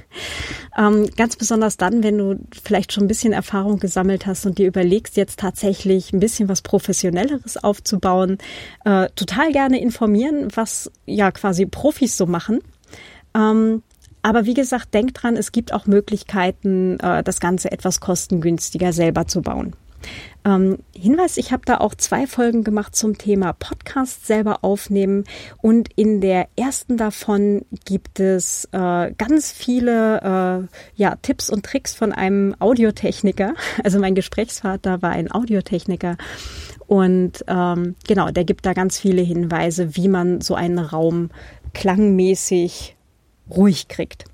ähm, 0.78 1.10
ganz 1.16 1.36
besonders 1.36 1.76
dann, 1.76 2.02
wenn 2.02 2.16
du 2.16 2.40
vielleicht 2.62 2.92
schon 2.92 3.04
ein 3.04 3.08
bisschen 3.08 3.34
Erfahrung 3.34 3.78
gesammelt 3.78 4.26
hast 4.26 4.46
und 4.46 4.56
dir 4.56 4.66
überlegst, 4.66 5.18
jetzt 5.18 5.38
tatsächlich 5.38 6.14
ein 6.14 6.20
bisschen 6.20 6.48
was 6.48 6.62
Professionelleres 6.62 7.58
aufzubauen. 7.62 8.38
Äh, 8.86 9.10
total 9.14 9.52
gerne 9.52 9.80
informieren, 9.80 10.48
was 10.54 10.90
ja 11.04 11.30
quasi 11.30 11.66
Profis 11.66 12.16
so 12.16 12.24
machen. 12.24 12.60
Ähm, 13.34 13.82
aber 14.22 14.46
wie 14.46 14.54
gesagt, 14.54 14.94
denk 14.94 15.12
dran, 15.12 15.36
es 15.36 15.52
gibt 15.52 15.74
auch 15.74 15.86
Möglichkeiten, 15.86 16.98
äh, 17.00 17.22
das 17.22 17.38
Ganze 17.38 17.70
etwas 17.70 18.00
kostengünstiger 18.00 18.94
selber 18.94 19.26
zu 19.26 19.42
bauen. 19.42 19.74
Ähm, 20.44 20.78
Hinweis, 20.94 21.36
ich 21.36 21.52
habe 21.52 21.62
da 21.66 21.78
auch 21.78 21.94
zwei 21.94 22.26
Folgen 22.26 22.64
gemacht 22.64 22.94
zum 22.94 23.18
Thema 23.18 23.52
Podcast 23.52 24.26
selber 24.26 24.58
aufnehmen 24.62 25.24
und 25.62 25.88
in 25.96 26.20
der 26.20 26.48
ersten 26.56 26.96
davon 26.96 27.64
gibt 27.84 28.20
es 28.20 28.68
äh, 28.72 29.12
ganz 29.12 29.52
viele 29.52 30.20
äh, 30.20 30.76
ja, 30.94 31.16
Tipps 31.16 31.50
und 31.50 31.64
Tricks 31.64 31.94
von 31.94 32.12
einem 32.12 32.54
Audiotechniker. 32.58 33.54
Also 33.84 34.00
mein 34.00 34.14
Gesprächsvater 34.14 35.02
war 35.02 35.10
ein 35.10 35.30
Audiotechniker 35.30 36.16
und 36.86 37.44
ähm, 37.46 37.94
genau, 38.06 38.30
der 38.30 38.44
gibt 38.44 38.66
da 38.66 38.72
ganz 38.72 38.98
viele 38.98 39.22
Hinweise, 39.22 39.94
wie 39.96 40.08
man 40.08 40.40
so 40.40 40.54
einen 40.54 40.78
Raum 40.78 41.30
klangmäßig 41.74 42.96
ruhig 43.50 43.88
kriegt. 43.88 44.24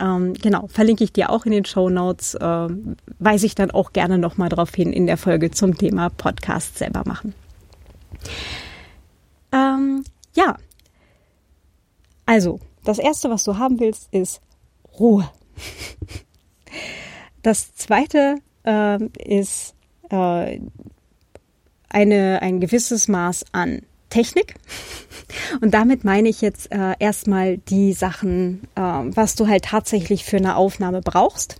Ähm, 0.00 0.34
genau, 0.34 0.68
verlinke 0.68 1.04
ich 1.04 1.12
dir 1.12 1.30
auch 1.30 1.44
in 1.44 1.52
den 1.52 1.64
Show 1.64 1.90
Notes. 1.90 2.34
Äh, 2.34 2.68
weise 3.18 3.46
ich 3.46 3.54
dann 3.54 3.70
auch 3.70 3.92
gerne 3.92 4.18
nochmal 4.18 4.48
darauf 4.48 4.74
hin 4.74 4.92
in 4.92 5.06
der 5.06 5.16
Folge 5.16 5.50
zum 5.50 5.76
Thema 5.76 6.10
Podcast 6.10 6.78
selber 6.78 7.02
machen. 7.06 7.34
Ähm, 9.52 10.04
ja, 10.34 10.56
also 12.26 12.60
das 12.84 12.98
erste, 12.98 13.30
was 13.30 13.44
du 13.44 13.58
haben 13.58 13.80
willst, 13.80 14.12
ist 14.12 14.40
Ruhe. 14.98 15.28
Das 17.44 17.74
zweite 17.74 18.36
äh, 18.64 19.04
ist 19.18 19.74
äh, 20.10 20.60
eine, 21.88 22.40
ein 22.40 22.60
gewisses 22.60 23.08
Maß 23.08 23.46
an 23.50 23.82
Technik. 24.12 24.54
Und 25.60 25.72
damit 25.72 26.04
meine 26.04 26.28
ich 26.28 26.42
jetzt 26.42 26.70
äh, 26.70 26.94
erstmal 26.98 27.56
die 27.56 27.94
Sachen, 27.94 28.62
äh, 28.74 28.80
was 28.80 29.34
du 29.34 29.48
halt 29.48 29.64
tatsächlich 29.64 30.24
für 30.24 30.36
eine 30.36 30.56
Aufnahme 30.56 31.00
brauchst. 31.00 31.56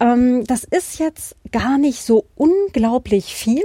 Ähm, 0.00 0.44
das 0.46 0.64
ist 0.64 0.98
jetzt 0.98 1.36
gar 1.50 1.78
nicht 1.78 2.02
so 2.02 2.26
unglaublich 2.36 3.34
viel, 3.34 3.62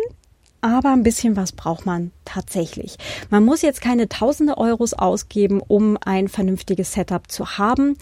aber 0.62 0.91
ein 0.91 1.03
bisschen 1.03 1.36
was 1.36 1.51
braucht 1.51 1.86
man 1.86 2.12
tatsächlich. 2.25 2.97
Man 3.30 3.45
muss 3.45 3.62
jetzt 3.62 3.82
keine 3.82 4.10
tausende 4.10 4.58
Euros 4.58 4.93
ausgeben, 4.93 5.62
um 5.65 5.97
ein 6.03 6.27
vernünftiges 6.27 6.93
Setup 6.93 7.30
zu 7.30 7.58
haben, 7.60 7.97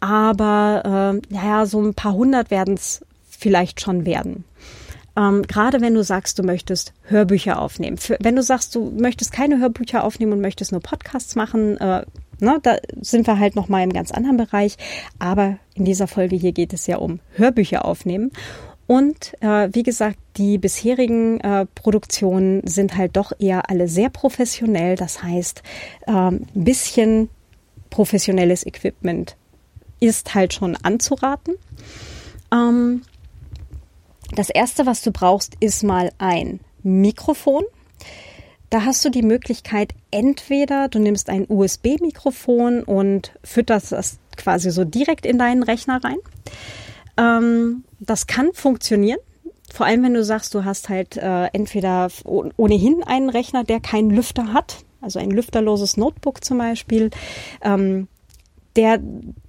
aber 0.00 1.20
äh, 1.20 1.34
naja, 1.34 1.66
so 1.66 1.82
ein 1.82 1.94
paar 1.94 2.14
hundert 2.14 2.50
werden 2.50 2.74
es 2.74 3.04
vielleicht 3.28 3.80
schon 3.80 4.06
werden. 4.06 4.44
Ähm, 5.18 5.42
gerade 5.42 5.80
wenn 5.80 5.94
du 5.94 6.04
sagst, 6.04 6.38
du 6.38 6.44
möchtest 6.44 6.92
Hörbücher 7.02 7.60
aufnehmen. 7.60 7.96
Für, 7.96 8.16
wenn 8.20 8.36
du 8.36 8.42
sagst, 8.42 8.74
du 8.74 8.92
möchtest 8.96 9.32
keine 9.32 9.58
Hörbücher 9.58 10.04
aufnehmen 10.04 10.32
und 10.32 10.40
möchtest 10.40 10.70
nur 10.70 10.80
Podcasts 10.80 11.34
machen, 11.34 11.76
äh, 11.78 12.04
na, 12.40 12.58
da 12.62 12.76
sind 13.00 13.26
wir 13.26 13.40
halt 13.40 13.56
noch 13.56 13.68
mal 13.68 13.82
im 13.82 13.92
ganz 13.92 14.12
anderen 14.12 14.36
Bereich. 14.36 14.76
Aber 15.18 15.58
in 15.74 15.84
dieser 15.84 16.06
Folge 16.06 16.36
hier 16.36 16.52
geht 16.52 16.72
es 16.72 16.86
ja 16.86 16.98
um 16.98 17.18
Hörbücher 17.32 17.84
aufnehmen. 17.84 18.30
Und 18.86 19.34
äh, 19.40 19.68
wie 19.72 19.82
gesagt, 19.82 20.18
die 20.36 20.56
bisherigen 20.56 21.40
äh, 21.40 21.66
Produktionen 21.74 22.64
sind 22.66 22.96
halt 22.96 23.16
doch 23.16 23.32
eher 23.40 23.68
alle 23.68 23.88
sehr 23.88 24.10
professionell. 24.10 24.94
Das 24.94 25.22
heißt, 25.22 25.62
äh, 26.06 26.12
ein 26.12 26.46
bisschen 26.54 27.28
professionelles 27.90 28.64
Equipment 28.64 29.36
ist 29.98 30.34
halt 30.36 30.54
schon 30.54 30.76
anzuraten. 30.76 31.54
Ähm, 32.52 33.02
das 34.34 34.50
erste, 34.50 34.86
was 34.86 35.02
du 35.02 35.10
brauchst, 35.10 35.54
ist 35.60 35.82
mal 35.82 36.12
ein 36.18 36.60
Mikrofon. 36.82 37.64
Da 38.70 38.84
hast 38.84 39.04
du 39.04 39.10
die 39.10 39.22
Möglichkeit, 39.22 39.94
entweder 40.10 40.88
du 40.88 40.98
nimmst 40.98 41.30
ein 41.30 41.46
USB-Mikrofon 41.48 42.82
und 42.82 43.32
fütterst 43.42 43.92
das 43.92 44.18
quasi 44.36 44.70
so 44.70 44.84
direkt 44.84 45.24
in 45.24 45.38
deinen 45.38 45.62
Rechner 45.62 46.02
rein. 46.04 46.18
Ähm, 47.16 47.84
das 47.98 48.26
kann 48.26 48.52
funktionieren. 48.52 49.18
Vor 49.72 49.86
allem, 49.86 50.02
wenn 50.02 50.14
du 50.14 50.24
sagst, 50.24 50.54
du 50.54 50.64
hast 50.64 50.88
halt 50.88 51.16
äh, 51.16 51.46
entweder 51.52 52.08
ohnehin 52.24 53.02
einen 53.04 53.30
Rechner, 53.30 53.64
der 53.64 53.80
keinen 53.80 54.10
Lüfter 54.10 54.52
hat, 54.52 54.84
also 55.00 55.18
ein 55.18 55.30
lüfterloses 55.30 55.96
Notebook 55.96 56.44
zum 56.44 56.58
Beispiel, 56.58 57.10
ähm, 57.62 58.08
der, 58.78 59.00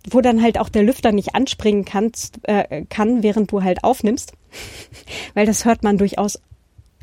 wo 0.09 0.21
dann 0.21 0.41
halt 0.41 0.57
auch 0.57 0.69
der 0.69 0.81
Lüfter 0.81 1.11
nicht 1.11 1.35
anspringen 1.35 1.85
kannst, 1.85 2.39
äh, 2.43 2.83
kann, 2.89 3.21
während 3.21 3.51
du 3.51 3.61
halt 3.61 3.83
aufnimmst, 3.83 4.33
weil 5.35 5.45
das 5.45 5.65
hört 5.65 5.83
man 5.83 5.99
durchaus 5.99 6.41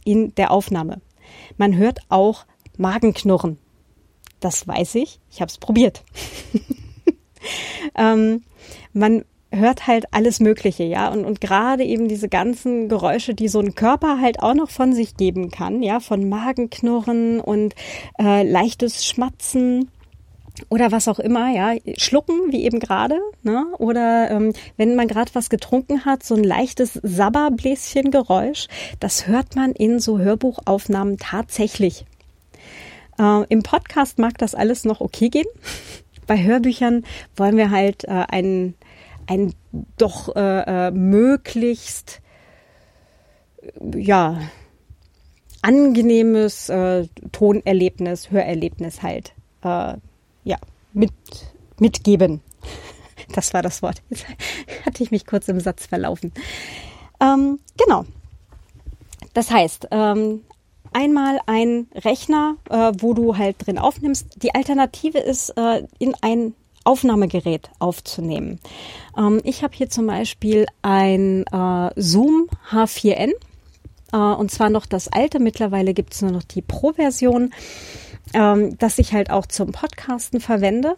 in 0.04 0.34
der 0.34 0.50
Aufnahme. 0.50 1.00
Man 1.56 1.76
hört 1.76 2.00
auch 2.08 2.44
Magenknurren. 2.76 3.58
Das 4.40 4.66
weiß 4.66 4.96
ich. 4.96 5.20
Ich 5.30 5.40
habe 5.40 5.50
es 5.50 5.58
probiert. 5.58 6.02
ähm, 7.96 8.42
man 8.92 9.24
hört 9.52 9.86
halt 9.86 10.06
alles 10.10 10.40
Mögliche, 10.40 10.82
ja, 10.82 11.08
und, 11.08 11.24
und 11.24 11.40
gerade 11.40 11.84
eben 11.84 12.08
diese 12.08 12.28
ganzen 12.28 12.88
Geräusche, 12.88 13.34
die 13.34 13.46
so 13.46 13.60
ein 13.60 13.76
Körper 13.76 14.20
halt 14.20 14.40
auch 14.40 14.54
noch 14.54 14.68
von 14.68 14.92
sich 14.92 15.16
geben 15.16 15.52
kann, 15.52 15.80
ja, 15.84 16.00
von 16.00 16.28
Magenknurren 16.28 17.40
und 17.40 17.76
äh, 18.18 18.42
leichtes 18.42 19.06
Schmatzen 19.06 19.92
oder 20.68 20.92
was 20.92 21.08
auch 21.08 21.18
immer, 21.18 21.50
ja, 21.52 21.74
schlucken, 21.96 22.50
wie 22.50 22.64
eben 22.64 22.80
gerade, 22.80 23.18
ne? 23.42 23.66
Oder 23.78 24.30
ähm, 24.30 24.52
wenn 24.76 24.96
man 24.96 25.08
gerade 25.08 25.34
was 25.34 25.50
getrunken 25.50 26.04
hat, 26.04 26.22
so 26.22 26.34
ein 26.34 26.44
leichtes 26.44 26.98
Sabberbläschengeräusch, 27.02 28.68
das 29.00 29.26
hört 29.26 29.54
man 29.56 29.72
in 29.72 30.00
so 30.00 30.18
Hörbuchaufnahmen 30.18 31.18
tatsächlich. 31.18 32.06
Äh, 33.18 33.44
Im 33.48 33.62
Podcast 33.62 34.18
mag 34.18 34.38
das 34.38 34.54
alles 34.54 34.84
noch 34.84 35.00
okay 35.00 35.28
gehen. 35.28 35.46
Bei 36.26 36.42
Hörbüchern 36.42 37.04
wollen 37.36 37.56
wir 37.56 37.70
halt 37.70 38.04
äh, 38.04 38.24
ein, 38.28 38.74
ein 39.26 39.54
doch 39.98 40.34
äh, 40.34 40.88
äh, 40.88 40.90
möglichst 40.90 42.20
ja 43.94 44.40
angenehmes 45.62 46.68
äh, 46.68 47.06
Tonerlebnis, 47.32 48.30
Hörerlebnis 48.30 49.02
halt 49.02 49.34
äh, 49.62 49.94
ja, 50.46 50.56
mit, 50.94 51.12
mitgeben. 51.78 52.40
Das 53.34 53.52
war 53.52 53.60
das 53.60 53.82
Wort. 53.82 54.02
Jetzt 54.08 54.24
hatte 54.84 55.02
ich 55.02 55.10
mich 55.10 55.26
kurz 55.26 55.48
im 55.48 55.58
Satz 55.58 55.86
verlaufen. 55.86 56.32
Ähm, 57.20 57.58
genau. 57.76 58.04
Das 59.34 59.50
heißt, 59.50 59.88
ähm, 59.90 60.42
einmal 60.92 61.40
ein 61.46 61.88
Rechner, 61.92 62.56
äh, 62.70 62.92
wo 62.98 63.14
du 63.14 63.36
halt 63.36 63.66
drin 63.66 63.78
aufnimmst. 63.78 64.42
Die 64.42 64.54
Alternative 64.54 65.18
ist, 65.18 65.50
äh, 65.56 65.82
in 65.98 66.14
ein 66.22 66.54
Aufnahmegerät 66.84 67.68
aufzunehmen. 67.80 68.60
Ähm, 69.18 69.40
ich 69.42 69.64
habe 69.64 69.74
hier 69.74 69.90
zum 69.90 70.06
Beispiel 70.06 70.66
ein 70.82 71.44
äh, 71.50 71.90
Zoom 71.96 72.48
H4n 72.70 73.32
äh, 74.12 74.16
und 74.16 74.50
zwar 74.52 74.70
noch 74.70 74.86
das 74.86 75.08
alte. 75.08 75.40
Mittlerweile 75.40 75.94
gibt 75.94 76.14
es 76.14 76.22
nur 76.22 76.30
noch 76.30 76.44
die 76.44 76.62
Pro-Version 76.62 77.52
ähm, 78.34 78.76
das 78.78 78.98
ich 78.98 79.12
halt 79.12 79.30
auch 79.30 79.46
zum 79.46 79.72
Podcasten 79.72 80.40
verwende. 80.40 80.96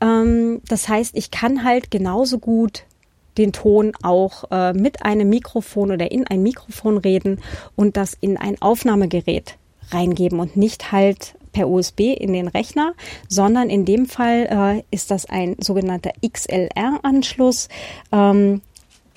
Ähm, 0.00 0.60
das 0.68 0.88
heißt, 0.88 1.16
ich 1.16 1.30
kann 1.30 1.64
halt 1.64 1.90
genauso 1.90 2.38
gut 2.38 2.84
den 3.38 3.52
Ton 3.52 3.92
auch 4.02 4.44
äh, 4.50 4.72
mit 4.72 5.04
einem 5.04 5.28
Mikrofon 5.28 5.90
oder 5.90 6.12
in 6.12 6.26
ein 6.26 6.42
Mikrofon 6.42 6.98
reden 6.98 7.40
und 7.74 7.96
das 7.96 8.16
in 8.20 8.36
ein 8.36 8.60
Aufnahmegerät 8.62 9.56
reingeben 9.90 10.40
und 10.40 10.56
nicht 10.56 10.92
halt 10.92 11.34
per 11.52 11.68
USB 11.68 12.00
in 12.00 12.32
den 12.32 12.48
Rechner, 12.48 12.94
sondern 13.28 13.70
in 13.70 13.84
dem 13.84 14.06
Fall 14.06 14.82
äh, 14.90 14.94
ist 14.94 15.10
das 15.10 15.26
ein 15.26 15.56
sogenannter 15.60 16.10
XLR-Anschluss. 16.26 17.68
Ähm, 18.12 18.60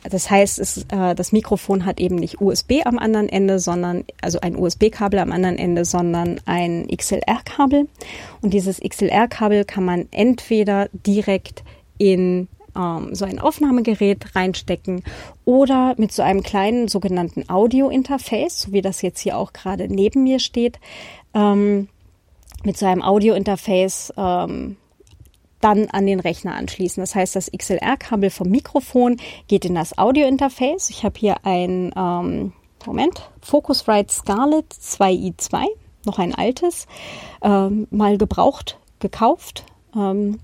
das 0.03 0.29
heißt, 0.29 0.59
es, 0.59 0.85
äh, 0.89 1.15
das 1.15 1.31
Mikrofon 1.31 1.85
hat 1.85 1.99
eben 1.99 2.15
nicht 2.15 2.39
USB 2.39 2.85
am 2.85 2.99
anderen 2.99 3.29
Ende, 3.29 3.59
sondern 3.59 4.05
also 4.21 4.39
ein 4.39 4.55
USB-Kabel 4.55 5.19
am 5.19 5.31
anderen 5.31 5.57
Ende, 5.57 5.85
sondern 5.85 6.39
ein 6.45 6.87
XLR-Kabel. 6.87 7.87
Und 8.41 8.53
dieses 8.53 8.79
XLR-Kabel 8.79 9.65
kann 9.65 9.85
man 9.85 10.07
entweder 10.11 10.89
direkt 10.93 11.63
in 11.97 12.47
ähm, 12.75 13.15
so 13.15 13.25
ein 13.25 13.39
Aufnahmegerät 13.39 14.35
reinstecken 14.35 15.03
oder 15.45 15.95
mit 15.97 16.11
so 16.11 16.21
einem 16.21 16.43
kleinen 16.43 16.87
sogenannten 16.87 17.49
Audio-Interface, 17.49 18.61
so 18.61 18.71
wie 18.71 18.81
das 18.81 19.01
jetzt 19.01 19.19
hier 19.19 19.37
auch 19.37 19.51
gerade 19.51 19.87
neben 19.87 20.23
mir 20.23 20.39
steht, 20.39 20.79
ähm, 21.33 21.89
mit 22.63 22.77
so 22.77 22.85
einem 22.85 23.01
Audio-Interface 23.01 24.13
ähm, 24.17 24.77
dann 25.61 25.87
an 25.89 26.05
den 26.05 26.19
Rechner 26.19 26.55
anschließen. 26.55 27.01
Das 27.01 27.15
heißt, 27.15 27.35
das 27.35 27.51
XLR-Kabel 27.51 28.29
vom 28.29 28.49
Mikrofon 28.49 29.17
geht 29.47 29.65
in 29.65 29.75
das 29.75 29.97
Audio-Interface. 29.97 30.89
Ich 30.89 31.03
habe 31.03 31.19
hier 31.19 31.45
ein, 31.45 31.91
ähm, 31.95 32.53
Moment, 32.85 33.29
Focusrite 33.41 34.13
Scarlett 34.13 34.71
2i2, 34.71 35.65
noch 36.05 36.19
ein 36.19 36.33
altes, 36.33 36.87
ähm, 37.41 37.87
mal 37.89 38.17
gebraucht, 38.17 38.79
gekauft. 38.99 39.65
Ähm, 39.95 40.39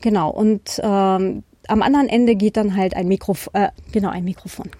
genau, 0.00 0.30
und 0.30 0.80
ähm, 0.82 1.44
am 1.68 1.82
anderen 1.82 2.08
Ende 2.08 2.34
geht 2.34 2.56
dann 2.56 2.76
halt 2.76 2.94
ein 2.94 3.08
Mikrofon, 3.08 3.54
äh, 3.54 3.70
genau, 3.92 4.10
ein 4.10 4.24
Mikrofon, 4.24 4.70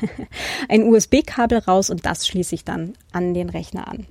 ein 0.68 0.84
USB-Kabel 0.84 1.58
raus 1.58 1.90
und 1.90 2.04
das 2.04 2.26
schließe 2.26 2.54
ich 2.54 2.64
dann 2.64 2.94
an 3.12 3.34
den 3.34 3.48
Rechner 3.48 3.88
an. 3.88 4.06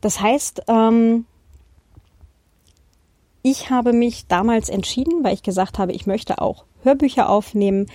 Das 0.00 0.20
heißt, 0.20 0.62
ähm, 0.68 1.26
ich 3.42 3.70
habe 3.70 3.92
mich 3.92 4.26
damals 4.26 4.68
entschieden, 4.68 5.24
weil 5.24 5.34
ich 5.34 5.42
gesagt 5.42 5.78
habe, 5.78 5.92
ich 5.92 6.06
möchte 6.06 6.40
auch 6.40 6.64
Hörbücher 6.82 7.28
aufnehmen, 7.28 7.86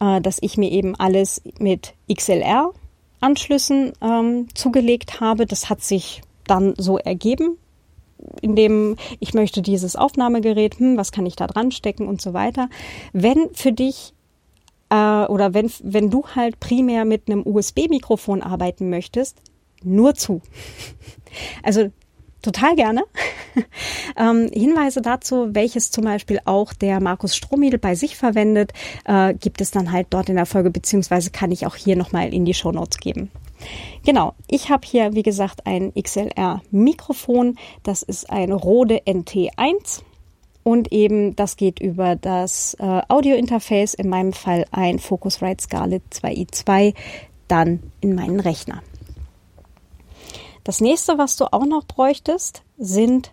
äh, 0.00 0.20
dass 0.20 0.38
ich 0.40 0.56
mir 0.56 0.70
eben 0.70 0.94
alles 0.96 1.42
mit 1.58 1.94
XLR-Anschlüssen 2.12 3.92
ähm, 4.00 4.48
zugelegt 4.54 5.20
habe. 5.20 5.46
Das 5.46 5.70
hat 5.70 5.82
sich 5.82 6.22
dann 6.46 6.74
so 6.76 6.98
ergeben, 6.98 7.58
indem 8.40 8.96
ich 9.20 9.34
möchte 9.34 9.62
dieses 9.62 9.96
Aufnahmegerät, 9.96 10.78
hm, 10.78 10.96
was 10.96 11.12
kann 11.12 11.26
ich 11.26 11.36
da 11.36 11.46
dran 11.46 11.70
stecken 11.72 12.06
und 12.06 12.20
so 12.20 12.32
weiter. 12.32 12.68
Wenn 13.12 13.50
für 13.54 13.72
dich 13.72 14.14
äh, 14.90 15.24
oder 15.26 15.54
wenn, 15.54 15.70
wenn 15.82 16.10
du 16.10 16.24
halt 16.34 16.60
primär 16.60 17.04
mit 17.04 17.28
einem 17.28 17.46
USB-Mikrofon 17.46 18.42
arbeiten 18.42 18.90
möchtest, 18.90 19.38
nur 19.82 20.14
zu. 20.14 20.40
Also 21.62 21.90
total 22.42 22.76
gerne. 22.76 23.04
ähm, 24.16 24.50
Hinweise 24.52 25.00
dazu, 25.00 25.54
welches 25.54 25.90
zum 25.90 26.04
Beispiel 26.04 26.40
auch 26.44 26.72
der 26.72 27.00
Markus 27.00 27.36
Strohmiedel 27.36 27.78
bei 27.78 27.94
sich 27.94 28.16
verwendet, 28.16 28.72
äh, 29.04 29.34
gibt 29.34 29.60
es 29.60 29.70
dann 29.70 29.92
halt 29.92 30.08
dort 30.10 30.28
in 30.28 30.36
der 30.36 30.46
Folge, 30.46 30.70
beziehungsweise 30.70 31.30
kann 31.30 31.52
ich 31.52 31.66
auch 31.66 31.76
hier 31.76 31.96
nochmal 31.96 32.32
in 32.34 32.44
die 32.44 32.54
Show 32.54 32.72
Notes 32.72 32.98
geben. 32.98 33.30
Genau, 34.04 34.34
ich 34.48 34.70
habe 34.70 34.86
hier, 34.86 35.14
wie 35.14 35.22
gesagt, 35.22 35.66
ein 35.66 35.92
XLR-Mikrofon. 35.94 37.56
Das 37.82 38.02
ist 38.02 38.28
ein 38.28 38.52
Rode 38.52 39.02
NT1 39.06 40.02
und 40.64 40.92
eben 40.92 41.36
das 41.36 41.56
geht 41.56 41.80
über 41.80 42.16
das 42.16 42.74
äh, 42.80 43.02
Audio-Interface, 43.08 43.94
in 43.94 44.08
meinem 44.08 44.32
Fall 44.32 44.64
ein 44.70 44.98
Focusrite 44.98 45.62
Scarlett 45.62 46.02
2i2, 46.12 46.94
dann 47.48 47.82
in 48.00 48.14
meinen 48.14 48.40
Rechner. 48.40 48.82
Das 50.64 50.80
nächste, 50.80 51.18
was 51.18 51.36
du 51.36 51.52
auch 51.52 51.66
noch 51.66 51.84
bräuchtest, 51.84 52.62
sind 52.78 53.32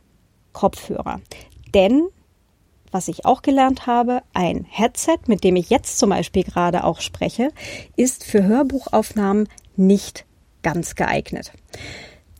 Kopfhörer. 0.53 1.21
Denn, 1.73 2.07
was 2.91 3.07
ich 3.07 3.25
auch 3.25 3.43
gelernt 3.43 3.85
habe, 3.85 4.23
ein 4.33 4.65
Headset, 4.67 5.19
mit 5.27 5.43
dem 5.43 5.55
ich 5.55 5.69
jetzt 5.69 5.99
zum 5.99 6.09
Beispiel 6.09 6.43
gerade 6.43 6.83
auch 6.83 7.01
spreche, 7.01 7.51
ist 7.95 8.23
für 8.23 8.43
Hörbuchaufnahmen 8.43 9.47
nicht 9.75 10.25
ganz 10.63 10.95
geeignet. 10.95 11.51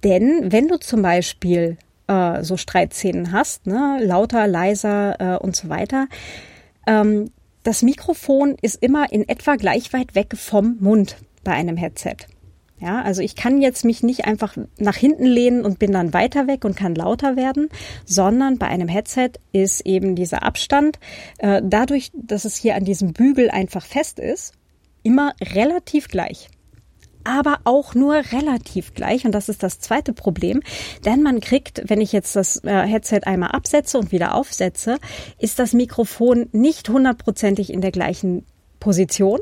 Denn 0.03 0.51
wenn 0.51 0.67
du 0.67 0.79
zum 0.79 1.01
Beispiel 1.01 1.77
äh, 2.07 2.43
so 2.43 2.57
Streitszenen 2.57 3.31
hast, 3.31 3.67
ne, 3.67 3.99
lauter, 4.01 4.47
leiser 4.47 5.19
äh, 5.19 5.37
und 5.37 5.55
so 5.55 5.69
weiter, 5.69 6.07
ähm, 6.87 7.31
das 7.63 7.83
Mikrofon 7.83 8.55
ist 8.61 8.81
immer 8.81 9.11
in 9.11 9.27
etwa 9.27 9.55
gleich 9.55 9.93
weit 9.93 10.15
weg 10.15 10.35
vom 10.35 10.77
Mund 10.79 11.17
bei 11.43 11.51
einem 11.51 11.77
Headset. 11.77 12.15
Ja, 12.81 13.01
also 13.01 13.21
ich 13.21 13.35
kann 13.35 13.61
jetzt 13.61 13.83
mich 13.83 14.03
nicht 14.03 14.25
einfach 14.25 14.55
nach 14.77 14.95
hinten 14.95 15.25
lehnen 15.25 15.65
und 15.65 15.79
bin 15.79 15.91
dann 15.91 16.13
weiter 16.13 16.47
weg 16.47 16.63
und 16.63 16.77
kann 16.77 16.95
lauter 16.95 17.35
werden, 17.35 17.67
sondern 18.05 18.57
bei 18.57 18.67
einem 18.67 18.87
Headset 18.87 19.31
ist 19.51 19.81
eben 19.85 20.15
dieser 20.15 20.43
Abstand, 20.43 20.97
äh, 21.39 21.61
dadurch, 21.63 22.11
dass 22.13 22.45
es 22.45 22.55
hier 22.55 22.75
an 22.75 22.85
diesem 22.85 23.11
Bügel 23.11 23.49
einfach 23.49 23.85
fest 23.85 24.17
ist, 24.17 24.53
immer 25.03 25.33
relativ 25.41 26.07
gleich. 26.07 26.49
aber 27.25 27.59
auch 27.65 27.95
nur 27.95 28.15
relativ 28.31 28.93
gleich. 28.93 29.25
Und 29.25 29.33
das 29.33 29.49
ist 29.49 29.61
das 29.61 29.79
zweite 29.79 30.13
Problem. 30.13 30.61
Denn 31.05 31.21
man 31.21 31.41
kriegt, 31.41 31.83
wenn 31.87 32.01
ich 32.01 32.11
jetzt 32.11 32.35
das 32.35 32.63
äh, 32.63 32.87
Headset 32.87 33.21
einmal 33.25 33.51
absetze 33.51 33.97
und 33.99 34.11
wieder 34.11 34.33
aufsetze, 34.35 34.97
ist 35.37 35.59
das 35.59 35.73
Mikrofon 35.73 36.47
nicht 36.53 36.89
hundertprozentig 36.89 37.71
in 37.71 37.81
der 37.81 37.91
gleichen 37.91 38.45
Position. 38.79 39.39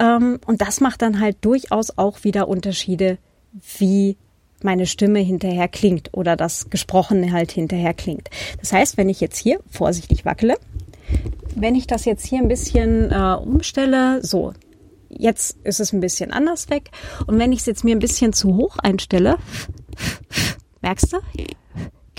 Ähm, 0.00 0.40
und 0.46 0.60
das 0.60 0.80
macht 0.80 1.02
dann 1.02 1.20
halt 1.20 1.36
durchaus 1.42 1.96
auch 1.96 2.24
wieder 2.24 2.48
Unterschiede, 2.48 3.18
wie 3.78 4.16
meine 4.62 4.86
Stimme 4.86 5.20
hinterher 5.20 5.68
klingt 5.68 6.10
oder 6.12 6.36
das 6.36 6.70
Gesprochene 6.70 7.32
halt 7.32 7.52
hinterher 7.52 7.94
klingt. 7.94 8.28
Das 8.58 8.72
heißt, 8.72 8.96
wenn 8.96 9.08
ich 9.08 9.20
jetzt 9.20 9.38
hier 9.38 9.60
vorsichtig 9.70 10.24
wackele, 10.24 10.56
wenn 11.54 11.74
ich 11.74 11.86
das 11.86 12.04
jetzt 12.04 12.26
hier 12.26 12.38
ein 12.38 12.48
bisschen 12.48 13.10
äh, 13.10 13.34
umstelle, 13.34 14.24
so, 14.24 14.52
jetzt 15.08 15.58
ist 15.64 15.80
es 15.80 15.92
ein 15.92 16.00
bisschen 16.00 16.32
anders 16.32 16.70
weg. 16.70 16.90
Und 17.26 17.38
wenn 17.38 17.52
ich 17.52 17.60
es 17.60 17.66
jetzt 17.66 17.84
mir 17.84 17.94
ein 17.94 18.00
bisschen 18.00 18.32
zu 18.32 18.56
hoch 18.56 18.78
einstelle, 18.78 19.36
merkst 20.82 21.12
du? 21.12 21.18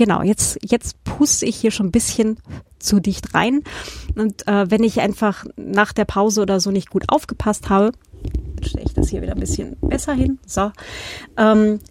Genau, 0.01 0.23
jetzt, 0.23 0.57
jetzt 0.67 1.03
puste 1.03 1.45
ich 1.45 1.57
hier 1.57 1.69
schon 1.69 1.85
ein 1.85 1.91
bisschen 1.91 2.39
zu 2.79 2.99
dicht 2.99 3.35
rein. 3.35 3.61
Und 4.15 4.47
äh, 4.47 4.71
wenn 4.71 4.83
ich 4.83 4.99
einfach 4.99 5.45
nach 5.57 5.93
der 5.93 6.05
Pause 6.05 6.41
oder 6.41 6.59
so 6.59 6.71
nicht 6.71 6.89
gut 6.89 7.03
aufgepasst 7.09 7.69
habe, 7.69 7.91
stelle 8.63 8.83
ich 8.83 8.95
das 8.95 9.09
hier 9.09 9.21
wieder 9.21 9.33
ein 9.33 9.39
bisschen 9.39 9.77
besser 9.79 10.15
hin. 10.15 10.39
So. 10.47 10.71
Ähm, 11.37 11.81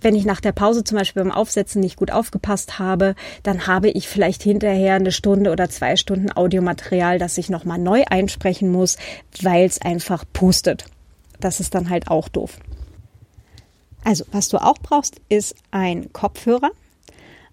wenn 0.00 0.14
ich 0.14 0.24
nach 0.24 0.40
der 0.40 0.52
Pause 0.52 0.82
zum 0.82 0.96
Beispiel 0.96 1.24
beim 1.24 1.30
Aufsetzen 1.30 1.82
nicht 1.82 1.96
gut 1.96 2.10
aufgepasst 2.10 2.78
habe, 2.78 3.14
dann 3.42 3.66
habe 3.66 3.90
ich 3.90 4.08
vielleicht 4.08 4.42
hinterher 4.42 4.94
eine 4.94 5.12
Stunde 5.12 5.52
oder 5.52 5.68
zwei 5.68 5.96
Stunden 5.96 6.32
Audiomaterial, 6.34 7.18
das 7.18 7.36
ich 7.36 7.50
nochmal 7.50 7.78
neu 7.78 8.04
einsprechen 8.08 8.72
muss, 8.72 8.96
weil 9.42 9.66
es 9.66 9.78
einfach 9.78 10.24
pustet. 10.32 10.86
Das 11.38 11.60
ist 11.60 11.74
dann 11.74 11.90
halt 11.90 12.08
auch 12.08 12.30
doof. 12.30 12.56
Also, 14.04 14.24
was 14.32 14.48
du 14.48 14.56
auch 14.56 14.78
brauchst, 14.78 15.20
ist 15.28 15.54
ein 15.70 16.14
Kopfhörer. 16.14 16.70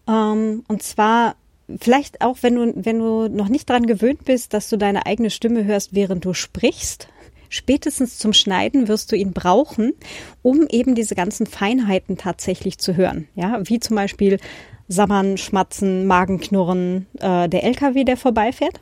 Ähm, 0.08 0.64
und 0.68 0.84
zwar 0.84 1.36
vielleicht 1.80 2.22
auch, 2.22 2.38
wenn 2.42 2.56
du, 2.56 2.74
wenn 2.76 3.00
du 3.00 3.28
noch 3.30 3.50
nicht 3.50 3.70
daran 3.70 3.88
gewöhnt 3.88 4.26
bist, 4.26 4.54
dass 4.54 4.70
du 4.70 4.78
deine 4.78 5.06
eigene 5.06 5.30
Stimme 5.30 5.64
hörst, 5.64 5.94
während 5.94 6.26
du 6.26 6.34
sprichst, 6.34 7.08
spätestens 7.50 8.18
zum 8.18 8.34
Schneiden 8.34 8.88
wirst 8.88 9.12
du 9.12 9.16
ihn 9.16 9.32
brauchen, 9.32 9.94
um 10.42 10.68
eben 10.70 10.96
diese 10.96 11.16
ganzen 11.16 11.46
Feinheiten 11.46 12.18
tatsächlich 12.18 12.80
zu 12.80 12.96
hören. 12.98 13.28
Ja, 13.36 13.62
wie 13.64 13.80
zum 13.80 13.96
Beispiel 13.96 14.40
Sammern, 14.88 15.38
Schmatzen, 15.38 16.06
Magenknurren, 16.08 17.08
äh, 17.20 17.48
der 17.48 17.64
LKW, 17.64 18.04
der 18.04 18.18
vorbeifährt. 18.18 18.80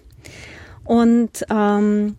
Und 0.84 1.46
ähm, 1.50 2.18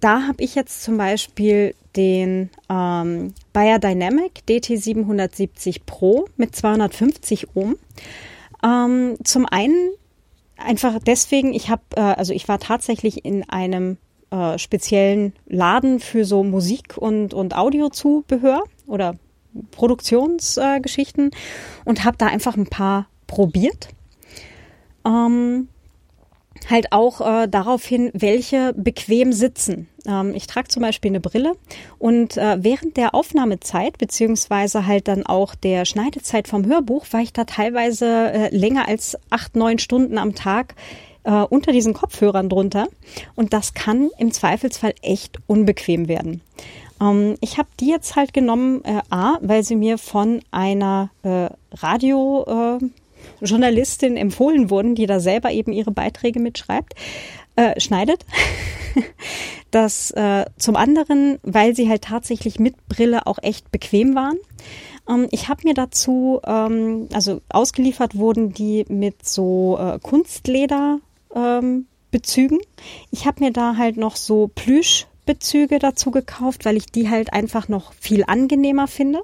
da 0.00 0.26
habe 0.28 0.42
ich 0.42 0.54
jetzt 0.54 0.82
zum 0.84 0.96
Beispiel 0.96 1.74
den 1.96 2.50
ähm, 2.68 3.34
Bayer 3.52 3.78
Dynamic 3.78 4.42
DT770 4.48 5.80
Pro 5.86 6.26
mit 6.36 6.54
250 6.54 7.56
Ohm. 7.56 7.76
Ähm, 8.62 9.16
zum 9.24 9.46
einen 9.46 9.90
einfach 10.56 10.98
deswegen, 11.04 11.54
ich 11.54 11.70
habe, 11.70 11.82
äh, 11.96 12.00
also 12.00 12.32
ich 12.32 12.48
war 12.48 12.58
tatsächlich 12.58 13.24
in 13.24 13.48
einem 13.48 13.96
äh, 14.30 14.58
speziellen 14.58 15.32
Laden 15.46 16.00
für 16.00 16.24
so 16.24 16.44
Musik 16.44 16.96
und, 16.96 17.32
und 17.32 17.56
Audiozubehör 17.56 18.64
oder 18.86 19.14
Produktionsgeschichten 19.70 21.30
äh, 21.30 21.36
und 21.84 22.04
habe 22.04 22.16
da 22.16 22.26
einfach 22.26 22.56
ein 22.56 22.66
paar 22.66 23.08
probiert. 23.26 23.88
Ähm, 25.06 25.68
halt 26.68 26.92
auch 26.92 27.20
äh, 27.20 27.48
darauf 27.48 27.84
hin, 27.84 28.10
welche 28.14 28.72
bequem 28.74 29.32
sitzen. 29.32 29.88
Ähm, 30.06 30.34
ich 30.34 30.46
trage 30.46 30.68
zum 30.68 30.82
Beispiel 30.82 31.10
eine 31.10 31.20
Brille 31.20 31.54
und 31.98 32.36
äh, 32.36 32.62
während 32.62 32.96
der 32.96 33.14
Aufnahmezeit 33.14 33.98
beziehungsweise 33.98 34.86
halt 34.86 35.08
dann 35.08 35.26
auch 35.26 35.54
der 35.54 35.84
Schneidezeit 35.84 36.48
vom 36.48 36.66
Hörbuch 36.66 37.06
war 37.10 37.20
ich 37.20 37.32
da 37.32 37.44
teilweise 37.44 38.06
äh, 38.06 38.56
länger 38.56 38.88
als 38.88 39.16
acht, 39.30 39.56
neun 39.56 39.78
Stunden 39.78 40.18
am 40.18 40.34
Tag 40.34 40.74
äh, 41.24 41.42
unter 41.42 41.72
diesen 41.72 41.94
Kopfhörern 41.94 42.48
drunter. 42.48 42.88
Und 43.34 43.52
das 43.52 43.74
kann 43.74 44.10
im 44.18 44.32
Zweifelsfall 44.32 44.94
echt 45.02 45.38
unbequem 45.46 46.08
werden. 46.08 46.40
Ähm, 47.00 47.36
ich 47.40 47.58
habe 47.58 47.68
die 47.80 47.88
jetzt 47.88 48.16
halt 48.16 48.32
genommen, 48.32 48.82
äh, 48.84 49.00
A, 49.10 49.38
weil 49.40 49.62
sie 49.62 49.76
mir 49.76 49.98
von 49.98 50.40
einer 50.50 51.10
äh, 51.22 51.48
Radio... 51.76 52.78
Äh, 52.80 52.86
Journalistin 53.40 54.16
empfohlen 54.16 54.70
wurden, 54.70 54.94
die 54.94 55.06
da 55.06 55.20
selber 55.20 55.50
eben 55.52 55.72
ihre 55.72 55.90
Beiträge 55.90 56.40
mitschreibt, 56.40 56.94
äh, 57.56 57.78
schneidet. 57.80 58.24
das 59.70 60.10
äh, 60.12 60.46
zum 60.56 60.76
anderen, 60.76 61.38
weil 61.42 61.74
sie 61.74 61.88
halt 61.88 62.02
tatsächlich 62.02 62.58
mit 62.58 62.88
Brille 62.88 63.26
auch 63.26 63.38
echt 63.42 63.70
bequem 63.70 64.14
waren. 64.14 64.38
Ähm, 65.08 65.28
ich 65.30 65.48
habe 65.48 65.62
mir 65.64 65.74
dazu, 65.74 66.40
ähm, 66.46 67.08
also 67.12 67.40
ausgeliefert 67.48 68.16
wurden 68.16 68.52
die 68.52 68.84
mit 68.88 69.26
so 69.26 69.78
äh, 69.80 69.98
Kunstleder 70.00 71.00
ähm, 71.34 71.86
Bezügen. 72.10 72.58
Ich 73.10 73.26
habe 73.26 73.44
mir 73.44 73.52
da 73.52 73.76
halt 73.76 73.96
noch 73.96 74.16
so 74.16 74.50
Plüschbezüge 74.54 75.78
dazu 75.78 76.10
gekauft, 76.10 76.64
weil 76.64 76.76
ich 76.76 76.86
die 76.86 77.10
halt 77.10 77.32
einfach 77.32 77.68
noch 77.68 77.92
viel 77.92 78.24
angenehmer 78.26 78.86
finde. 78.86 79.22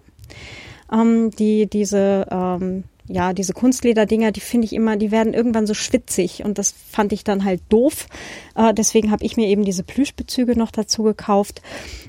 Ähm, 0.92 1.30
die 1.30 1.66
diese 1.66 2.26
ähm, 2.30 2.84
ja, 3.06 3.34
diese 3.34 3.52
Kunstlederdinger, 3.52 4.32
die 4.32 4.40
finde 4.40 4.64
ich 4.64 4.72
immer, 4.72 4.96
die 4.96 5.10
werden 5.10 5.34
irgendwann 5.34 5.66
so 5.66 5.74
schwitzig 5.74 6.42
und 6.44 6.56
das 6.56 6.72
fand 6.90 7.12
ich 7.12 7.22
dann 7.22 7.44
halt 7.44 7.60
doof. 7.68 8.06
Äh, 8.54 8.72
deswegen 8.72 9.10
habe 9.10 9.24
ich 9.24 9.36
mir 9.36 9.48
eben 9.48 9.64
diese 9.64 9.82
Plüschbezüge 9.82 10.58
noch 10.58 10.70
dazu 10.70 11.02
gekauft. 11.02 11.60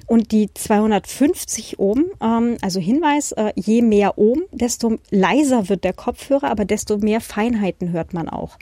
Und 0.07 0.31
die 0.31 0.53
250 0.53 1.79
Ohm, 1.79 2.05
ähm, 2.21 2.57
also 2.61 2.79
Hinweis, 2.79 3.31
äh, 3.33 3.51
je 3.55 3.81
mehr 3.81 4.17
Ohm, 4.17 4.43
desto 4.51 4.99
leiser 5.09 5.67
wird 5.67 5.83
der 5.83 5.93
Kopfhörer, 5.93 6.49
aber 6.49 6.63
desto 6.63 6.97
mehr 6.97 7.21
Feinheiten 7.21 7.91
hört 7.91 8.13
man 8.13 8.29
auch. 8.29 8.57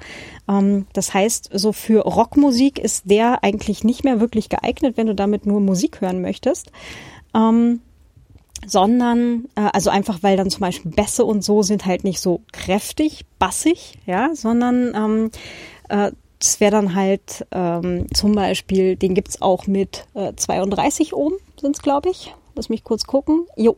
Ähm, 0.49 0.87
das 0.93 1.13
heißt, 1.13 1.49
so 1.53 1.71
für 1.71 2.01
Rockmusik 2.01 2.79
ist 2.79 3.09
der 3.09 3.43
eigentlich 3.43 3.83
nicht 3.83 4.03
mehr 4.03 4.19
wirklich 4.19 4.49
geeignet, 4.49 4.97
wenn 4.97 5.07
du 5.07 5.15
damit 5.15 5.45
nur 5.45 5.59
Musik 5.59 6.01
hören 6.01 6.21
möchtest. 6.21 6.71
Ähm, 7.35 7.81
sondern 8.67 9.45
äh, 9.55 9.69
also 9.73 9.89
einfach 9.89 10.19
weil 10.21 10.37
dann 10.37 10.49
zum 10.49 10.61
Beispiel 10.61 10.91
Bässe 10.91 11.25
und 11.25 11.43
so 11.43 11.61
sind 11.61 11.85
halt 11.85 12.03
nicht 12.03 12.19
so 12.19 12.41
kräftig, 12.51 13.25
bassig, 13.39 13.99
ja, 14.05 14.29
sondern 14.33 14.93
ähm, 14.95 15.31
äh, 15.89 16.11
das 16.39 16.59
wäre 16.59 16.71
dann 16.71 16.93
halt 16.93 17.45
ähm, 17.51 18.07
zum 18.13 18.33
Beispiel, 18.33 18.97
den 18.97 19.13
gibt's 19.13 19.41
auch 19.41 19.65
mit 19.65 20.05
äh, 20.13 20.33
32 20.35 21.13
Ohm, 21.13 21.33
sind's 21.59 21.81
glaube 21.81 22.09
ich. 22.09 22.33
Lass 22.55 22.69
mich 22.69 22.83
kurz 22.83 23.05
gucken. 23.05 23.47
Jo. 23.55 23.77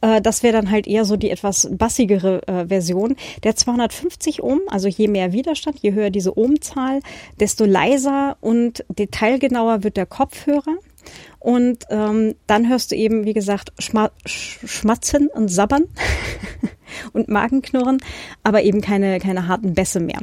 Äh, 0.00 0.20
das 0.20 0.42
wäre 0.42 0.52
dann 0.52 0.70
halt 0.70 0.86
eher 0.86 1.04
so 1.04 1.16
die 1.16 1.30
etwas 1.30 1.68
bassigere 1.72 2.46
äh, 2.46 2.66
Version. 2.66 3.16
Der 3.44 3.56
250 3.56 4.42
Ohm, 4.42 4.60
also 4.68 4.88
je 4.88 5.08
mehr 5.08 5.32
Widerstand, 5.32 5.78
je 5.80 5.92
höher 5.92 6.10
diese 6.10 6.38
Ohmzahl, 6.38 7.00
desto 7.40 7.64
leiser 7.64 8.36
und 8.40 8.84
detailgenauer 8.88 9.82
wird 9.82 9.96
der 9.96 10.06
Kopfhörer. 10.06 10.76
Und 11.46 11.84
ähm, 11.90 12.34
dann 12.48 12.68
hörst 12.68 12.90
du 12.90 12.96
eben, 12.96 13.24
wie 13.24 13.32
gesagt, 13.32 13.72
Schma 13.78 14.10
Schmatzen 14.24 15.28
und 15.28 15.46
Sabbern 15.46 15.84
und 17.12 17.28
Magenknurren, 17.28 17.98
aber 18.42 18.64
eben 18.64 18.80
keine, 18.80 19.20
keine 19.20 19.46
harten 19.46 19.72
Bässe 19.72 20.00
mehr. 20.00 20.18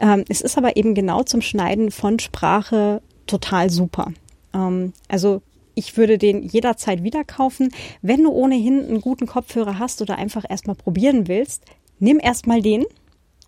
Ähm, 0.00 0.24
es 0.28 0.40
ist 0.40 0.58
aber 0.58 0.76
eben 0.76 0.96
genau 0.96 1.22
zum 1.22 1.42
Schneiden 1.42 1.92
von 1.92 2.18
Sprache 2.18 3.02
total 3.28 3.70
super. 3.70 4.12
Ähm, 4.52 4.94
also 5.06 5.42
ich 5.76 5.96
würde 5.96 6.18
den 6.18 6.42
jederzeit 6.42 7.04
wieder 7.04 7.22
kaufen. 7.22 7.68
Wenn 8.02 8.24
du 8.24 8.32
ohnehin 8.32 8.84
einen 8.84 9.00
guten 9.00 9.28
Kopfhörer 9.28 9.78
hast 9.78 10.02
oder 10.02 10.18
einfach 10.18 10.44
erstmal 10.48 10.74
probieren 10.74 11.28
willst, 11.28 11.62
nimm 12.00 12.18
erstmal 12.18 12.62
den 12.62 12.84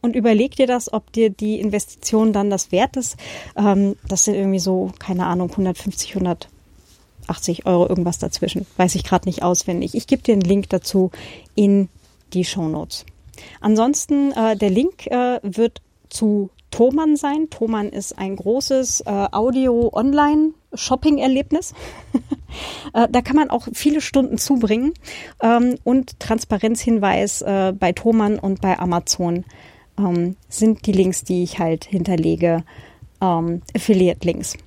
und 0.00 0.14
überleg 0.14 0.54
dir 0.54 0.68
das, 0.68 0.92
ob 0.92 1.10
dir 1.10 1.30
die 1.30 1.58
Investition 1.58 2.32
dann 2.32 2.50
das 2.50 2.70
wert 2.70 2.96
ist. 2.96 3.16
Ähm, 3.56 3.96
das 4.06 4.26
sind 4.26 4.36
irgendwie 4.36 4.60
so, 4.60 4.92
keine 5.00 5.26
Ahnung, 5.26 5.50
150, 5.50 6.14
100 6.14 6.50
80 7.28 7.66
Euro 7.66 7.88
irgendwas 7.88 8.18
dazwischen. 8.18 8.66
Weiß 8.76 8.94
ich 8.94 9.04
gerade 9.04 9.28
nicht 9.28 9.42
auswendig. 9.42 9.94
Ich 9.94 10.06
gebe 10.06 10.22
dir 10.22 10.32
einen 10.32 10.42
Link 10.42 10.70
dazu 10.70 11.10
in 11.54 11.88
die 12.32 12.44
Show 12.44 12.68
Notes. 12.68 13.04
Ansonsten, 13.60 14.32
äh, 14.32 14.56
der 14.56 14.70
Link 14.70 15.06
äh, 15.06 15.40
wird 15.42 15.82
zu 16.08 16.48
Thomann 16.70 17.16
sein. 17.16 17.50
Thomann 17.50 17.88
ist 17.88 18.16
ein 18.18 18.36
großes 18.36 19.00
äh, 19.02 19.28
Audio-Online-Shopping-Erlebnis. 19.32 21.74
äh, 22.94 23.08
da 23.10 23.20
kann 23.22 23.34
man 23.36 23.50
auch 23.50 23.66
viele 23.72 24.00
Stunden 24.00 24.38
zubringen. 24.38 24.94
Ähm, 25.42 25.76
und 25.84 26.18
Transparenzhinweis 26.20 27.42
äh, 27.42 27.74
bei 27.78 27.92
Thomann 27.92 28.38
und 28.38 28.60
bei 28.60 28.78
Amazon 28.78 29.44
ähm, 29.98 30.36
sind 30.48 30.86
die 30.86 30.92
Links, 30.92 31.24
die 31.24 31.42
ich 31.42 31.58
halt 31.58 31.84
hinterlege, 31.86 32.62
ähm, 33.22 33.62
Affiliate-Links. 33.74 34.58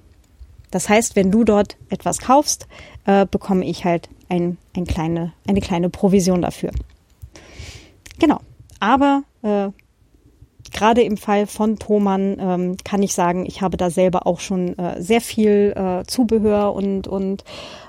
Das 0.71 0.89
heißt, 0.89 1.15
wenn 1.15 1.31
du 1.31 1.43
dort 1.43 1.77
etwas 1.89 2.19
kaufst, 2.19 2.67
äh, 3.05 3.25
bekomme 3.25 3.65
ich 3.65 3.85
halt 3.85 4.09
ein, 4.29 4.57
ein 4.75 4.85
kleine, 4.85 5.33
eine 5.47 5.61
kleine 5.61 5.89
Provision 5.89 6.41
dafür. 6.41 6.71
Genau. 8.19 8.39
Aber 8.79 9.23
äh, 9.41 9.69
gerade 10.71 11.01
im 11.01 11.17
Fall 11.17 11.47
von 11.47 11.77
Thomann 11.77 12.37
ähm, 12.39 12.77
kann 12.83 13.01
ich 13.03 13.13
sagen, 13.13 13.45
ich 13.45 13.61
habe 13.61 13.77
da 13.77 13.89
selber 13.89 14.27
auch 14.27 14.39
schon 14.39 14.77
äh, 14.77 15.01
sehr 15.01 15.21
viel 15.21 15.73
äh, 15.75 16.05
Zubehör 16.05 16.73
und, 16.73 17.07
und 17.07 17.43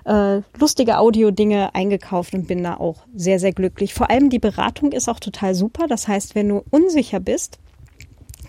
äh, 0.05 0.41
lustige 0.59 0.99
Audio-Dinge 0.99 1.75
eingekauft 1.75 2.35
und 2.35 2.47
bin 2.47 2.63
da 2.63 2.77
auch 2.77 2.97
sehr, 3.15 3.39
sehr 3.39 3.53
glücklich. 3.53 3.95
Vor 3.95 4.11
allem 4.11 4.31
die 4.31 4.39
Beratung 4.39 4.93
ist 4.93 5.09
auch 5.09 5.21
total 5.21 5.55
super. 5.55 5.87
Das 5.87 6.09
heißt, 6.09 6.35
wenn 6.35 6.49
du 6.49 6.65
unsicher 6.71 7.21
bist, 7.21 7.59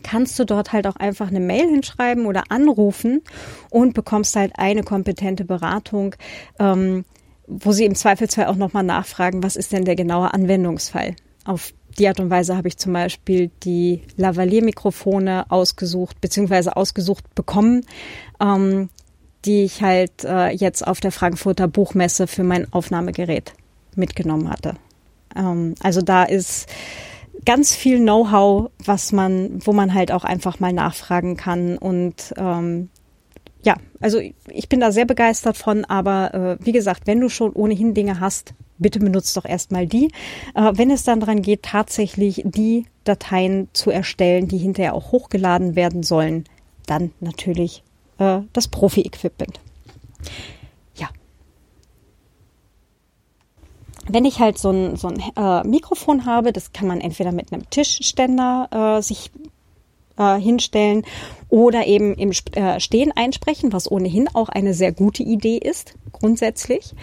kannst 0.04 0.38
du 0.40 0.46
dort 0.46 0.74
halt 0.74 0.88
auch 0.88 0.96
einfach 0.96 1.28
eine 1.28 1.40
Mail 1.40 1.70
hinschreiben 1.70 2.26
oder 2.26 2.44
anrufen 2.50 3.22
und 3.70 3.94
bekommst 3.94 4.36
halt 4.36 4.54
eine 4.58 4.84
kompetente 4.84 5.46
Beratung, 5.46 6.16
ähm, 6.60 7.06
wo 7.48 7.72
sie 7.72 7.86
im 7.86 7.96
Zweifelsfall 7.96 8.46
auch 8.46 8.56
nochmal 8.56 8.84
nachfragen, 8.84 9.44
was 9.44 9.56
ist 9.56 9.72
denn 9.72 9.86
der 9.86 9.96
genaue 9.96 10.34
Anwendungsfall. 10.34 11.16
Auf 11.44 11.74
die 11.98 12.08
Art 12.08 12.20
und 12.20 12.30
Weise 12.30 12.56
habe 12.56 12.68
ich 12.68 12.78
zum 12.78 12.94
Beispiel 12.94 13.52
die 13.64 14.02
Lavalier-Mikrofone 14.16 15.50
ausgesucht, 15.50 16.22
beziehungsweise 16.22 16.76
ausgesucht 16.78 17.36
bekommen, 17.36 17.86
ähm, 18.40 18.90
die 19.46 19.64
ich 19.64 19.82
halt 19.82 20.24
äh, 20.24 20.50
jetzt 20.50 20.86
auf 20.86 21.00
der 21.00 21.12
Frankfurter 21.12 21.68
Buchmesse 21.68 22.28
für 22.28 22.44
mein 22.44 22.72
Aufnahmegerät 22.72 23.54
mitgenommen 23.96 24.50
hatte. 24.50 24.76
Ähm, 25.36 25.76
also 25.82 26.02
da 26.02 26.24
ist 26.24 26.70
ganz 27.46 27.76
viel 27.76 28.00
Know-how, 28.00 28.70
was 28.84 29.12
man, 29.12 29.66
wo 29.66 29.74
man 29.74 29.94
halt 29.94 30.12
auch 30.12 30.24
einfach 30.24 30.60
mal 30.60 30.74
nachfragen 30.74 31.38
kann 31.38 31.78
und 31.78 32.34
ähm, 32.38 32.90
ja, 33.64 33.76
also 34.00 34.20
ich 34.20 34.70
bin 34.70 34.80
da 34.80 34.92
sehr 34.92 35.06
begeistert 35.06 35.58
von, 35.58 35.86
aber 35.86 36.34
äh, 36.34 36.66
wie 36.66 36.72
gesagt, 36.72 37.06
wenn 37.06 37.20
du 37.20 37.30
schon 37.30 37.54
ohnehin 37.54 37.94
Dinge 37.94 38.20
hast, 38.20 38.54
bitte 38.80 39.00
benutzt 39.00 39.38
doch 39.38 39.46
erstmal 39.46 39.86
die. 39.88 40.12
Äh, 40.56 40.72
wenn 40.74 40.90
es 40.90 41.04
dann 41.04 41.20
daran 41.20 41.42
geht, 41.42 41.64
tatsächlich 41.64 42.42
die 42.44 42.86
Dateien 43.04 43.70
zu 43.74 43.92
erstellen, 43.92 44.48
die 44.48 44.58
hinterher 44.58 44.96
auch 44.96 45.12
hochgeladen 45.12 45.76
werden 45.76 46.04
sollen, 46.04 46.46
dann 46.88 47.12
natürlich 47.20 47.84
äh, 48.18 48.40
das 48.54 48.68
Profi-Equipment. 48.68 49.60
Ja. 50.96 51.10
Wenn 54.12 54.26
ich 54.26 54.40
halt 54.40 54.58
so 54.58 54.72
ein, 54.72 54.96
so 54.98 55.08
ein 55.08 55.22
äh, 55.36 55.68
Mikrofon 55.68 56.26
habe, 56.26 56.52
das 56.52 56.74
kann 56.74 56.88
man 56.88 57.02
entweder 57.02 57.32
mit 57.32 57.52
einem 57.52 57.70
Tischständer 57.70 58.98
äh, 58.98 59.02
sich 59.02 59.32
äh, 60.18 60.40
hinstellen 60.40 61.04
oder 61.50 61.88
eben 61.88 62.14
im 62.16 62.32
äh, 62.54 62.80
Stehen 62.80 63.12
einsprechen, 63.12 63.74
was 63.74 63.90
ohnehin 63.90 64.28
auch 64.34 64.50
eine 64.50 64.74
sehr 64.74 64.92
gute 64.92 65.24
Idee 65.24 65.58
ist, 65.58 65.96
grundsätzlich. 66.12 66.94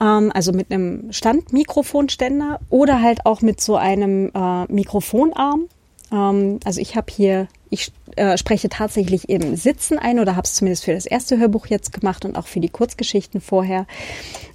Ähm, 0.00 0.32
also 0.34 0.52
mit 0.52 0.70
einem 0.70 1.12
Standmikrofonständer 1.12 2.60
oder 2.70 3.02
halt 3.02 3.26
auch 3.26 3.42
mit 3.42 3.60
so 3.60 3.76
einem 3.76 4.30
äh, 4.34 4.72
Mikrofonarm. 4.72 5.64
Ähm, 6.12 6.60
also 6.64 6.80
ich 6.80 6.96
habe 6.96 7.12
hier, 7.12 7.48
ich 7.70 7.92
spreche 8.36 8.68
tatsächlich 8.68 9.28
im 9.28 9.54
Sitzen 9.54 9.96
ein 9.96 10.18
oder 10.18 10.34
habe 10.34 10.44
es 10.44 10.54
zumindest 10.54 10.84
für 10.84 10.92
das 10.92 11.06
erste 11.06 11.38
Hörbuch 11.38 11.66
jetzt 11.66 11.92
gemacht 11.92 12.24
und 12.24 12.36
auch 12.36 12.48
für 12.48 12.58
die 12.58 12.70
Kurzgeschichten 12.70 13.40
vorher. 13.40 13.86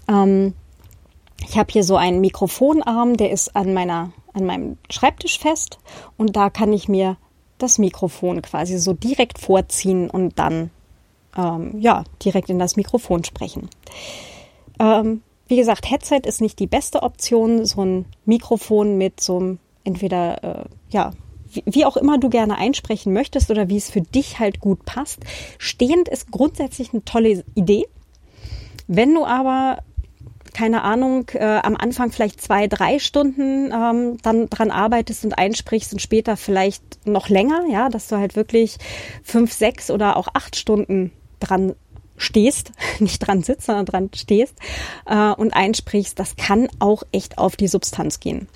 Ähm, 0.10 0.54
ich 1.48 1.58
habe 1.58 1.72
hier 1.72 1.84
so 1.84 1.96
einen 1.96 2.22
Mikrofonarm, 2.22 3.18
der 3.18 3.32
ist 3.32 3.56
an 3.56 3.74
meiner 3.74 4.12
an 4.34 4.46
meinem 4.46 4.78
Schreibtisch 4.90 5.38
fest 5.38 5.78
und 6.18 6.36
da 6.36 6.50
kann 6.50 6.74
ich 6.74 6.90
mir 6.90 7.18
das 7.60 7.78
Mikrofon 7.78 8.42
quasi 8.42 8.80
so 8.80 8.94
direkt 8.94 9.38
vorziehen 9.38 10.10
und 10.10 10.40
dann 10.40 10.72
ähm, 11.38 11.80
ja 11.80 12.04
direkt 12.24 12.50
in 12.50 12.60
das 12.60 12.76
Mikrofon 12.76 13.24
sprechen. 13.24 13.70
Ähm, 14.80 15.22
wie 15.48 15.56
gesagt, 15.56 15.90
Headset 15.90 16.22
ist 16.26 16.42
nicht 16.42 16.60
die 16.60 16.68
beste 16.68 17.04
Option. 17.04 17.66
So 17.66 17.84
ein 17.84 18.06
Mikrofon 18.26 18.98
mit 18.98 19.20
so 19.20 19.38
einem 19.38 19.60
entweder 19.84 20.44
äh, 20.44 20.66
ja 20.90 21.12
wie, 21.46 21.64
wie 21.66 21.86
auch 21.86 21.98
immer 21.98 22.18
du 22.18 22.30
gerne 22.30 22.58
einsprechen 22.58 23.14
möchtest 23.14 23.52
oder 23.52 23.70
wie 23.70 23.78
es 23.78 23.90
für 23.90 24.02
dich 24.02 24.40
halt 24.40 24.60
gut 24.60 24.86
passt. 24.86 25.20
Stehend 25.60 26.10
ist 26.10 26.32
grundsätzlich 26.32 26.94
eine 26.94 27.06
tolle 27.06 27.44
Idee. 27.54 27.88
Wenn 28.88 29.14
du 29.14 29.26
aber 29.26 29.80
keine 30.54 30.84
Ahnung, 30.84 31.26
äh, 31.34 31.60
am 31.64 31.76
Anfang 31.76 32.12
vielleicht 32.12 32.42
zwei, 32.42 32.68
drei 32.68 33.00
Stunden 33.00 33.72
ähm, 33.72 34.18
dann 34.22 34.50
dran 34.50 34.72
arbeitest 34.72 35.26
und 35.26 35.38
einsprichst 35.38 35.94
und 35.94 36.02
später 36.02 36.38
vielleicht 36.38 37.06
noch 37.06 37.30
länger, 37.30 37.64
ja, 37.70 37.90
dass 37.90 38.08
du 38.08 38.18
halt 38.18 38.36
wirklich 38.36 38.78
fünf, 39.24 39.54
sechs 39.54 39.92
oder 39.92 40.18
auch 40.18 40.28
acht 40.34 40.56
Stunden 40.56 41.12
dran 41.40 41.76
stehst, 42.18 42.72
nicht 43.00 43.20
dran 43.20 43.44
sitzt, 43.44 43.66
sondern 43.66 43.86
dran 43.86 44.10
stehst 44.16 44.56
äh, 45.06 45.32
und 45.32 45.54
einsprichst, 45.54 46.18
das 46.18 46.36
kann 46.36 46.68
auch 46.80 47.04
echt 47.12 47.38
auf 47.38 47.56
die 47.56 47.68
Substanz 47.68 48.20
gehen. 48.20 48.48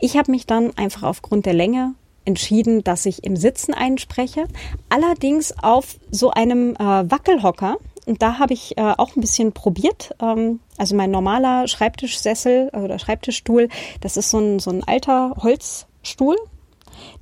Ich 0.00 0.16
habe 0.16 0.30
mich 0.30 0.46
dann 0.46 0.76
einfach 0.76 1.02
aufgrund 1.02 1.46
der 1.46 1.54
Länge 1.54 1.94
entschieden, 2.24 2.82
dass 2.82 3.06
ich 3.06 3.24
im 3.24 3.36
Sitzen 3.36 3.72
einspreche, 3.72 4.46
allerdings 4.88 5.54
auf 5.62 5.96
so 6.10 6.30
einem 6.30 6.74
äh, 6.74 7.10
Wackelhocker, 7.10 7.78
und 8.06 8.22
da 8.22 8.38
habe 8.38 8.54
ich 8.54 8.78
äh, 8.78 8.94
auch 8.96 9.16
ein 9.16 9.20
bisschen 9.20 9.52
probiert. 9.52 10.14
Ähm, 10.22 10.60
also 10.78 10.94
mein 10.94 11.10
normaler 11.10 11.66
Schreibtischsessel 11.66 12.70
äh, 12.72 12.78
oder 12.78 12.98
Schreibtischstuhl, 12.98 13.68
das 14.00 14.16
ist 14.16 14.30
so 14.30 14.38
ein, 14.38 14.58
so 14.60 14.70
ein 14.70 14.84
alter 14.84 15.34
Holzstuhl. 15.42 16.36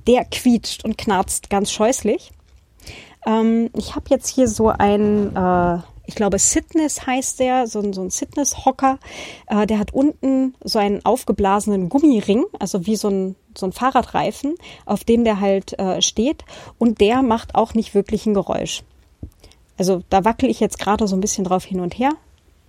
Der 0.07 0.23
quietscht 0.25 0.85
und 0.85 0.97
knarzt 0.97 1.49
ganz 1.49 1.71
scheußlich. 1.71 2.31
Ähm, 3.25 3.71
ich 3.75 3.95
habe 3.95 4.05
jetzt 4.09 4.29
hier 4.29 4.47
so 4.47 4.69
ein, 4.69 5.35
äh, 5.35 5.79
ich 6.05 6.13
glaube, 6.13 6.37
Sitness 6.37 7.07
heißt 7.07 7.39
der, 7.39 7.65
so 7.65 7.79
ein, 7.79 7.91
so 7.91 8.01
ein 8.01 8.11
Sitness-Hocker. 8.11 8.99
Äh, 9.47 9.65
der 9.65 9.79
hat 9.79 9.91
unten 9.91 10.53
so 10.63 10.77
einen 10.77 11.03
aufgeblasenen 11.03 11.89
Gummiring, 11.89 12.45
also 12.59 12.85
wie 12.85 12.95
so 12.95 13.09
ein, 13.09 13.35
so 13.57 13.65
ein 13.65 13.71
Fahrradreifen, 13.71 14.53
auf 14.85 15.03
dem 15.03 15.23
der 15.23 15.39
halt 15.39 15.79
äh, 15.79 16.03
steht. 16.03 16.45
Und 16.77 17.01
der 17.01 17.23
macht 17.23 17.55
auch 17.55 17.73
nicht 17.73 17.95
wirklich 17.95 18.27
ein 18.27 18.35
Geräusch. 18.35 18.83
Also 19.77 20.03
da 20.09 20.25
wackel 20.25 20.49
ich 20.49 20.59
jetzt 20.59 20.79
gerade 20.79 21.07
so 21.07 21.15
ein 21.15 21.21
bisschen 21.21 21.43
drauf 21.43 21.63
hin 21.63 21.79
und 21.79 21.97
her. 21.97 22.11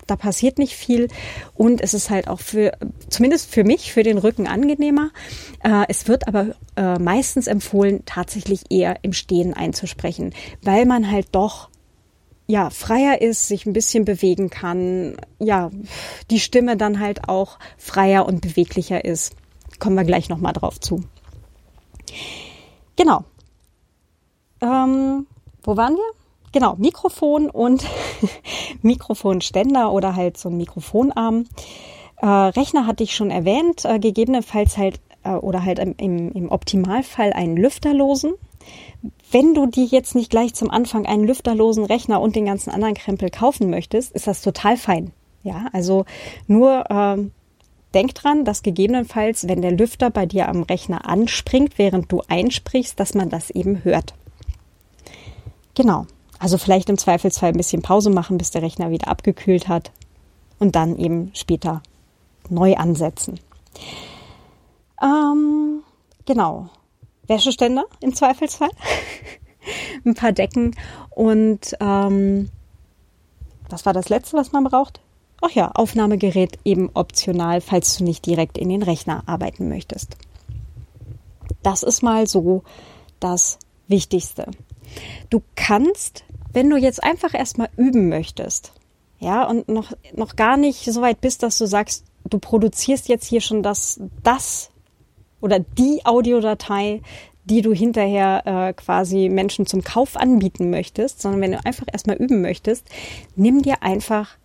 Da 0.07 0.15
passiert 0.15 0.59
nicht 0.59 0.75
viel 0.75 1.09
und 1.55 1.81
es 1.81 1.93
ist 1.93 2.11
halt 2.11 2.29
auch 2.29 2.39
für, 2.39 2.73
zumindest 3.09 3.51
für 3.51 3.65
mich, 3.65 3.93
für 3.93 4.05
den 4.05 4.19
Rücken 4.19 4.47
angenehmer. 4.47 5.11
Äh, 5.65 5.85
es 5.89 6.07
wird 6.07 6.29
aber 6.29 6.55
äh, 6.77 6.99
meistens 6.99 7.49
empfohlen, 7.49 8.03
tatsächlich 8.07 8.71
eher 8.71 8.99
im 9.03 9.13
Stehen 9.13 9.53
einzusprechen, 9.55 10.33
weil 10.63 10.87
man 10.87 11.11
halt 11.11 11.29
doch 11.33 11.71
ja, 12.47 12.71
freier 12.71 13.21
ist, 13.21 13.49
sich 13.49 13.67
ein 13.67 13.73
bisschen 13.73 14.05
bewegen 14.05 14.51
kann, 14.51 15.17
ja, 15.41 15.71
die 16.31 16.39
Stimme 16.39 16.77
dann 16.77 17.01
halt 17.01 17.29
auch 17.29 17.59
freier 17.77 18.27
und 18.27 18.41
beweglicher 18.41 19.05
ist. 19.05 19.35
Kommen 19.81 19.97
wir 19.97 20.05
gleich 20.05 20.29
nochmal 20.29 20.53
drauf 20.53 20.81
zu. 20.81 21.03
Genau. 22.95 23.25
Ähm, 24.61 25.27
wo 25.65 25.77
waren 25.77 25.95
wir? 25.95 26.13
Genau, 26.57 26.75
Mikrofon 26.79 27.51
und 27.51 27.85
Mikrofonständer 28.83 29.93
oder 29.93 30.17
halt 30.17 30.39
so 30.39 30.49
ein 30.49 30.57
Mikrofonarm. 30.57 31.45
Äh, 32.17 32.27
Rechner 32.27 32.87
hatte 32.87 33.05
ich 33.05 33.15
schon 33.15 33.31
erwähnt, 33.31 33.85
äh, 33.85 33.99
gegebenenfalls 33.99 34.79
halt 34.79 34.99
äh, 35.23 35.33
oder 35.33 35.63
halt 35.63 35.79
im, 35.79 36.33
im 36.33 36.51
Optimalfall 36.51 37.35
einen 37.35 37.59
lüfterlosen. 37.59 38.33
Wenn 39.31 39.53
du 39.53 39.67
dir 39.67 39.85
jetzt 39.85 40.15
nicht 40.15 40.31
gleich 40.31 40.55
zum 40.55 40.71
Anfang 40.71 41.05
einen 41.05 41.25
lüfterlosen 41.25 41.85
Rechner 41.85 42.23
und 42.23 42.37
den 42.37 42.47
ganzen 42.47 42.71
anderen 42.71 42.95
Krempel 42.95 43.29
kaufen 43.29 43.69
möchtest, 43.69 44.13
ist 44.13 44.27
das 44.27 44.41
total 44.41 44.79
fein. 44.79 45.13
Ja, 45.43 45.67
also 45.75 46.07
nur 46.47 46.85
ähm, 46.89 47.33
denk 47.93 48.15
dran, 48.15 48.47
dass 48.47 48.63
gegebenenfalls, 48.63 49.47
wenn 49.47 49.61
der 49.61 49.73
Lüfter 49.73 50.09
bei 50.09 50.25
dir 50.25 50.49
am 50.49 50.63
Rechner 50.63 51.07
anspringt, 51.07 51.77
während 51.77 52.11
du 52.11 52.23
einsprichst, 52.27 52.99
dass 52.99 53.13
man 53.13 53.29
das 53.29 53.51
eben 53.51 53.85
hört. 53.85 54.15
Genau. 55.75 56.07
Also 56.39 56.59
vielleicht 56.59 56.89
im 56.91 56.99
Zweifelsfall 56.99 57.51
ein 57.51 57.57
bisschen 57.57 57.83
Pause 57.83 58.11
machen, 58.11 58.39
bis 58.39 58.51
der 58.51 58.63
Rechner 58.63 58.91
wieder 58.91 59.09
abgekühlt 59.09 59.69
hat 59.69 59.91
und 60.59 60.77
dann 60.77 60.99
eben 60.99 61.31
später 61.35 61.83
neu 62.49 62.77
ansetzen. 62.77 63.41
Ähm, 65.03 65.83
genau. 66.25 66.69
Wäscheständer 67.27 67.85
im 68.01 68.15
Zweifelsfall. 68.15 68.71
ein 70.05 70.15
paar 70.15 70.33
Decken 70.33 70.75
und 71.11 71.77
ähm, 71.81 72.51
was 73.69 73.85
war 73.85 73.93
das 73.93 74.09
letzte, 74.09 74.37
was 74.37 74.53
man 74.53 74.65
braucht? 74.65 75.01
Ach 75.43 75.51
ja, 75.51 75.71
Aufnahmegerät 75.73 76.59
eben 76.65 76.91
optional, 76.95 77.61
falls 77.61 77.97
du 77.99 78.05
nicht 78.05 78.25
direkt 78.25 78.59
in 78.59 78.69
den 78.69 78.83
Rechner 78.83 79.23
arbeiten 79.27 79.69
möchtest. 79.69 80.17
Das 81.63 81.83
ist 81.83 82.03
mal 82.03 82.27
so 82.27 82.63
das 83.21 83.59
Wichtigste. 83.89 84.51
Du 85.31 85.43
kannst 85.57 86.25
wenn 86.57 86.71
du 86.71 86.79
jetzt 86.79 87.05
einfach 87.05 87.35
erstmal 87.35 87.69
üben 87.77 88.09
möchtest, 88.09 88.73
ja, 89.19 89.45
und 89.47 89.69
noch, 89.69 89.93
noch 90.15 90.37
gar 90.37 90.57
nicht 90.57 90.87
so 90.87 91.03
weit 91.03 91.21
bist, 91.21 91.43
dass 91.43 91.59
du 91.59 91.67
sagst, 91.67 92.07
du 92.25 92.39
produzierst 92.39 93.09
jetzt 93.09 93.27
hier 93.27 93.43
schon 93.43 93.63
das, 93.63 94.01
das 94.23 94.71
oder 95.43 95.59
die 95.59 96.01
Audiodatei, 96.07 97.03
die 97.45 97.61
du 97.61 97.75
hinterher 97.75 98.43
äh, 98.47 98.73
quasi 98.73 99.29
Menschen 99.29 99.67
zum 99.67 99.85
Kauf 99.85 100.17
anbieten 100.17 100.71
möchtest, 100.71 101.21
sondern 101.21 101.43
wenn 101.43 101.53
du 101.53 101.67
einfach 101.67 101.89
erstmal 101.93 102.17
üben 102.17 102.41
möchtest, 102.41 102.89
nimm 103.35 103.61
dir 103.61 103.83
einfach 103.83 104.39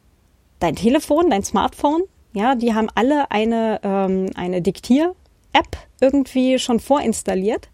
dein 0.59 0.75
Telefon, 0.75 1.29
dein 1.29 1.45
Smartphone, 1.45 2.01
ja, 2.33 2.55
die 2.55 2.73
haben 2.73 2.89
alle 2.93 3.31
eine, 3.31 3.79
ähm, 3.83 4.25
eine 4.35 4.61
Diktier-App 4.61 5.77
irgendwie 6.01 6.59
schon 6.59 6.81
vorinstalliert 6.81 7.69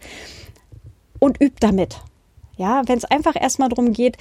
und 1.18 1.42
üb 1.42 1.60
damit. 1.60 2.02
Ja, 2.58 2.82
wenn 2.88 2.98
es 2.98 3.06
einfach 3.06 3.36
erstmal 3.40 3.70
darum 3.70 3.94
geht, 3.94 4.18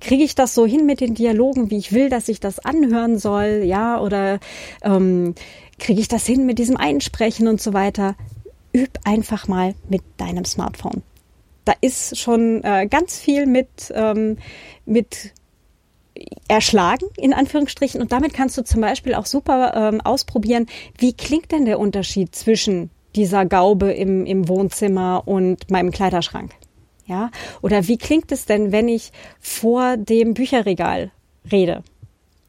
kriege 0.00 0.22
ich 0.22 0.34
das 0.34 0.54
so 0.54 0.66
hin 0.66 0.86
mit 0.86 1.00
den 1.00 1.14
Dialogen, 1.14 1.70
wie 1.70 1.78
ich 1.78 1.92
will, 1.92 2.08
dass 2.08 2.28
ich 2.28 2.40
das 2.40 2.58
anhören 2.58 3.18
soll, 3.18 3.62
ja, 3.64 4.00
oder 4.00 4.38
ähm, 4.82 5.34
kriege 5.78 6.00
ich 6.00 6.08
das 6.08 6.26
hin 6.26 6.46
mit 6.46 6.58
diesem 6.58 6.76
Einsprechen 6.76 7.48
und 7.48 7.60
so 7.60 7.72
weiter. 7.72 8.14
Üb 8.74 8.90
einfach 9.04 9.48
mal 9.48 9.74
mit 9.88 10.02
deinem 10.18 10.44
Smartphone. 10.44 11.02
Da 11.64 11.72
ist 11.80 12.18
schon 12.18 12.62
äh, 12.64 12.86
ganz 12.86 13.18
viel 13.18 13.46
mit, 13.46 13.68
ähm, 13.94 14.38
mit 14.86 15.32
erschlagen, 16.48 17.06
in 17.16 17.32
Anführungsstrichen. 17.32 18.00
Und 18.00 18.12
damit 18.12 18.34
kannst 18.34 18.56
du 18.58 18.64
zum 18.64 18.80
Beispiel 18.80 19.14
auch 19.14 19.26
super 19.26 19.74
ähm, 19.74 20.00
ausprobieren, 20.00 20.66
wie 20.96 21.12
klingt 21.12 21.52
denn 21.52 21.64
der 21.64 21.78
Unterschied 21.78 22.34
zwischen 22.34 22.90
dieser 23.14 23.46
Gaube 23.46 23.92
im, 23.92 24.26
im 24.26 24.48
Wohnzimmer 24.48 25.22
und 25.26 25.70
meinem 25.70 25.90
Kleiderschrank. 25.90 26.52
Ja? 27.08 27.30
Oder 27.62 27.88
wie 27.88 27.98
klingt 27.98 28.30
es 28.30 28.44
denn, 28.44 28.70
wenn 28.70 28.86
ich 28.86 29.10
vor 29.40 29.96
dem 29.96 30.34
Bücherregal 30.34 31.10
rede? 31.50 31.82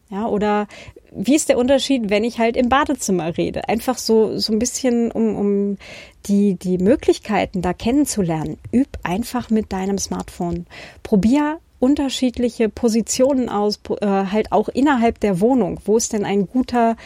Ja, 0.09 0.27
oder 0.27 0.67
wie 1.11 1.35
ist 1.35 1.49
der 1.49 1.57
Unterschied, 1.57 2.09
wenn 2.09 2.23
ich 2.23 2.39
halt 2.39 2.57
im 2.57 2.69
Badezimmer 2.69 3.37
rede? 3.37 3.67
Einfach 3.67 3.97
so, 3.97 4.37
so 4.37 4.53
ein 4.53 4.59
bisschen, 4.59 5.11
um, 5.11 5.35
um 5.35 5.77
die, 6.25 6.55
die 6.55 6.77
Möglichkeiten 6.77 7.61
da 7.61 7.73
kennenzulernen. 7.73 8.57
Üb 8.73 8.87
einfach 9.03 9.49
mit 9.49 9.71
deinem 9.71 9.97
Smartphone. 9.97 10.65
Probier 11.03 11.59
unterschiedliche 11.79 12.69
Positionen 12.69 13.49
aus, 13.49 13.79
äh, 14.01 14.05
halt 14.05 14.51
auch 14.51 14.67
innerhalb 14.69 15.19
der 15.19 15.39
Wohnung. 15.39 15.79
Wo 15.85 15.97
ist 15.97 16.13
denn 16.13 16.25
ein 16.25 16.47
guter 16.47 16.97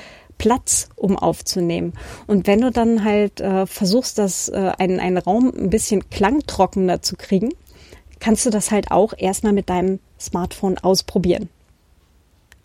Platz, 0.43 0.89
um 0.97 1.17
aufzunehmen. 1.17 1.93
Und 2.27 2.47
wenn 2.47 2.59
du 2.59 2.69
dann 2.69 3.05
halt 3.05 3.39
äh, 3.39 3.65
versuchst, 3.65 4.17
das 4.17 4.49
äh, 4.49 4.73
einen, 4.77 4.99
einen 4.99 5.17
Raum 5.17 5.53
ein 5.57 5.69
bisschen 5.69 6.09
klangtrockener 6.09 7.01
zu 7.01 7.15
kriegen, 7.15 7.51
kannst 8.19 8.45
du 8.45 8.49
das 8.49 8.69
halt 8.69 8.91
auch 8.91 9.13
erstmal 9.17 9.53
mit 9.53 9.69
deinem 9.69 9.99
Smartphone 10.19 10.77
ausprobieren. 10.79 11.47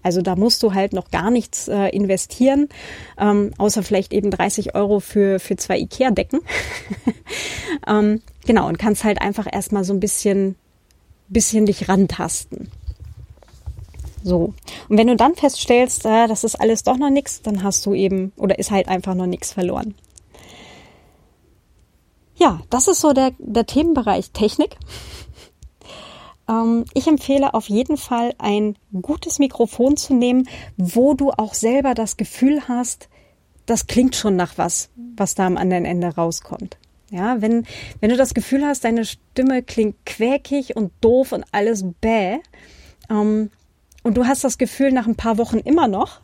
Also 0.03 0.23
da 0.23 0.35
musst 0.35 0.61
du 0.65 0.75
halt 0.75 0.93
noch 0.93 1.13
gar 1.13 1.31
nichts 1.31 1.69
äh, 1.69 1.87
investieren, 1.91 2.69
ähm, 3.17 3.53
außer 3.59 3.85
vielleicht 3.85 4.13
eben 4.13 4.33
30 4.33 4.75
Euro 4.75 4.99
für, 4.99 5.39
für 5.39 5.55
zwei 5.55 5.79
Ikea-Decken. 5.79 6.41
ähm, 7.87 8.23
genau, 8.45 8.67
und 8.67 8.81
kannst 8.81 9.05
halt 9.05 9.21
einfach 9.21 9.47
erstmal 9.49 9.85
so 9.85 9.93
ein 9.93 10.01
bisschen, 10.01 10.57
bisschen 11.29 11.65
dich 11.65 11.89
rantasten. 11.89 12.73
So. 14.23 14.55
Und 14.89 14.99
wenn 14.99 15.07
du 15.07 15.17
dann 15.17 15.35
feststellst, 15.35 16.05
äh, 16.07 16.27
das 16.27 16.45
ist 16.45 16.57
alles 16.57 16.83
doch 16.83 16.97
noch 16.97 17.11
nichts, 17.11 17.43
dann 17.43 17.63
hast 17.63 17.85
du 17.87 17.95
eben 17.95 18.33
oder 18.37 18.59
ist 18.59 18.71
halt 18.71 18.89
einfach 18.89 19.15
noch 19.15 19.27
nichts 19.27 19.53
verloren. 19.53 19.95
Ja, 22.37 22.61
das 22.71 22.87
ist 22.89 23.01
so 23.01 23.13
der, 23.13 23.33
der 23.39 23.67
Themenbereich 23.67 24.31
Technik. 24.33 24.77
Ähm, 26.51 26.87
ich 26.95 27.07
empfehle 27.07 27.53
auf 27.53 27.69
jeden 27.69 27.99
Fall 27.99 28.35
ein 28.39 28.77
gutes 29.03 29.39
Mikrofon 29.39 29.99
zu 29.99 30.15
nehmen, 30.15 30.49
wo 30.79 31.13
du 31.13 31.31
auch 31.31 31.53
selber 31.53 31.93
das 31.93 32.17
Gefühl 32.17 32.67
hast, 32.69 33.11
das 33.67 33.87
klingt 33.87 34.17
schon 34.17 34.35
nach 34.35 34.57
was, 34.57 34.89
was 35.15 35.35
da 35.35 35.47
am 35.47 35.59
anderen 35.59 35.85
Ende 35.85 36.09
rauskommt. 36.09 36.79
Ja, 37.11 37.41
wenn, 37.41 37.67
wenn 38.01 38.11
du 38.11 38.17
das 38.17 38.33
Gefühl 38.33 38.65
hast, 38.65 38.85
deine 38.85 39.05
Stimme 39.05 39.63
klingt 39.63 40.07
quäkig 40.07 40.75
und 40.75 40.91
doof 41.03 41.33
und 41.33 41.45
alles 41.53 41.85
bäh, 42.01 42.39
ähm, 43.11 43.51
und 44.03 44.17
du 44.17 44.27
hast 44.27 44.45
das 44.45 44.59
Gefühl 44.59 44.93
nach 44.93 45.07
ein 45.07 45.17
paar 45.17 45.39
Wochen 45.39 45.59
immer 45.59 45.89
noch, 45.89 46.21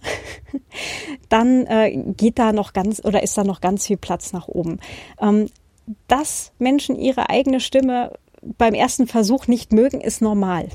dann 1.28 1.66
äh, 1.66 1.96
geht 2.16 2.38
da 2.38 2.52
noch 2.52 2.72
ganz 2.72 3.04
oder 3.04 3.22
ist 3.22 3.36
da 3.36 3.44
noch 3.44 3.60
ganz 3.60 3.86
viel 3.86 3.96
Platz 3.96 4.32
nach 4.32 4.48
oben. 4.48 4.78
Ähm, 5.20 5.48
dass 6.08 6.52
Menschen 6.58 6.98
ihre 6.98 7.28
eigene 7.28 7.60
Stimme 7.60 8.12
beim 8.58 8.74
ersten 8.74 9.06
Versuch 9.06 9.48
nicht 9.48 9.72
mögen, 9.72 10.00
ist 10.00 10.22
normal. 10.22 10.68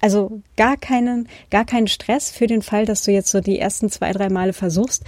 Also 0.00 0.42
gar 0.56 0.76
keinen, 0.76 1.28
gar 1.50 1.64
keinen 1.64 1.86
Stress 1.86 2.30
für 2.30 2.46
den 2.46 2.62
Fall, 2.62 2.86
dass 2.86 3.02
du 3.02 3.12
jetzt 3.12 3.30
so 3.30 3.40
die 3.40 3.58
ersten 3.58 3.88
zwei, 3.90 4.12
drei 4.12 4.30
Male 4.30 4.52
versuchst, 4.52 5.04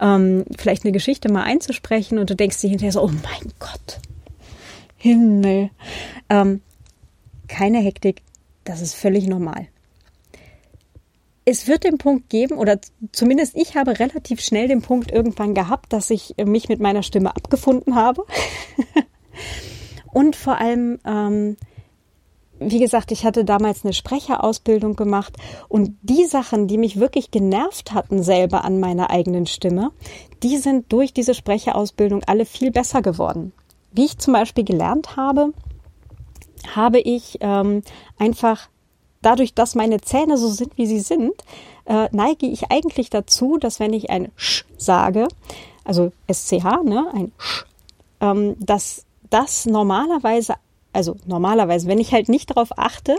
ähm, 0.00 0.44
vielleicht 0.56 0.84
eine 0.84 0.92
Geschichte 0.92 1.30
mal 1.32 1.42
einzusprechen 1.42 2.18
und 2.18 2.30
du 2.30 2.36
denkst 2.36 2.60
dir 2.60 2.70
hinterher 2.70 2.92
so, 2.92 3.02
oh 3.02 3.08
mein 3.10 3.52
Gott, 3.58 4.00
Himmel. 4.96 5.70
Ähm, 6.28 6.60
keine 7.48 7.78
Hektik, 7.78 8.22
das 8.64 8.80
ist 8.80 8.94
völlig 8.94 9.26
normal 9.26 9.68
es 11.48 11.68
wird 11.68 11.84
den 11.84 11.96
Punkt 11.96 12.28
geben, 12.28 12.58
oder 12.58 12.80
zumindest 13.12 13.56
ich 13.56 13.76
habe 13.76 13.98
relativ 13.98 14.40
schnell 14.40 14.66
den 14.66 14.82
Punkt 14.82 15.12
irgendwann 15.12 15.54
gehabt, 15.54 15.92
dass 15.92 16.10
ich 16.10 16.34
mich 16.44 16.68
mit 16.68 16.80
meiner 16.80 17.04
Stimme 17.04 17.34
abgefunden 17.34 17.94
habe. 17.94 18.24
Und 20.12 20.34
vor 20.34 20.58
allem, 20.58 20.98
ähm, 21.06 21.56
wie 22.58 22.80
gesagt, 22.80 23.12
ich 23.12 23.24
hatte 23.24 23.44
damals 23.44 23.84
eine 23.84 23.92
Sprecherausbildung 23.92 24.96
gemacht 24.96 25.36
und 25.68 25.98
die 26.00 26.24
Sachen, 26.24 26.68
die 26.68 26.78
mich 26.78 26.98
wirklich 26.98 27.30
genervt 27.30 27.92
hatten 27.92 28.22
selber 28.22 28.64
an 28.64 28.80
meiner 28.80 29.10
eigenen 29.10 29.44
Stimme, 29.44 29.90
die 30.42 30.56
sind 30.56 30.90
durch 30.90 31.12
diese 31.12 31.34
Sprecherausbildung 31.34 32.22
alle 32.26 32.46
viel 32.46 32.70
besser 32.70 33.02
geworden. 33.02 33.52
Wie 33.92 34.06
ich 34.06 34.16
zum 34.16 34.32
Beispiel 34.32 34.64
gelernt 34.64 35.16
habe, 35.16 35.52
habe 36.74 36.98
ich 36.98 37.36
ähm, 37.42 37.82
einfach 38.18 38.70
dadurch, 39.26 39.54
dass 39.54 39.74
meine 39.74 40.00
Zähne 40.00 40.38
so 40.38 40.48
sind, 40.48 40.78
wie 40.78 40.86
sie 40.86 41.00
sind, 41.00 41.32
äh, 41.86 42.08
neige 42.12 42.46
ich 42.46 42.70
eigentlich 42.70 43.10
dazu, 43.10 43.58
dass 43.58 43.80
wenn 43.80 43.92
ich 43.92 44.08
ein 44.08 44.30
Sch 44.36 44.64
sage, 44.78 45.26
also 45.84 46.12
SCH, 46.32 46.84
ne, 46.84 47.10
ein 47.12 47.32
Sch, 47.36 47.64
ähm, 48.20 48.54
dass 48.60 49.04
das 49.28 49.66
normalerweise 49.66 50.54
also 50.92 51.16
normalerweise, 51.26 51.88
wenn 51.88 51.98
ich 51.98 52.12
halt 52.12 52.30
nicht 52.30 52.48
darauf 52.48 52.78
achte, 52.78 53.16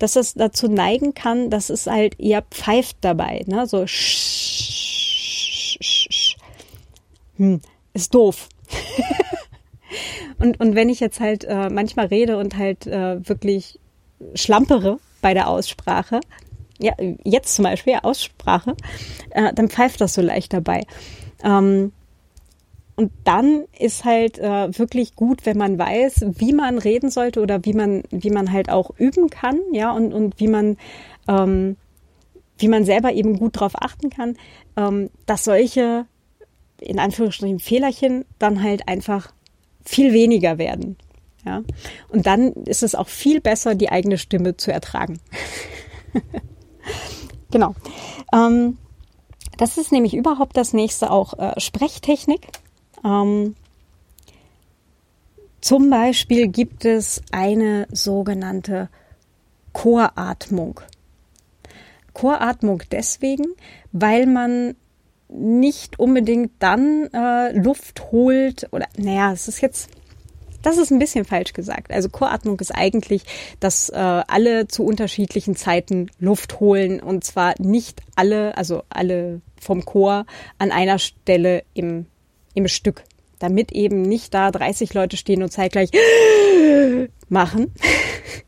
dass 0.00 0.16
es 0.16 0.34
dazu 0.34 0.66
neigen 0.66 1.14
kann, 1.14 1.48
dass 1.48 1.70
es 1.70 1.86
halt 1.86 2.18
eher 2.18 2.42
pfeift 2.42 2.96
dabei, 3.02 3.44
ne? 3.46 3.68
So 3.68 3.86
sch, 3.86 5.78
sch, 5.80 6.08
sch. 6.10 6.36
Hm, 7.36 7.60
ist 7.94 8.12
doof. 8.16 8.48
und, 10.38 10.58
und 10.58 10.74
wenn 10.74 10.88
ich 10.88 10.98
jetzt 10.98 11.20
halt 11.20 11.44
äh, 11.44 11.70
manchmal 11.70 12.06
rede 12.06 12.36
und 12.36 12.56
halt 12.56 12.88
äh, 12.88 13.28
wirklich 13.28 13.78
schlampere, 14.34 14.98
bei 15.20 15.34
der 15.34 15.48
Aussprache, 15.48 16.20
ja, 16.78 16.92
jetzt 17.24 17.54
zum 17.54 17.64
Beispiel 17.64 17.98
Aussprache, 18.02 18.74
äh, 19.30 19.52
dann 19.54 19.68
pfeift 19.68 20.00
das 20.00 20.14
so 20.14 20.22
leicht 20.22 20.52
dabei. 20.52 20.82
Ähm, 21.44 21.92
und 22.96 23.12
dann 23.24 23.64
ist 23.78 24.04
halt 24.04 24.38
äh, 24.38 24.78
wirklich 24.78 25.14
gut, 25.14 25.46
wenn 25.46 25.56
man 25.56 25.78
weiß, 25.78 26.26
wie 26.36 26.52
man 26.52 26.76
reden 26.76 27.10
sollte 27.10 27.40
oder 27.40 27.64
wie 27.64 27.72
man, 27.72 28.02
wie 28.10 28.30
man 28.30 28.52
halt 28.52 28.68
auch 28.68 28.90
üben 28.98 29.30
kann, 29.30 29.58
ja, 29.72 29.90
und, 29.90 30.12
und 30.12 30.38
wie 30.38 30.48
man, 30.48 30.76
ähm, 31.26 31.76
wie 32.58 32.68
man 32.68 32.84
selber 32.84 33.12
eben 33.12 33.38
gut 33.38 33.56
darauf 33.56 33.72
achten 33.74 34.10
kann, 34.10 34.36
ähm, 34.76 35.08
dass 35.24 35.44
solche, 35.44 36.04
in 36.78 36.98
Anführungsstrichen, 36.98 37.58
Fehlerchen 37.58 38.26
dann 38.38 38.62
halt 38.62 38.86
einfach 38.86 39.32
viel 39.82 40.12
weniger 40.12 40.58
werden. 40.58 40.98
Ja? 41.44 41.62
Und 42.08 42.26
dann 42.26 42.52
ist 42.52 42.82
es 42.82 42.94
auch 42.94 43.08
viel 43.08 43.40
besser, 43.40 43.74
die 43.74 43.90
eigene 43.90 44.18
Stimme 44.18 44.56
zu 44.56 44.72
ertragen. 44.72 45.18
genau. 47.50 47.74
Ähm, 48.32 48.78
das 49.56 49.78
ist 49.78 49.92
nämlich 49.92 50.14
überhaupt 50.14 50.56
das 50.56 50.72
nächste 50.72 51.10
auch 51.10 51.38
äh, 51.38 51.58
Sprechtechnik. 51.60 52.48
Ähm, 53.04 53.54
zum 55.60 55.90
Beispiel 55.90 56.48
gibt 56.48 56.84
es 56.84 57.22
eine 57.32 57.86
sogenannte 57.92 58.88
Choratmung. 59.72 60.80
Choratmung 62.14 62.82
deswegen, 62.90 63.46
weil 63.92 64.26
man 64.26 64.74
nicht 65.28 65.98
unbedingt 65.98 66.52
dann 66.58 67.08
äh, 67.12 67.52
Luft 67.52 68.10
holt 68.10 68.68
oder 68.72 68.86
naja, 68.96 69.32
es 69.32 69.46
ist 69.46 69.60
jetzt 69.60 69.90
das 70.62 70.78
ist 70.78 70.90
ein 70.90 70.98
bisschen 70.98 71.24
falsch 71.24 71.52
gesagt. 71.52 71.92
Also 71.92 72.08
Choratmung 72.08 72.58
ist 72.60 72.74
eigentlich, 72.74 73.22
dass 73.60 73.88
äh, 73.88 73.96
alle 73.96 74.68
zu 74.68 74.84
unterschiedlichen 74.84 75.56
Zeiten 75.56 76.10
Luft 76.18 76.60
holen 76.60 77.00
und 77.00 77.24
zwar 77.24 77.54
nicht 77.58 78.02
alle, 78.16 78.56
also 78.56 78.82
alle 78.88 79.40
vom 79.60 79.84
Chor 79.84 80.26
an 80.58 80.72
einer 80.72 80.98
Stelle 80.98 81.64
im, 81.74 82.06
im 82.54 82.68
Stück, 82.68 83.02
damit 83.38 83.72
eben 83.72 84.02
nicht 84.02 84.34
da 84.34 84.50
30 84.50 84.94
Leute 84.94 85.16
stehen 85.16 85.42
und 85.42 85.52
zeitgleich 85.52 85.90
machen, 87.28 87.72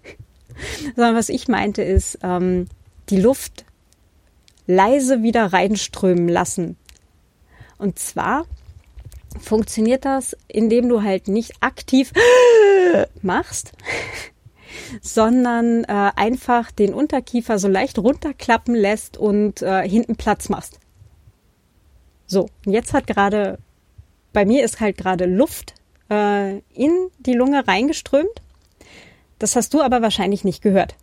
sondern 0.97 1.15
was 1.15 1.29
ich 1.29 1.49
meinte 1.49 1.83
ist, 1.83 2.19
ähm, 2.23 2.67
die 3.09 3.21
Luft 3.21 3.65
leise 4.67 5.23
wieder 5.23 5.53
reinströmen 5.53 6.29
lassen. 6.29 6.77
Und 7.79 7.99
zwar 7.99 8.47
funktioniert 9.41 10.05
das, 10.05 10.37
indem 10.49 10.89
du 10.89 11.03
halt 11.03 11.29
nicht 11.29 11.53
aktiv 11.61 12.13
machst, 13.23 13.73
sondern 15.01 15.85
äh, 15.85 16.11
einfach 16.17 16.71
den 16.71 16.95
Unterkiefer 16.95 17.59
so 17.59 17.69
leicht 17.69 17.99
runterklappen 17.99 18.75
lässt 18.75 19.17
und 19.17 19.63
äh, 19.63 19.89
hinten 19.89 20.17
Platz 20.17 20.49
machst. 20.49 20.79
So, 22.27 22.49
und 22.65 22.73
jetzt 22.73 22.93
hat 22.95 23.07
gerade, 23.07 23.59
bei 24.33 24.45
mir 24.45 24.65
ist 24.65 24.81
halt 24.81 24.97
gerade 24.97 25.27
Luft 25.27 25.75
äh, 26.11 26.59
in 26.73 27.09
die 27.19 27.35
Lunge 27.35 27.67
reingeströmt. 27.67 28.43
Das 29.39 29.57
hast 29.57 29.75
du 29.75 29.83
aber 29.83 30.03
wahrscheinlich 30.03 30.45
nicht 30.45 30.63
gehört. 30.63 30.95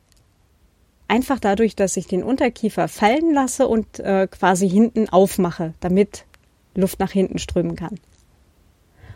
Einfach 1.08 1.40
dadurch, 1.40 1.76
dass 1.76 1.98
ich 1.98 2.08
den 2.08 2.24
Unterkiefer 2.24 2.88
fallen 2.88 3.34
lasse 3.34 3.68
und 3.68 4.00
äh, 4.00 4.28
quasi 4.28 4.70
hinten 4.70 5.10
aufmache, 5.10 5.74
damit 5.80 6.26
Luft 6.76 7.00
nach 7.00 7.12
hinten 7.12 7.40
strömen 7.40 7.76
kann. 7.76 8.00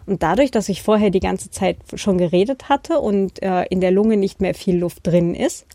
Und 0.05 0.23
dadurch, 0.23 0.51
dass 0.51 0.69
ich 0.69 0.81
vorher 0.81 1.09
die 1.09 1.19
ganze 1.19 1.49
Zeit 1.49 1.77
schon 1.95 2.17
geredet 2.17 2.69
hatte 2.69 2.99
und 2.99 3.41
äh, 3.41 3.63
in 3.65 3.81
der 3.81 3.91
Lunge 3.91 4.17
nicht 4.17 4.41
mehr 4.41 4.53
viel 4.53 4.77
Luft 4.77 5.07
drin 5.07 5.33
ist, 5.33 5.65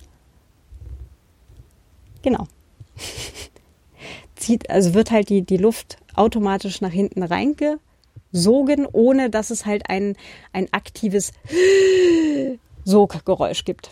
genau, 2.22 2.46
zieht, 4.36 4.70
also 4.70 4.94
wird 4.94 5.10
halt 5.10 5.30
die, 5.30 5.42
die 5.42 5.56
Luft 5.56 5.96
automatisch 6.14 6.80
nach 6.80 6.92
hinten 6.92 7.22
reingesogen, 7.22 8.86
ohne 8.92 9.30
dass 9.30 9.50
es 9.50 9.64
halt 9.64 9.88
ein, 9.88 10.16
ein 10.52 10.72
aktives 10.72 11.32
Soggeräusch 12.84 13.64
gibt. 13.64 13.90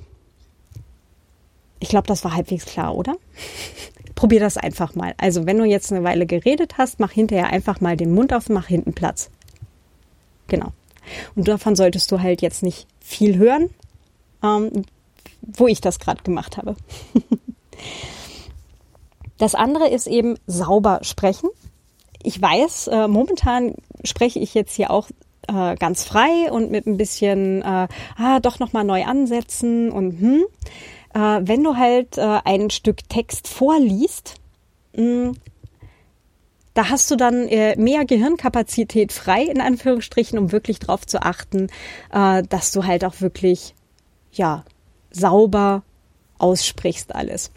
Ich 1.78 1.89
glaube, 1.89 2.09
das 2.09 2.24
war 2.24 2.34
halbwegs 2.34 2.66
klar, 2.66 2.95
oder? 2.95 3.16
Probier 4.14 4.41
das 4.41 4.57
einfach 4.57 4.95
mal. 4.95 5.14
Also, 5.18 5.45
wenn 5.45 5.59
du 5.59 5.64
jetzt 5.64 5.93
eine 5.93 6.03
Weile 6.03 6.24
geredet 6.24 6.78
hast, 6.78 7.01
mach 7.01 7.12
hinterher 7.12 7.49
einfach 7.51 7.82
mal 7.82 7.99
den 7.99 8.14
Mund 8.14 8.32
auf, 8.32 8.49
mach 8.49 8.66
hinten 8.66 8.95
Platz. 8.95 9.30
Genau. 10.47 10.73
Und 11.35 11.49
davon 11.49 11.77
solltest 11.77 12.11
du 12.11 12.21
halt 12.21 12.43
jetzt 12.43 12.63
nicht 12.63 12.87
viel 13.01 13.37
hören, 13.37 13.71
ähm, 14.43 14.83
wo 15.43 15.67
ich 15.67 15.81
das 15.81 15.99
gerade 15.99 16.23
gemacht 16.23 16.57
habe. 16.57 16.77
das 19.39 19.55
andere 19.55 19.89
ist 19.89 20.07
eben 20.07 20.37
sauber 20.47 21.01
sprechen. 21.03 21.49
Ich 22.23 22.41
weiß, 22.41 22.89
äh, 22.89 23.09
momentan 23.09 23.75
spreche 24.03 24.41
ich 24.41 24.55
jetzt 24.55 24.75
hier 24.75 24.91
auch 24.91 25.09
äh, 25.49 25.77
ganz 25.77 26.05
frei 26.05 26.51
und 26.51 26.71
mit 26.71 26.87
ein 26.87 26.97
bisschen, 26.97 27.63
äh, 27.63 27.89
ah, 28.17 28.41
doch 28.41 28.59
nochmal 28.59 28.85
neu 28.85 29.05
ansetzen 29.05 29.91
und 29.91 30.21
hm. 30.21 30.45
Äh, 31.15 31.49
wenn 31.49 31.65
du 31.65 31.77
halt 31.77 32.19
äh, 32.19 32.41
ein 32.45 32.69
Stück 32.69 33.09
Text 33.09 33.49
vorliest, 33.49 34.35
mh, 34.95 35.03
hm, 35.03 35.33
da 36.77 36.91
hast 36.91 37.11
du 37.11 37.16
dann 37.16 37.49
äh, 37.49 37.74
mehr 37.77 38.05
Gehirnkapazität 38.05 39.11
frei, 39.11 39.43
in 39.43 39.61
Anführungsstrichen, 39.61 40.39
um 40.39 40.53
wirklich 40.53 40.79
darauf 40.79 41.07
zu 41.07 41.22
achten, 41.22 41.68
äh, 42.12 42.43
dass 42.43 42.70
du 42.72 42.85
halt 42.85 43.05
auch 43.05 43.20
wirklich, 43.20 43.74
ja, 44.33 44.64
sauber 45.11 45.83
aussprichst 46.39 47.14
alles. 47.14 47.51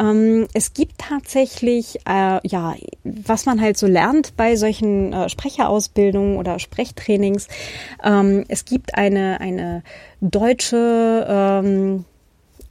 Ähm, 0.00 0.46
es 0.54 0.72
gibt 0.72 0.98
tatsächlich, 0.98 1.98
äh, 2.06 2.40
ja, 2.46 2.74
was 3.02 3.44
man 3.46 3.60
halt 3.60 3.76
so 3.76 3.88
lernt 3.88 4.36
bei 4.36 4.54
solchen 4.54 5.12
äh, 5.12 5.28
Sprecherausbildungen 5.28 6.36
oder 6.36 6.60
Sprechtrainings. 6.60 7.48
Ähm, 8.04 8.44
es 8.48 8.64
gibt 8.64 8.94
eine, 8.94 9.40
eine 9.40 9.82
deutsche, 10.20 11.26
ähm, 11.28 12.04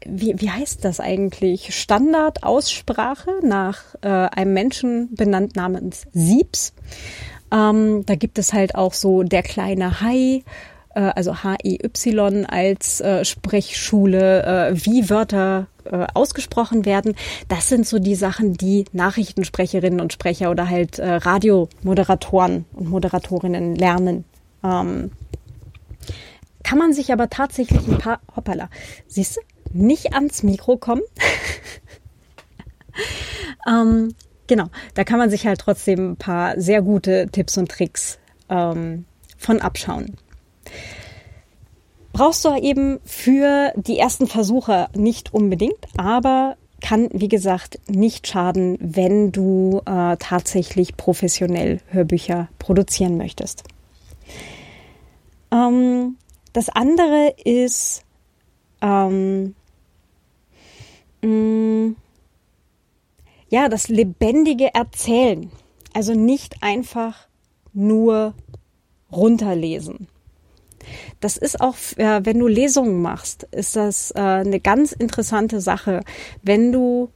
wie, 0.08 0.40
wie 0.40 0.50
heißt 0.50 0.84
das 0.86 1.00
eigentlich? 1.00 1.76
Standardaussprache 1.76 3.32
nach 3.42 3.96
äh, 4.02 4.08
einem 4.08 4.54
Menschen 4.54 5.14
benannt 5.16 5.56
namens 5.56 6.06
Siebs. 6.14 6.74
Ähm, 7.52 8.06
da 8.06 8.16
gibt 8.16 8.40
es 8.40 8.54
halt 8.54 8.76
auch 8.76 8.94
so 8.94 9.24
der 9.24 9.44
kleine 9.44 10.02
Hai, 10.02 10.44
äh, 10.96 11.02
also 11.02 11.44
H-E-Y 11.44 12.46
als 12.46 13.02
äh, 13.02 13.26
Sprechschule, 13.26 14.44
äh, 14.44 14.86
wie 14.86 15.10
Wörter 15.10 15.68
äh, 15.86 16.08
ausgesprochen 16.14 16.86
werden. 16.86 17.16
Das 17.48 17.70
sind 17.70 17.88
so 17.88 18.00
die 18.00 18.16
Sachen, 18.16 18.54
die 18.54 18.86
Nachrichtensprecherinnen 18.94 20.02
und 20.02 20.14
Sprecher 20.14 20.50
oder 20.50 20.70
halt 20.70 21.00
äh, 21.00 21.16
Radiomoderatoren 21.16 22.66
und 22.74 22.90
Moderatorinnen 22.90 23.76
lernen. 23.76 24.26
Ähm, 24.64 25.12
kann 26.64 26.78
man 26.78 26.94
sich 26.94 27.12
aber 27.12 27.30
tatsächlich 27.30 27.86
ein 27.88 27.98
paar, 27.98 28.20
hoppala, 28.36 28.70
siehst 29.08 29.38
du, 29.38 29.42
nicht 29.74 30.14
ans 30.14 30.44
Mikro 30.44 30.78
kommen. 30.78 31.02
ähm, 33.68 34.14
genau, 34.48 34.68
da 34.94 35.04
kann 35.04 35.20
man 35.20 35.30
sich 35.30 35.46
halt 35.46 35.60
trotzdem 35.60 36.12
ein 36.12 36.18
paar 36.18 36.60
sehr 36.60 36.82
gute 36.82 37.28
Tipps 37.32 37.58
und 37.58 37.70
Tricks 37.70 38.20
ähm, 38.50 39.06
von 39.38 39.62
abschauen. 39.62 40.18
Brauchst 42.14 42.46
du 42.46 42.56
eben 42.56 43.00
für 43.06 43.74
die 43.76 43.98
ersten 43.98 44.28
Versuche 44.28 44.88
nicht 44.96 45.34
unbedingt, 45.34 45.80
aber 45.98 46.58
kann, 46.84 47.10
wie 47.14 47.30
gesagt, 47.30 47.80
nicht 47.88 48.28
schaden, 48.28 48.78
wenn 48.80 49.32
du 49.32 49.82
äh, 49.86 50.18
tatsächlich 50.20 50.98
professionell 50.98 51.80
Hörbücher 51.88 52.50
produzieren 52.60 53.18
möchtest. 53.18 53.64
Ähm, 55.52 56.18
das 56.52 56.70
andere 56.70 57.34
ist 57.44 58.04
ähm, 58.82 59.56
Mm, 61.24 61.96
ja, 63.50 63.70
das 63.70 63.88
lebendige 63.88 64.74
Erzählen. 64.74 65.52
Also 65.94 66.14
nicht 66.14 66.62
einfach 66.62 67.28
nur 67.74 68.34
runterlesen. 69.12 70.08
Das 71.22 71.38
ist 71.38 71.62
auch, 71.62 71.76
wenn 71.96 72.40
du 72.40 72.48
Lesungen 72.48 73.02
machst, 73.02 73.48
ist 73.52 73.76
das 73.76 74.12
äh, 74.12 74.20
eine 74.20 74.60
ganz 74.60 74.92
interessante 74.92 75.62
Sache. 75.62 76.02
Wenn 76.42 76.72
du 76.72 77.10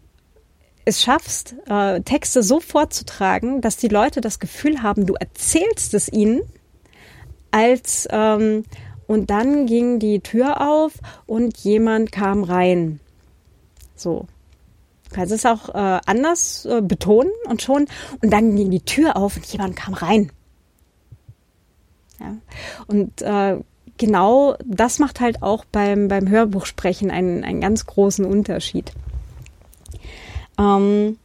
es 0.86 1.01
schaffst, 1.01 1.55
äh, 1.68 1.99
Texte 2.01 2.43
so 2.43 2.62
vorzutragen, 2.62 3.60
dass 3.60 3.76
die 3.76 3.89
Leute 3.89 4.22
das 4.22 4.39
Gefühl 4.39 4.84
haben, 4.84 5.05
du 5.05 5.16
erzählst 5.16 5.93
es 5.93 6.08
ihnen, 6.08 6.43
als 7.51 8.08
ähm, 8.10 8.64
und 9.05 9.30
dann 9.30 9.66
ging 9.66 9.99
die 9.99 10.20
Tür 10.20 10.62
auf 10.62 10.93
und 11.26 11.58
jemand 11.58 12.12
kam 12.12 12.43
rein. 12.43 12.99
So. 13.98 14.28
Kannst 15.12 15.32
es 15.34 15.45
auch 15.45 15.70
äh, 15.70 16.00
anders 16.06 16.66
äh, 16.66 16.82
betonen 16.82 17.32
und 17.48 17.62
schon. 17.62 17.88
Und 18.22 18.32
dann 18.32 18.56
ging 18.56 18.72
die 18.72 18.82
Tür 18.82 19.16
auf 19.16 19.38
und 19.38 19.45
jemand 19.45 19.76
kam 19.76 19.93
rein. 19.93 20.32
Ja. 22.20 22.36
Und 22.88 23.22
äh, 23.22 23.60
genau 23.98 24.56
das 24.66 25.00
macht 25.00 25.20
halt 25.20 25.43
auch 25.43 25.66
beim, 25.66 26.08
beim 26.08 26.28
Hörbuchsprechen 26.30 27.12
einen, 27.12 27.43
einen 27.43 27.62
ganz 27.62 27.86
großen 27.86 28.26
Unterschied. 28.26 28.91
Ähm, 30.60 31.18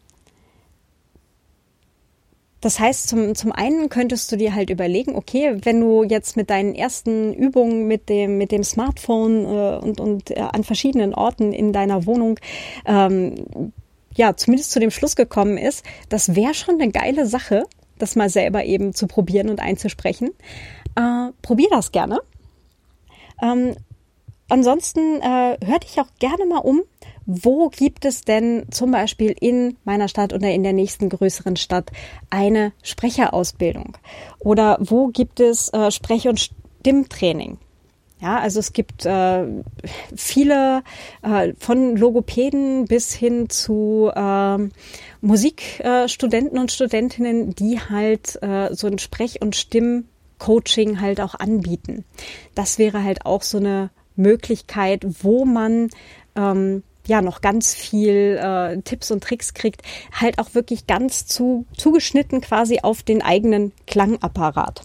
das 2.63 2.79
heißt, 2.79 3.09
zum, 3.09 3.35
zum 3.35 3.51
einen 3.51 3.89
könntest 3.89 4.31
du 4.31 4.37
dir 4.37 4.55
halt 4.55 4.71
überlegen, 4.71 5.17
okay, 5.17 5.59
wenn 5.63 5.81
du 5.81 6.05
jetzt 6.05 6.37
mit 6.37 6.49
deinen 6.49 6.77
ersten 6.77 7.35
Übungen 7.35 7.89
mit 7.89 8.09
dem, 8.09 8.39
mit 8.39 8.53
dem 8.53 8.63
Smartphone 8.63 9.45
äh, 9.45 9.79
und, 9.85 10.01
und 10.01 10.31
äh, 10.31 10.41
an 10.41 10.63
verschiedenen 10.63 11.13
Orten 11.13 11.53
in 11.53 11.73
deiner 11.73 12.07
Wohnung 12.07 12.39
ähm, 12.87 13.35
ja 14.15 14.37
zumindest 14.37 14.71
zu 14.71 14.79
dem 14.79 14.93
Schluss 14.93 15.17
gekommen 15.17 15.59
ist, 15.59 15.85
das 16.09 16.37
wäre 16.37 16.55
schon 16.55 16.81
eine 16.81 16.93
geile 16.93 17.27
Sache, 17.27 17.65
das 17.99 18.15
mal 18.15 18.31
selber 18.31 18.65
eben 18.65 18.95
zu 18.95 19.09
probieren 19.09 19.51
und 19.51 19.59
einzusprechen. 19.59 20.31
Äh, 20.95 21.33
probier 21.43 21.69
das 21.69 21.91
gerne. 21.91 22.21
Ähm, 23.43 23.75
ansonsten 24.49 25.21
äh, 25.21 25.57
hör 25.65 25.79
dich 25.81 26.01
auch 26.01 26.15
gerne 26.21 26.47
mal 26.47 26.59
um 26.59 26.83
wo 27.27 27.68
gibt 27.68 28.05
es 28.05 28.23
denn 28.23 28.66
zum 28.70 28.91
Beispiel 28.91 29.35
in 29.39 29.77
meiner 29.85 30.09
Stadt 30.09 30.33
oder 30.33 30.51
in 30.51 30.62
der 30.62 30.73
nächsten 30.73 31.09
größeren 31.09 31.57
Stadt 31.57 31.91
eine 32.31 32.73
Sprecherausbildung? 32.83 33.97
Oder 34.39 34.79
wo 34.81 35.09
gibt 35.09 35.41
es 35.41 35.68
äh, 35.73 35.91
Sprech- 35.91 36.29
und 36.29 36.41
Stimmtraining? 36.41 37.59
Ja, 38.23 38.39
also 38.39 38.61
es 38.61 38.73
gibt 38.73 39.05
äh, 39.05 39.45
viele 40.14 40.85
äh, 41.23 41.55
von 41.59 41.97
Logopäden 41.97 42.85
bis 42.85 43.12
hin 43.12 43.51
zu 43.51 44.12
äh, 44.14 44.59
Musikstudenten 45.20 46.57
und 46.57 46.70
Studentinnen, 46.70 47.57
die 47.57 47.81
halt 47.81 48.41
äh, 48.41 48.73
so 48.75 48.87
ein 48.87 49.01
Sprech- 49.01 49.43
und 49.43 49.57
Stimmcoaching 49.57 51.01
halt 51.01 51.20
auch 51.20 51.35
anbieten. 51.35 52.05
Das 52.55 52.79
wäre 52.79 53.03
halt 53.03 53.27
auch 53.27 53.43
so 53.43 53.59
eine 53.59 53.91
Möglichkeit, 54.14 55.05
wo 55.23 55.45
man 55.45 55.89
ähm, 56.37 56.85
ja 57.07 57.20
noch 57.22 57.40
ganz 57.40 57.74
viel 57.74 58.38
äh, 58.40 58.80
Tipps 58.82 59.11
und 59.11 59.22
Tricks 59.22 59.55
kriegt, 59.55 59.82
halt 60.12 60.38
auch 60.38 60.55
wirklich 60.55 60.86
ganz 60.86 61.26
zu, 61.26 61.66
zugeschnitten 61.76 62.40
quasi 62.40 62.80
auf 62.82 63.03
den 63.03 63.22
eigenen 63.22 63.72
Klangapparat. 63.86 64.82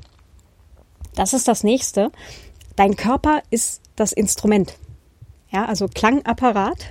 Das 1.15 1.33
ist 1.33 1.47
das 1.47 1.63
nächste. 1.63 2.11
Dein 2.75 2.95
Körper 2.95 3.41
ist 3.49 3.81
das 3.95 4.11
Instrument. 4.11 4.75
Ja, 5.49 5.65
also 5.65 5.87
Klangapparat. 5.87 6.85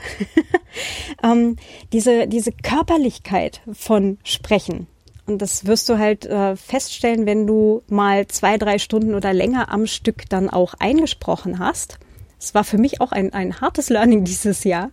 ähm, 1.22 1.56
diese, 1.92 2.26
diese 2.26 2.52
Körperlichkeit 2.52 3.60
von 3.72 4.18
Sprechen. 4.24 4.86
Und 5.26 5.42
das 5.42 5.66
wirst 5.66 5.88
du 5.88 5.98
halt 5.98 6.24
äh, 6.24 6.56
feststellen, 6.56 7.26
wenn 7.26 7.46
du 7.46 7.82
mal 7.88 8.28
zwei, 8.28 8.58
drei 8.58 8.78
Stunden 8.78 9.14
oder 9.14 9.32
länger 9.32 9.72
am 9.72 9.86
Stück 9.86 10.28
dann 10.28 10.48
auch 10.48 10.74
eingesprochen 10.74 11.58
hast 11.58 11.98
es 12.38 12.54
war 12.54 12.64
für 12.64 12.78
mich 12.78 13.00
auch 13.00 13.12
ein, 13.12 13.32
ein 13.32 13.60
hartes 13.60 13.88
Learning 13.88 14.24
dieses 14.24 14.64
Jahr. 14.64 14.90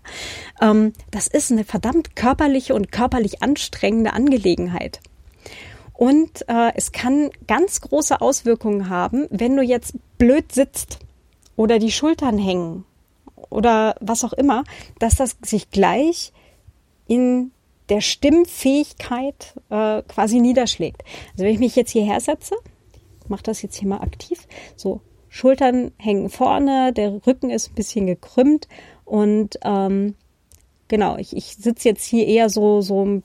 Ähm, 0.62 0.94
das 1.12 1.28
ist 1.28 1.52
eine 1.52 1.64
verdammt 1.64 2.16
körperliche 2.16 2.74
und 2.74 2.92
körperlich 2.92 3.42
anstrengende 3.42 4.14
Angelegenheit. 4.14 5.02
Und 5.94 6.48
äh, 6.48 6.72
es 6.76 6.92
kann 6.92 7.30
ganz 7.48 7.82
große 7.82 8.20
Auswirkungen 8.20 8.90
haben, 8.90 9.28
wenn 9.30 9.56
du 9.56 9.64
jetzt 9.64 9.94
blöd 10.18 10.52
sitzt 10.52 11.00
oder 11.56 11.80
die 11.80 11.92
Schultern 11.92 12.38
hängen 12.38 12.86
oder 13.50 13.96
was 14.00 14.24
auch 14.24 14.34
immer, 14.34 14.64
dass 15.00 15.16
das 15.16 15.38
sich 15.44 15.70
gleich 15.70 16.34
in 17.08 17.52
der 17.90 18.02
Stimmfähigkeit 18.02 19.54
äh, 19.70 20.02
quasi 20.04 20.40
niederschlägt. 20.40 21.04
Also 21.34 21.44
wenn 21.44 21.54
ich 21.54 21.60
mich 21.60 21.76
jetzt 21.76 21.92
hierher 21.92 22.20
setze, 22.20 22.56
mache 23.28 23.44
das 23.44 23.62
jetzt 23.62 23.76
hier 23.76 23.88
mal 23.88 24.02
aktiv, 24.02 24.48
so 24.76 25.02
Schultern 25.34 25.94
hängen 25.98 26.30
vorne, 26.30 26.94
der 26.94 27.26
Rücken 27.26 27.50
ist 27.50 27.72
ein 27.72 27.74
bisschen 27.74 28.06
gekrümmt 28.06 28.68
und 29.04 29.58
ähm, 29.64 30.14
genau, 30.90 31.18
ich, 31.18 31.36
ich 31.36 31.56
sitze 31.56 31.90
jetzt 31.90 32.06
hier 32.06 32.28
eher 32.28 32.52
so 32.52 32.82
so 32.82 33.24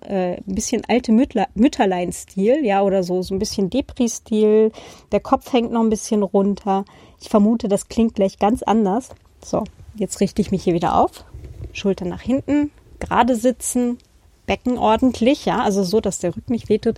äh, 0.00 0.36
ein 0.38 0.54
bisschen 0.54 0.82
alte 0.88 1.12
Mütter, 1.12 1.48
Mütterlein-Stil, 1.54 2.64
ja, 2.64 2.80
oder 2.80 3.02
so, 3.02 3.20
so 3.20 3.34
ein 3.34 3.38
bisschen 3.38 3.68
Depri-Stil. 3.68 4.72
Der 5.12 5.20
Kopf 5.20 5.52
hängt 5.52 5.72
noch 5.72 5.82
ein 5.82 5.90
bisschen 5.90 6.22
runter. 6.22 6.86
Ich 7.20 7.28
vermute, 7.28 7.68
das 7.68 7.88
klingt 7.88 8.14
gleich 8.14 8.38
ganz 8.38 8.62
anders. 8.62 9.10
So, 9.44 9.64
jetzt 9.94 10.20
richte 10.20 10.40
ich 10.40 10.52
mich 10.52 10.64
hier 10.64 10.72
wieder 10.72 10.98
auf. 10.98 11.26
Schultern 11.74 12.08
nach 12.08 12.22
hinten, 12.22 12.70
gerade 12.98 13.36
sitzen, 13.36 13.98
Becken 14.46 14.78
ordentlich, 14.78 15.44
ja, 15.44 15.60
also 15.60 15.84
so, 15.84 16.00
dass 16.00 16.18
der 16.18 16.34
Rücken 16.34 16.52
nicht 16.52 16.70
wehtut, 16.70 16.96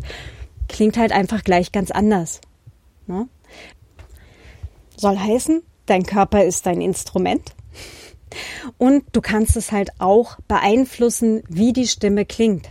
klingt 0.69 0.97
halt 0.97 1.11
einfach 1.11 1.43
gleich 1.43 1.73
ganz 1.73 1.91
anders. 1.91 2.41
Ne? 3.09 3.29
Soll 4.97 5.19
heißen, 5.19 5.63
dein 5.87 6.05
Körper 6.05 6.45
ist 6.45 6.67
dein 6.67 6.81
Instrument 6.81 7.55
und 8.79 9.05
du 9.13 9.21
kannst 9.21 9.57
es 9.57 9.73
halt 9.73 9.91
auch 9.99 10.39
beeinflussen, 10.49 11.43
wie 11.49 11.73
die 11.73 11.87
Stimme 11.87 12.25
klingt. 12.25 12.69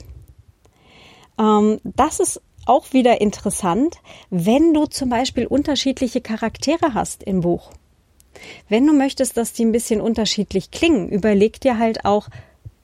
Ähm, 1.40 1.80
das 1.84 2.20
ist 2.20 2.42
auch 2.66 2.94
wieder 2.94 3.20
interessant, 3.22 3.98
wenn 4.30 4.74
du 4.74 4.86
zum 4.86 5.10
Beispiel 5.10 5.46
unterschiedliche 5.46 6.22
Charaktere 6.22 6.94
hast 6.94 7.24
im 7.24 7.42
Buch. 7.42 7.72
Wenn 8.70 8.88
du 8.88 8.94
möchtest, 8.94 9.38
dass 9.38 9.54
die 9.54 9.66
ein 9.66 9.72
bisschen 9.72 10.02
unterschiedlich 10.02 10.72
klingen, 10.72 11.10
überleg 11.10 11.60
dir 11.62 11.78
halt 11.78 12.06
auch, 12.06 12.30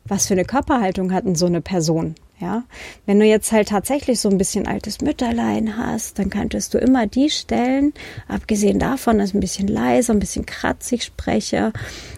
was 0.10 0.28
für 0.28 0.34
eine 0.34 0.46
Körperhaltung 0.46 1.14
hat 1.14 1.26
denn 1.26 1.36
so 1.36 1.46
eine 1.46 1.62
Person? 1.62 2.16
Ja, 2.40 2.64
wenn 3.06 3.20
du 3.20 3.26
jetzt 3.26 3.52
halt 3.52 3.68
tatsächlich 3.68 4.22
so 4.22 4.30
ein 4.30 4.38
bisschen 4.38 4.66
altes 4.66 5.02
Mütterlein 5.02 5.76
hast, 5.76 6.20
dann 6.20 6.30
könntest 6.30 6.74
du 6.74 6.78
immer 6.78 7.06
die 7.06 7.30
Stellen, 7.30 7.94
abgesehen 8.30 8.80
davon, 8.80 9.18
dass 9.18 9.30
ich 9.30 9.36
ein 9.36 9.42
bisschen 9.42 9.68
leiser, 9.68 10.14
ein 10.14 10.20
bisschen 10.20 10.46
kratzig 10.46 11.04
spreche, 11.04 11.74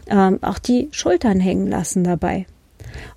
ähm, 0.08 0.38
auch 0.44 0.60
die 0.60 0.90
Schultern 0.92 1.40
hängen 1.40 1.66
lassen 1.66 2.04
dabei. 2.04 2.46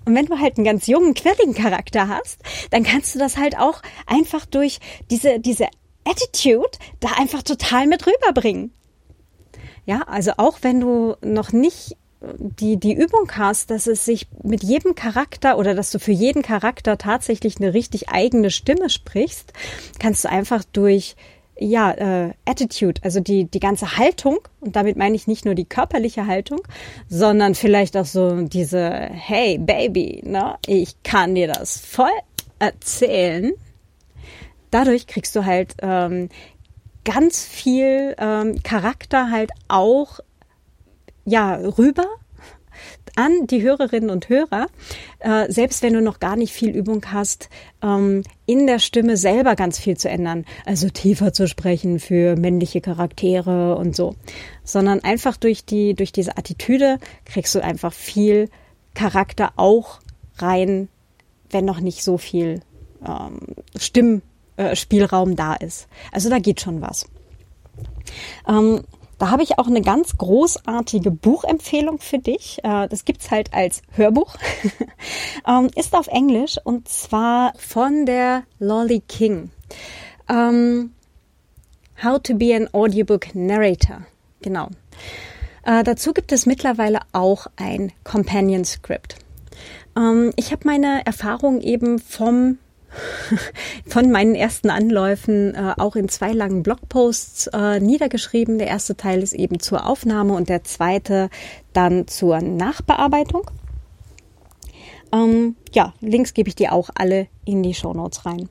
Und 0.06 0.14
wenn 0.14 0.24
du 0.26 0.38
halt 0.38 0.56
einen 0.56 0.64
ganz 0.64 0.86
jungen, 0.86 1.12
quirligen 1.12 1.52
Charakter 1.52 2.08
hast, 2.08 2.40
dann 2.70 2.84
kannst 2.84 3.14
du 3.14 3.18
das 3.18 3.36
halt 3.36 3.58
auch 3.58 3.82
einfach 4.06 4.46
durch 4.46 4.80
diese, 5.10 5.40
diese 5.40 5.68
Attitude 6.04 6.78
da 7.00 7.10
einfach 7.18 7.42
total 7.42 7.86
mit 7.86 8.06
rüberbringen. 8.06 8.72
Ja, 9.86 10.02
also 10.02 10.32
auch 10.38 10.58
wenn 10.62 10.80
du 10.80 11.16
noch 11.22 11.52
nicht 11.52 11.96
die, 12.38 12.78
die 12.78 12.94
Übung 12.94 13.30
hast, 13.32 13.70
dass 13.70 13.86
es 13.86 14.04
sich 14.04 14.26
mit 14.42 14.62
jedem 14.62 14.94
Charakter 14.94 15.58
oder 15.58 15.74
dass 15.74 15.90
du 15.90 15.98
für 15.98 16.12
jeden 16.12 16.42
Charakter 16.42 16.98
tatsächlich 16.98 17.58
eine 17.58 17.74
richtig 17.74 18.08
eigene 18.08 18.50
Stimme 18.50 18.90
sprichst, 18.90 19.52
kannst 19.98 20.24
du 20.24 20.30
einfach 20.30 20.64
durch 20.64 21.16
ja, 21.56 21.92
äh, 21.92 22.32
Attitude, 22.44 23.00
also 23.04 23.20
die, 23.20 23.44
die 23.44 23.60
ganze 23.60 23.96
Haltung, 23.96 24.38
und 24.60 24.74
damit 24.74 24.96
meine 24.96 25.14
ich 25.14 25.26
nicht 25.26 25.44
nur 25.44 25.54
die 25.54 25.64
körperliche 25.64 26.26
Haltung, 26.26 26.60
sondern 27.08 27.54
vielleicht 27.54 27.96
auch 27.96 28.06
so 28.06 28.42
diese, 28.42 28.90
hey 28.90 29.58
Baby, 29.58 30.22
ne, 30.24 30.56
ich 30.66 31.02
kann 31.04 31.34
dir 31.34 31.46
das 31.46 31.78
voll 31.78 32.08
erzählen. 32.58 33.52
Dadurch 34.70 35.06
kriegst 35.06 35.36
du 35.36 35.44
halt 35.44 35.76
ähm, 35.82 36.28
ganz 37.04 37.44
viel 37.44 38.16
ähm, 38.18 38.62
Charakter 38.62 39.30
halt 39.30 39.50
auch 39.68 40.18
ja 41.24 41.56
rüber 41.56 42.06
an 43.16 43.46
die 43.46 43.62
Hörerinnen 43.62 44.10
und 44.10 44.28
Hörer, 44.28 44.66
äh, 45.20 45.50
selbst 45.50 45.82
wenn 45.82 45.92
du 45.92 46.02
noch 46.02 46.18
gar 46.18 46.36
nicht 46.36 46.52
viel 46.52 46.70
Übung 46.70 47.04
hast, 47.12 47.48
ähm, 47.82 48.24
in 48.46 48.66
der 48.66 48.78
Stimme 48.78 49.16
selber 49.16 49.54
ganz 49.54 49.78
viel 49.78 49.96
zu 49.96 50.08
ändern. 50.08 50.44
Also 50.66 50.88
tiefer 50.88 51.32
zu 51.32 51.46
sprechen 51.46 52.00
für 52.00 52.36
männliche 52.36 52.80
Charaktere 52.80 53.76
und 53.76 53.94
so. 53.94 54.16
Sondern 54.64 55.00
einfach 55.00 55.36
durch 55.36 55.64
die, 55.64 55.94
durch 55.94 56.12
diese 56.12 56.36
Attitüde 56.36 56.98
kriegst 57.24 57.54
du 57.54 57.62
einfach 57.62 57.92
viel 57.92 58.50
Charakter 58.94 59.52
auch 59.56 60.00
rein, 60.38 60.88
wenn 61.50 61.64
noch 61.64 61.80
nicht 61.80 62.02
so 62.02 62.18
viel 62.18 62.60
ähm, 63.06 63.38
Stimm, 63.78 64.22
äh, 64.56 64.74
da 65.36 65.54
ist. 65.54 65.88
Also 66.12 66.30
da 66.30 66.38
geht 66.38 66.60
schon 66.60 66.80
was. 66.80 67.06
Ähm, 68.48 68.82
da 69.18 69.30
habe 69.30 69.42
ich 69.42 69.58
auch 69.58 69.66
eine 69.66 69.82
ganz 69.82 70.16
großartige 70.18 71.10
Buchempfehlung 71.10 71.98
für 71.98 72.18
dich. 72.18 72.58
Äh, 72.62 72.88
das 72.88 73.04
gibt's 73.04 73.30
halt 73.30 73.52
als 73.54 73.82
Hörbuch. 73.92 74.36
Ähm, 75.46 75.68
ist 75.76 75.94
auf 75.94 76.06
Englisch 76.06 76.56
und 76.64 76.88
zwar 76.88 77.52
von 77.58 78.06
der 78.06 78.44
Lolly 78.58 79.00
King. 79.00 79.50
Ähm, 80.26 80.94
How 82.02 82.18
to 82.18 82.34
be 82.34 82.56
an 82.56 82.68
Audiobook 82.72 83.34
Narrator. 83.34 84.06
Genau. 84.40 84.68
Äh, 85.64 85.84
dazu 85.84 86.14
gibt 86.14 86.32
es 86.32 86.46
mittlerweile 86.46 87.00
auch 87.12 87.46
ein 87.56 87.92
Companion 88.04 88.64
Script. 88.64 89.16
Ähm, 89.96 90.32
ich 90.36 90.52
habe 90.52 90.62
meine 90.66 91.04
Erfahrung 91.06 91.60
eben 91.60 91.98
vom 91.98 92.58
von 93.86 94.10
meinen 94.10 94.34
ersten 94.34 94.70
Anläufen 94.70 95.54
äh, 95.54 95.74
auch 95.78 95.96
in 95.96 96.08
zwei 96.08 96.32
langen 96.32 96.62
Blogposts 96.62 97.48
äh, 97.48 97.80
niedergeschrieben. 97.80 98.58
Der 98.58 98.68
erste 98.68 98.96
Teil 98.96 99.22
ist 99.22 99.32
eben 99.32 99.60
zur 99.60 99.86
Aufnahme 99.86 100.34
und 100.34 100.48
der 100.48 100.64
zweite 100.64 101.30
dann 101.72 102.06
zur 102.06 102.40
Nachbearbeitung. 102.40 103.50
Ähm, 105.12 105.56
ja, 105.72 105.94
Links 106.00 106.34
gebe 106.34 106.48
ich 106.48 106.56
dir 106.56 106.72
auch 106.72 106.90
alle 106.94 107.28
in 107.44 107.62
die 107.62 107.74
Show 107.74 107.92
Notes 107.94 108.26
rein. 108.26 108.48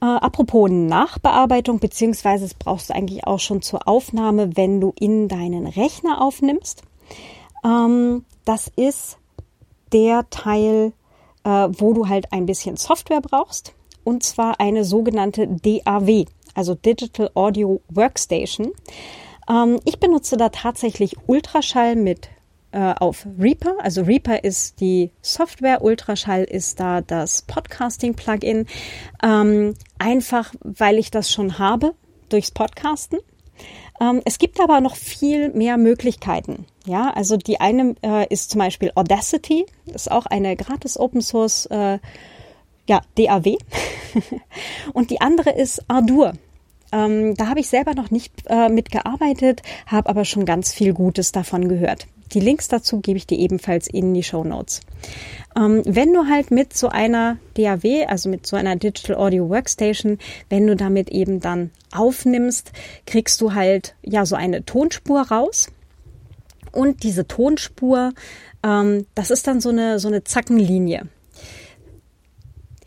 Äh, 0.00 0.06
apropos 0.06 0.70
Nachbearbeitung, 0.70 1.80
beziehungsweise 1.80 2.44
es 2.44 2.54
brauchst 2.54 2.90
du 2.90 2.94
eigentlich 2.94 3.26
auch 3.26 3.40
schon 3.40 3.62
zur 3.62 3.88
Aufnahme, 3.88 4.56
wenn 4.56 4.80
du 4.80 4.92
in 4.98 5.28
deinen 5.28 5.66
Rechner 5.66 6.20
aufnimmst. 6.20 6.82
Ähm, 7.64 8.24
das 8.44 8.70
ist 8.76 9.18
der 9.92 10.28
Teil, 10.30 10.92
äh, 11.48 11.68
wo 11.80 11.94
du 11.94 12.08
halt 12.08 12.30
ein 12.32 12.44
bisschen 12.44 12.76
Software 12.76 13.22
brauchst. 13.22 13.72
Und 14.04 14.22
zwar 14.22 14.60
eine 14.60 14.84
sogenannte 14.84 15.48
DAW, 15.48 16.26
also 16.54 16.74
Digital 16.74 17.30
Audio 17.34 17.80
Workstation. 17.88 18.72
Ähm, 19.48 19.80
ich 19.86 19.98
benutze 19.98 20.36
da 20.36 20.50
tatsächlich 20.50 21.16
Ultraschall 21.26 21.96
mit 21.96 22.28
äh, 22.72 22.92
auf 22.98 23.26
Reaper. 23.38 23.76
Also 23.80 24.02
Reaper 24.02 24.44
ist 24.44 24.80
die 24.80 25.10
Software, 25.22 25.82
Ultraschall 25.82 26.44
ist 26.44 26.80
da 26.80 27.00
das 27.00 27.42
Podcasting-Plugin. 27.42 28.66
Ähm, 29.22 29.74
einfach, 29.98 30.52
weil 30.60 30.98
ich 30.98 31.10
das 31.10 31.30
schon 31.30 31.58
habe 31.58 31.94
durchs 32.28 32.50
Podcasten. 32.50 33.20
Ähm, 34.00 34.20
es 34.24 34.38
gibt 34.38 34.60
aber 34.60 34.80
noch 34.80 34.96
viel 34.96 35.50
mehr 35.50 35.76
Möglichkeiten. 35.76 36.66
Ja, 36.86 37.10
also 37.10 37.36
die 37.36 37.60
eine 37.60 37.94
äh, 38.02 38.26
ist 38.32 38.50
zum 38.50 38.60
Beispiel 38.60 38.92
Audacity, 38.94 39.66
ist 39.86 40.10
auch 40.10 40.26
eine 40.26 40.56
gratis 40.56 40.98
Open 40.98 41.20
Source 41.20 41.66
äh, 41.66 41.98
ja, 42.86 43.02
DAW. 43.16 43.56
Und 44.94 45.10
die 45.10 45.20
andere 45.20 45.50
ist 45.50 45.82
Ardour. 45.88 46.32
Ähm, 46.90 47.34
da 47.34 47.48
habe 47.48 47.60
ich 47.60 47.68
selber 47.68 47.94
noch 47.94 48.10
nicht 48.10 48.32
äh, 48.46 48.68
mitgearbeitet, 48.70 49.62
habe 49.86 50.08
aber 50.08 50.24
schon 50.24 50.46
ganz 50.46 50.72
viel 50.72 50.94
Gutes 50.94 51.32
davon 51.32 51.68
gehört. 51.68 52.06
Die 52.32 52.40
Links 52.40 52.68
dazu 52.68 53.00
gebe 53.00 53.16
ich 53.16 53.26
dir 53.26 53.38
ebenfalls 53.38 53.88
in 53.88 54.14
die 54.14 54.22
Show 54.22 54.44
Notes. 54.44 54.80
Ähm, 55.56 55.82
wenn 55.84 56.12
du 56.12 56.26
halt 56.26 56.50
mit 56.50 56.76
so 56.76 56.88
einer 56.88 57.38
DAW, 57.54 58.06
also 58.06 58.28
mit 58.28 58.46
so 58.46 58.56
einer 58.56 58.76
Digital 58.76 59.16
Audio 59.16 59.48
Workstation, 59.48 60.18
wenn 60.48 60.66
du 60.66 60.76
damit 60.76 61.10
eben 61.10 61.40
dann 61.40 61.70
aufnimmst, 61.92 62.72
kriegst 63.06 63.40
du 63.40 63.54
halt 63.54 63.94
ja 64.02 64.26
so 64.26 64.36
eine 64.36 64.64
Tonspur 64.64 65.22
raus. 65.22 65.68
Und 66.72 67.02
diese 67.02 67.26
Tonspur, 67.26 68.12
ähm, 68.62 69.06
das 69.14 69.30
ist 69.30 69.46
dann 69.46 69.60
so 69.60 69.70
eine, 69.70 69.98
so 69.98 70.08
eine 70.08 70.24
Zackenlinie. 70.24 71.08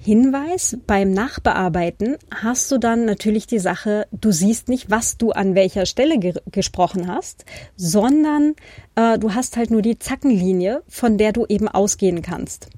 Hinweis, 0.04 0.78
beim 0.88 1.12
Nachbearbeiten 1.12 2.18
hast 2.34 2.72
du 2.72 2.80
dann 2.80 3.06
natürlich 3.06 3.46
die 3.46 3.60
Sache, 3.60 4.08
du 4.12 4.32
siehst 4.32 4.68
nicht, 4.68 4.90
was 4.90 5.18
du 5.18 5.32
an 5.32 5.54
welcher 5.54 5.86
Stelle 5.86 6.18
ge 6.18 6.34
gesprochen 6.52 7.08
hast, 7.08 7.46
sondern 7.76 8.56
äh, 8.96 9.20
du 9.20 9.36
hast 9.36 9.58
halt 9.58 9.70
nur 9.70 9.84
die 9.84 10.00
Zackenlinie, 10.00 10.82
von 10.88 11.20
der 11.20 11.34
du 11.34 11.46
eben 11.46 11.68
ausgehen 11.68 12.24
kannst. 12.24 12.70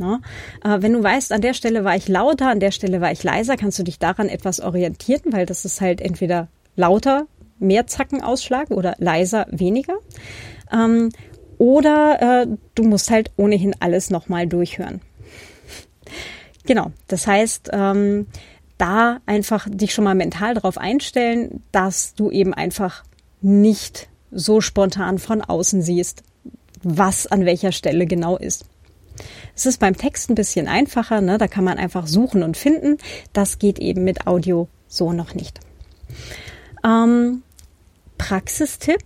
Na? 0.00 0.20
Äh, 0.64 0.80
wenn 0.80 0.94
du 0.94 1.02
weißt, 1.02 1.30
an 1.30 1.42
der 1.42 1.52
Stelle 1.52 1.84
war 1.84 1.94
ich 1.94 2.08
lauter, 2.08 2.48
an 2.48 2.58
der 2.58 2.70
Stelle 2.70 3.02
war 3.02 3.12
ich 3.12 3.22
leiser, 3.22 3.58
kannst 3.58 3.78
du 3.78 3.82
dich 3.82 3.98
daran 3.98 4.30
etwas 4.30 4.60
orientieren, 4.60 5.32
weil 5.32 5.44
das 5.44 5.66
ist 5.66 5.82
halt 5.82 6.00
entweder 6.00 6.48
lauter, 6.74 7.26
mehr 7.58 7.86
Zackenausschlag 7.86 8.70
oder 8.70 8.94
leiser, 8.98 9.46
weniger. 9.50 9.98
Ähm, 10.72 11.10
oder 11.58 12.44
äh, 12.44 12.46
du 12.74 12.82
musst 12.84 13.10
halt 13.10 13.30
ohnehin 13.36 13.76
alles 13.78 14.08
nochmal 14.08 14.46
durchhören. 14.46 15.02
genau, 16.64 16.92
das 17.06 17.26
heißt, 17.26 17.68
ähm, 17.74 18.26
da 18.78 19.18
einfach 19.26 19.68
dich 19.68 19.92
schon 19.92 20.04
mal 20.04 20.14
mental 20.14 20.54
darauf 20.54 20.78
einstellen, 20.78 21.62
dass 21.72 22.14
du 22.14 22.30
eben 22.30 22.54
einfach 22.54 23.04
nicht 23.42 24.08
so 24.30 24.62
spontan 24.62 25.18
von 25.18 25.42
außen 25.42 25.82
siehst, 25.82 26.22
was 26.82 27.26
an 27.26 27.44
welcher 27.44 27.72
Stelle 27.72 28.06
genau 28.06 28.38
ist. 28.38 28.64
Es 29.54 29.66
ist 29.66 29.78
beim 29.78 29.96
Text 29.96 30.30
ein 30.30 30.34
bisschen 30.34 30.68
einfacher, 30.68 31.20
ne? 31.20 31.38
da 31.38 31.48
kann 31.48 31.64
man 31.64 31.78
einfach 31.78 32.06
suchen 32.06 32.42
und 32.42 32.56
finden. 32.56 32.98
Das 33.32 33.58
geht 33.58 33.78
eben 33.78 34.04
mit 34.04 34.26
Audio 34.26 34.68
so 34.88 35.12
noch 35.12 35.34
nicht. 35.34 35.60
Ähm, 36.84 37.42
Praxistipp. 38.18 39.02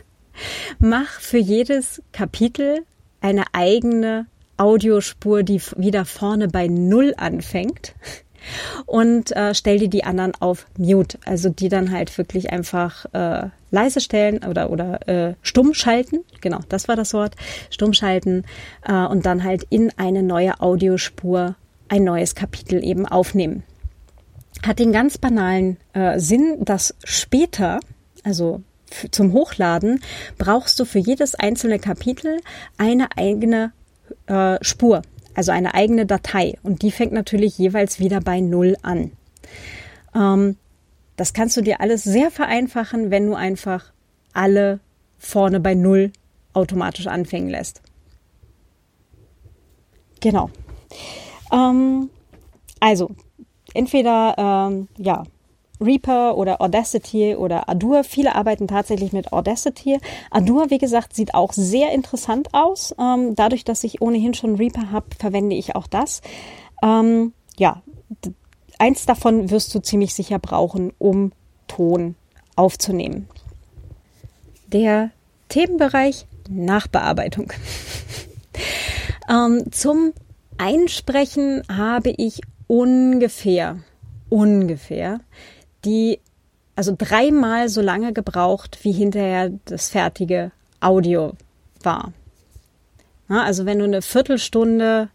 Mach 0.78 1.20
für 1.20 1.38
jedes 1.38 2.02
Kapitel 2.12 2.84
eine 3.20 3.44
eigene 3.52 4.26
Audiospur, 4.58 5.42
die 5.42 5.60
wieder 5.76 6.04
vorne 6.04 6.48
bei 6.48 6.66
Null 6.66 7.14
anfängt 7.16 7.94
und 8.86 9.34
äh, 9.36 9.54
stell 9.54 9.78
dir 9.78 9.88
die 9.88 10.04
anderen 10.04 10.32
auf 10.40 10.66
Mute, 10.78 11.18
also 11.24 11.48
die 11.48 11.68
dann 11.68 11.90
halt 11.90 12.16
wirklich 12.18 12.50
einfach 12.50 13.06
äh, 13.12 13.48
leise 13.70 14.00
stellen 14.00 14.44
oder 14.44 14.70
oder 14.70 15.08
äh, 15.08 15.34
stumm 15.42 15.74
schalten. 15.74 16.24
Genau, 16.40 16.60
das 16.68 16.88
war 16.88 16.96
das 16.96 17.14
Wort. 17.14 17.34
Stumm 17.70 17.92
schalten 17.92 18.44
äh, 18.86 19.04
und 19.06 19.26
dann 19.26 19.44
halt 19.44 19.64
in 19.70 19.92
eine 19.96 20.22
neue 20.22 20.60
Audiospur 20.60 21.56
ein 21.88 22.04
neues 22.04 22.34
Kapitel 22.34 22.82
eben 22.82 23.06
aufnehmen. 23.06 23.62
Hat 24.66 24.78
den 24.78 24.92
ganz 24.92 25.18
banalen 25.18 25.76
äh, 25.92 26.18
Sinn, 26.18 26.56
dass 26.60 26.94
später, 27.04 27.80
also 28.24 28.62
zum 29.10 29.32
Hochladen, 29.32 30.00
brauchst 30.38 30.80
du 30.80 30.84
für 30.84 30.98
jedes 30.98 31.34
einzelne 31.34 31.78
Kapitel 31.78 32.40
eine 32.78 33.08
eigene 33.16 33.72
äh, 34.26 34.56
Spur 34.62 35.02
also 35.36 35.52
eine 35.52 35.74
eigene 35.74 36.06
Datei. 36.06 36.58
Und 36.62 36.82
die 36.82 36.90
fängt 36.90 37.12
natürlich 37.12 37.58
jeweils 37.58 38.00
wieder 38.00 38.20
bei 38.20 38.40
Null 38.40 38.76
an. 38.82 39.12
Ähm, 40.14 40.56
das 41.16 41.34
kannst 41.34 41.56
du 41.56 41.60
dir 41.60 41.80
alles 41.80 42.02
sehr 42.02 42.30
vereinfachen, 42.30 43.10
wenn 43.10 43.26
du 43.26 43.34
einfach 43.34 43.92
alle 44.32 44.80
vorne 45.18 45.60
bei 45.60 45.74
Null 45.74 46.10
automatisch 46.54 47.06
anfangen 47.06 47.48
lässt. 47.48 47.82
Genau. 50.20 50.50
Ähm, 51.52 52.08
also, 52.80 53.10
entweder 53.74 54.34
ähm, 54.38 54.88
ja, 54.96 55.24
Reaper 55.80 56.36
oder 56.36 56.60
Audacity 56.60 57.34
oder 57.34 57.68
Adur. 57.68 58.04
Viele 58.04 58.34
arbeiten 58.34 58.68
tatsächlich 58.68 59.12
mit 59.12 59.32
Audacity. 59.32 59.98
Adur, 60.30 60.70
wie 60.70 60.78
gesagt, 60.78 61.14
sieht 61.14 61.34
auch 61.34 61.52
sehr 61.52 61.92
interessant 61.92 62.48
aus. 62.52 62.94
Ähm, 62.98 63.34
dadurch, 63.34 63.64
dass 63.64 63.84
ich 63.84 64.00
ohnehin 64.00 64.34
schon 64.34 64.56
Reaper 64.56 64.90
habe, 64.90 65.06
verwende 65.18 65.56
ich 65.56 65.76
auch 65.76 65.86
das. 65.86 66.22
Ähm, 66.82 67.32
ja, 67.58 67.82
eins 68.78 69.06
davon 69.06 69.50
wirst 69.50 69.74
du 69.74 69.80
ziemlich 69.80 70.14
sicher 70.14 70.38
brauchen, 70.38 70.92
um 70.98 71.32
Ton 71.68 72.14
aufzunehmen. 72.54 73.28
Der 74.68 75.10
Themenbereich 75.48 76.26
Nachbearbeitung. 76.48 77.52
ähm, 79.28 79.64
zum 79.70 80.12
Einsprechen 80.58 81.62
habe 81.68 82.14
ich 82.16 82.40
ungefähr, 82.66 83.78
ungefähr 84.28 85.20
die 85.86 86.20
also 86.76 86.94
dreimal 86.96 87.70
so 87.70 87.80
lange 87.80 88.12
gebraucht, 88.12 88.78
wie 88.82 88.92
hinterher 88.92 89.50
das 89.64 89.88
fertige 89.88 90.52
Audio 90.80 91.32
war. 91.82 92.12
Ja, 93.28 93.42
also 93.42 93.64
wenn 93.64 93.78
du 93.78 93.84
eine 93.84 94.02
Viertelstunde 94.02 95.08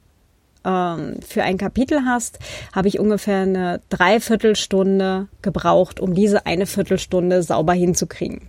ähm, 0.65 1.19
für 1.25 1.43
ein 1.43 1.57
Kapitel 1.57 2.01
hast, 2.05 2.39
habe 2.73 2.87
ich 2.87 2.99
ungefähr 2.99 3.41
eine 3.41 3.81
Dreiviertelstunde 3.89 5.27
gebraucht, 5.41 5.99
um 5.99 6.15
diese 6.15 6.45
eine 6.45 6.65
Viertelstunde 6.65 7.43
sauber 7.43 7.73
hinzukriegen. 7.73 8.41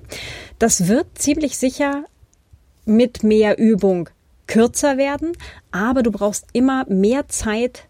Das 0.59 0.89
wird 0.89 1.07
ziemlich 1.18 1.59
sicher 1.59 2.05
mit 2.85 3.23
mehr 3.23 3.59
Übung 3.59 4.09
kürzer 4.47 4.97
werden, 4.97 5.33
aber 5.70 6.03
du 6.03 6.11
brauchst 6.11 6.47
immer 6.53 6.85
mehr 6.89 7.29
Zeit 7.29 7.85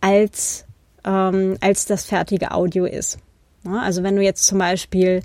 als, 0.00 0.64
ähm, 1.04 1.56
als 1.60 1.86
das 1.86 2.04
fertige 2.04 2.52
Audio 2.52 2.86
ist. 2.86 3.18
Also 3.64 4.02
wenn 4.02 4.16
du 4.16 4.22
jetzt 4.22 4.46
zum 4.46 4.58
Beispiel 4.58 5.22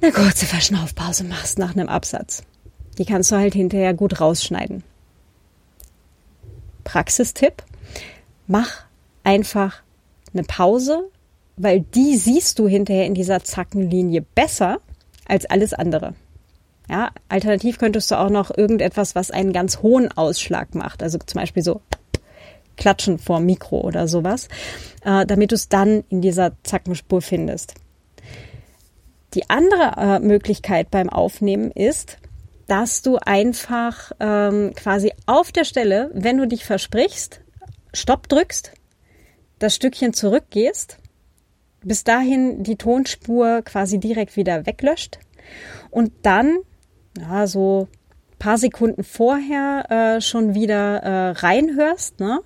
eine 0.00 0.12
kurze 0.12 0.46
Verschnaufpause 0.46 1.24
machst 1.24 1.58
nach 1.58 1.74
einem 1.74 1.88
Absatz, 1.88 2.42
die 2.98 3.04
kannst 3.04 3.32
du 3.32 3.36
halt 3.36 3.54
hinterher 3.54 3.94
gut 3.94 4.20
rausschneiden. 4.20 4.84
Praxistipp, 6.84 7.62
mach 8.46 8.84
einfach 9.24 9.82
eine 10.32 10.44
Pause, 10.44 11.10
weil 11.56 11.80
die 11.80 12.16
siehst 12.16 12.58
du 12.58 12.68
hinterher 12.68 13.06
in 13.06 13.14
dieser 13.14 13.42
Zackenlinie 13.42 14.22
besser 14.34 14.78
als 15.26 15.46
alles 15.46 15.72
andere. 15.72 16.14
Ja, 16.90 17.10
alternativ 17.28 17.78
könntest 17.78 18.10
du 18.10 18.18
auch 18.18 18.28
noch 18.28 18.54
irgendetwas, 18.56 19.14
was 19.14 19.30
einen 19.30 19.54
ganz 19.54 19.78
hohen 19.78 20.12
Ausschlag 20.12 20.74
macht, 20.74 21.02
also 21.02 21.18
zum 21.18 21.40
Beispiel 21.40 21.62
so 21.62 21.80
Klatschen 22.76 23.18
vor 23.18 23.40
Mikro 23.40 23.80
oder 23.80 24.08
sowas, 24.08 24.48
äh, 25.04 25.26
damit 25.26 25.52
du 25.52 25.54
es 25.54 25.68
dann 25.68 26.04
in 26.08 26.20
dieser 26.20 26.52
Zackenspur 26.62 27.22
findest. 27.22 27.74
Die 29.34 29.48
andere 29.50 29.94
äh, 29.96 30.18
Möglichkeit 30.20 30.90
beim 30.90 31.10
Aufnehmen 31.10 31.70
ist, 31.72 32.18
dass 32.66 33.02
du 33.02 33.16
einfach 33.16 34.12
ähm, 34.20 34.72
quasi 34.74 35.12
auf 35.26 35.52
der 35.52 35.64
Stelle, 35.64 36.10
wenn 36.14 36.38
du 36.38 36.46
dich 36.46 36.64
versprichst, 36.64 37.40
Stopp 37.92 38.28
drückst, 38.28 38.72
das 39.58 39.74
Stückchen 39.74 40.14
zurückgehst, 40.14 40.98
bis 41.82 42.04
dahin 42.04 42.62
die 42.62 42.76
Tonspur 42.76 43.62
quasi 43.62 43.98
direkt 43.98 44.36
wieder 44.36 44.66
weglöscht 44.66 45.18
und 45.90 46.12
dann, 46.22 46.58
ja, 47.18 47.46
so 47.46 47.88
paar 48.44 48.58
Sekunden 48.58 49.04
vorher 49.04 50.16
äh, 50.16 50.20
schon 50.20 50.54
wieder 50.54 50.98
äh, 51.02 51.30
reinhörst, 51.30 52.20
ne? 52.20 52.40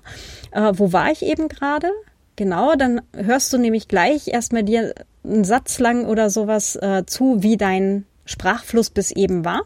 Äh, 0.53 0.73
wo 0.75 0.93
war 0.93 1.11
ich 1.11 1.23
eben 1.23 1.49
gerade? 1.49 1.91
Genau, 2.37 2.77
dann 2.77 3.01
hörst 3.17 3.53
du 3.53 3.59
nämlich 3.59 3.89
gleich 3.89 4.29
erstmal 4.29 4.63
dir 4.63 4.95
einen 5.25 5.43
Satz 5.43 5.81
lang 5.81 6.07
oder 6.07 6.31
sowas 6.31 6.77
äh, 6.77 7.03
zu, 7.05 7.43
wie 7.43 7.57
dein 7.57 8.07
Sprachfluss 8.27 8.91
bis 8.91 9.11
eben 9.11 9.45
war. 9.45 9.63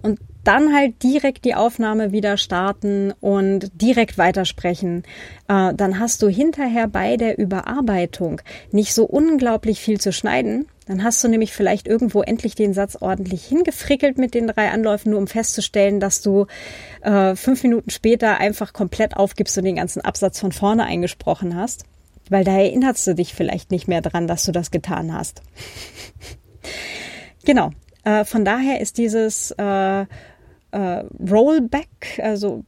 Und 0.00 0.20
dann 0.44 0.74
halt 0.74 1.02
direkt 1.02 1.44
die 1.44 1.54
Aufnahme 1.54 2.12
wieder 2.12 2.36
starten 2.36 3.12
und 3.20 3.70
direkt 3.80 4.18
weitersprechen. 4.18 5.02
Äh, 5.48 5.74
dann 5.74 5.98
hast 5.98 6.22
du 6.22 6.28
hinterher 6.28 6.86
bei 6.86 7.16
der 7.16 7.38
Überarbeitung 7.38 8.40
nicht 8.70 8.94
so 8.94 9.04
unglaublich 9.04 9.80
viel 9.80 10.00
zu 10.00 10.12
schneiden, 10.12 10.66
dann 10.86 11.02
hast 11.02 11.24
du 11.24 11.28
nämlich 11.28 11.52
vielleicht 11.52 11.88
irgendwo 11.88 12.22
endlich 12.22 12.54
den 12.54 12.74
Satz 12.74 12.96
ordentlich 13.00 13.44
hingefrickelt 13.46 14.18
mit 14.18 14.34
den 14.34 14.48
drei 14.48 14.70
Anläufen, 14.70 15.10
nur 15.10 15.18
um 15.18 15.26
festzustellen, 15.26 15.98
dass 15.98 16.20
du 16.20 16.46
äh, 17.00 17.34
fünf 17.36 17.62
Minuten 17.62 17.90
später 17.90 18.38
einfach 18.38 18.72
komplett 18.72 19.16
aufgibst 19.16 19.56
und 19.56 19.64
den 19.64 19.76
ganzen 19.76 20.02
Absatz 20.02 20.38
von 20.40 20.52
vorne 20.52 20.84
eingesprochen 20.84 21.56
hast. 21.56 21.84
Weil 22.28 22.44
da 22.44 22.52
erinnerst 22.52 23.06
du 23.06 23.14
dich 23.14 23.34
vielleicht 23.34 23.70
nicht 23.70 23.88
mehr 23.88 24.02
dran, 24.02 24.26
dass 24.26 24.44
du 24.44 24.52
das 24.52 24.70
getan 24.70 25.12
hast. 25.12 25.42
genau. 27.44 27.70
Äh, 28.04 28.24
von 28.24 28.44
daher 28.44 28.80
ist 28.80 28.98
dieses 28.98 29.52
äh, 29.52 30.06
äh, 30.74 31.04
Rollback, 31.30 32.20
also 32.22 32.64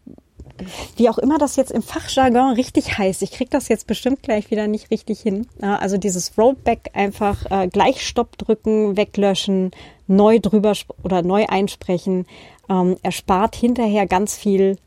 wie 0.97 1.11
auch 1.11 1.19
immer 1.19 1.39
das 1.39 1.57
jetzt 1.57 1.73
im 1.73 1.83
Fachjargon 1.83 2.55
richtig 2.55 2.97
heißt. 2.97 3.23
Ich 3.23 3.33
krieg 3.33 3.51
das 3.51 3.69
jetzt 3.69 3.87
bestimmt 3.87 4.23
gleich 4.23 4.51
wieder 4.51 4.67
nicht 4.69 4.91
richtig 4.91 5.21
hin. 5.21 5.47
Also 5.61 5.99
dieses 5.99 6.39
Rollback 6.39 6.91
einfach 6.95 7.51
äh, 7.51 7.69
gleich 7.69 8.07
Stopp 8.07 8.39
drücken, 8.39 8.97
weglöschen, 8.97 9.73
neu 10.07 10.39
drüber 10.39 10.73
oder 11.03 11.23
neu 11.23 11.47
einsprechen, 11.47 12.27
ähm, 12.71 12.97
erspart 13.03 13.55
hinterher 13.55 14.07
ganz 14.07 14.37
viel 14.37 14.79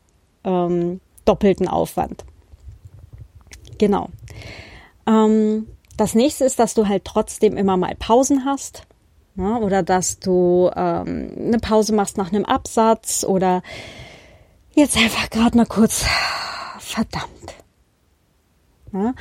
ähm, 0.44 1.00
doppelten 1.24 1.68
Aufwand. 1.68 2.24
Genau. 3.78 4.08
Ähm, 5.06 5.68
das 5.96 6.14
nächste 6.14 6.44
ist, 6.44 6.58
dass 6.58 6.74
du 6.74 6.88
halt 6.88 7.04
trotzdem 7.04 7.56
immer 7.56 7.76
mal 7.76 7.94
Pausen 7.94 8.44
hast. 8.44 8.82
Ne? 9.40 9.58
oder 9.58 9.82
dass 9.82 10.18
du 10.18 10.70
ähm, 10.76 11.32
eine 11.34 11.58
Pause 11.58 11.94
machst 11.94 12.18
nach 12.18 12.30
einem 12.30 12.44
Absatz 12.44 13.24
oder 13.24 13.62
jetzt 14.74 14.98
einfach 14.98 15.30
gerade 15.30 15.56
mal 15.56 15.64
kurz, 15.64 16.04
verdammt. 16.78 17.30
Ja, 18.92 19.14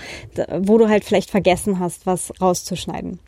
wo 0.60 0.78
du 0.78 0.90
halt 0.90 1.06
vielleicht 1.06 1.30
vergessen 1.30 1.80
hast, 1.80 2.06
was 2.06 2.34
rauszuschneiden. 2.42 3.20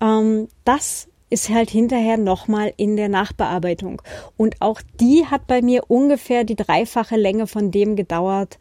Ähm, 0.00 0.46
das 0.64 1.08
ist 1.28 1.48
halt 1.48 1.70
hinterher 1.70 2.18
nochmal 2.18 2.72
in 2.76 2.96
der 2.96 3.08
Nachbearbeitung. 3.08 4.00
Und 4.36 4.60
auch 4.60 4.80
die 5.00 5.26
hat 5.26 5.48
bei 5.48 5.60
mir 5.60 5.90
ungefähr 5.90 6.44
die 6.44 6.56
dreifache 6.56 7.16
Länge 7.16 7.48
von 7.48 7.72
dem 7.72 7.96
gedauert, 7.96 8.58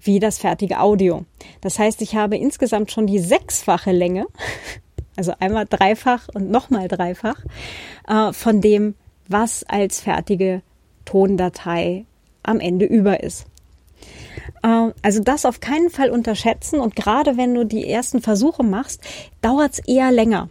wie 0.00 0.18
das 0.18 0.38
fertige 0.38 0.80
Audio. 0.80 1.24
Das 1.60 1.78
heißt, 1.78 2.02
ich 2.02 2.16
habe 2.16 2.36
insgesamt 2.36 2.90
schon 2.90 3.06
die 3.06 3.20
sechsfache 3.20 3.92
Länge, 3.92 4.26
also 5.16 5.32
einmal 5.40 5.66
dreifach 5.66 6.28
und 6.34 6.50
nochmal 6.50 6.88
dreifach, 6.88 7.38
äh, 8.08 8.32
von 8.32 8.60
dem, 8.60 8.94
was 9.28 9.64
als 9.64 10.00
fertige 10.00 10.62
Tondatei 11.04 12.04
am 12.42 12.60
Ende 12.60 12.86
über 12.86 13.22
ist. 13.22 13.46
Äh, 14.62 14.90
also 15.02 15.22
das 15.22 15.44
auf 15.44 15.60
keinen 15.60 15.90
Fall 15.90 16.10
unterschätzen 16.10 16.80
und 16.80 16.96
gerade 16.96 17.36
wenn 17.36 17.54
du 17.54 17.64
die 17.64 17.88
ersten 17.88 18.20
Versuche 18.20 18.62
machst, 18.62 19.00
dauert 19.40 19.74
es 19.74 19.78
eher 19.80 20.10
länger. 20.12 20.48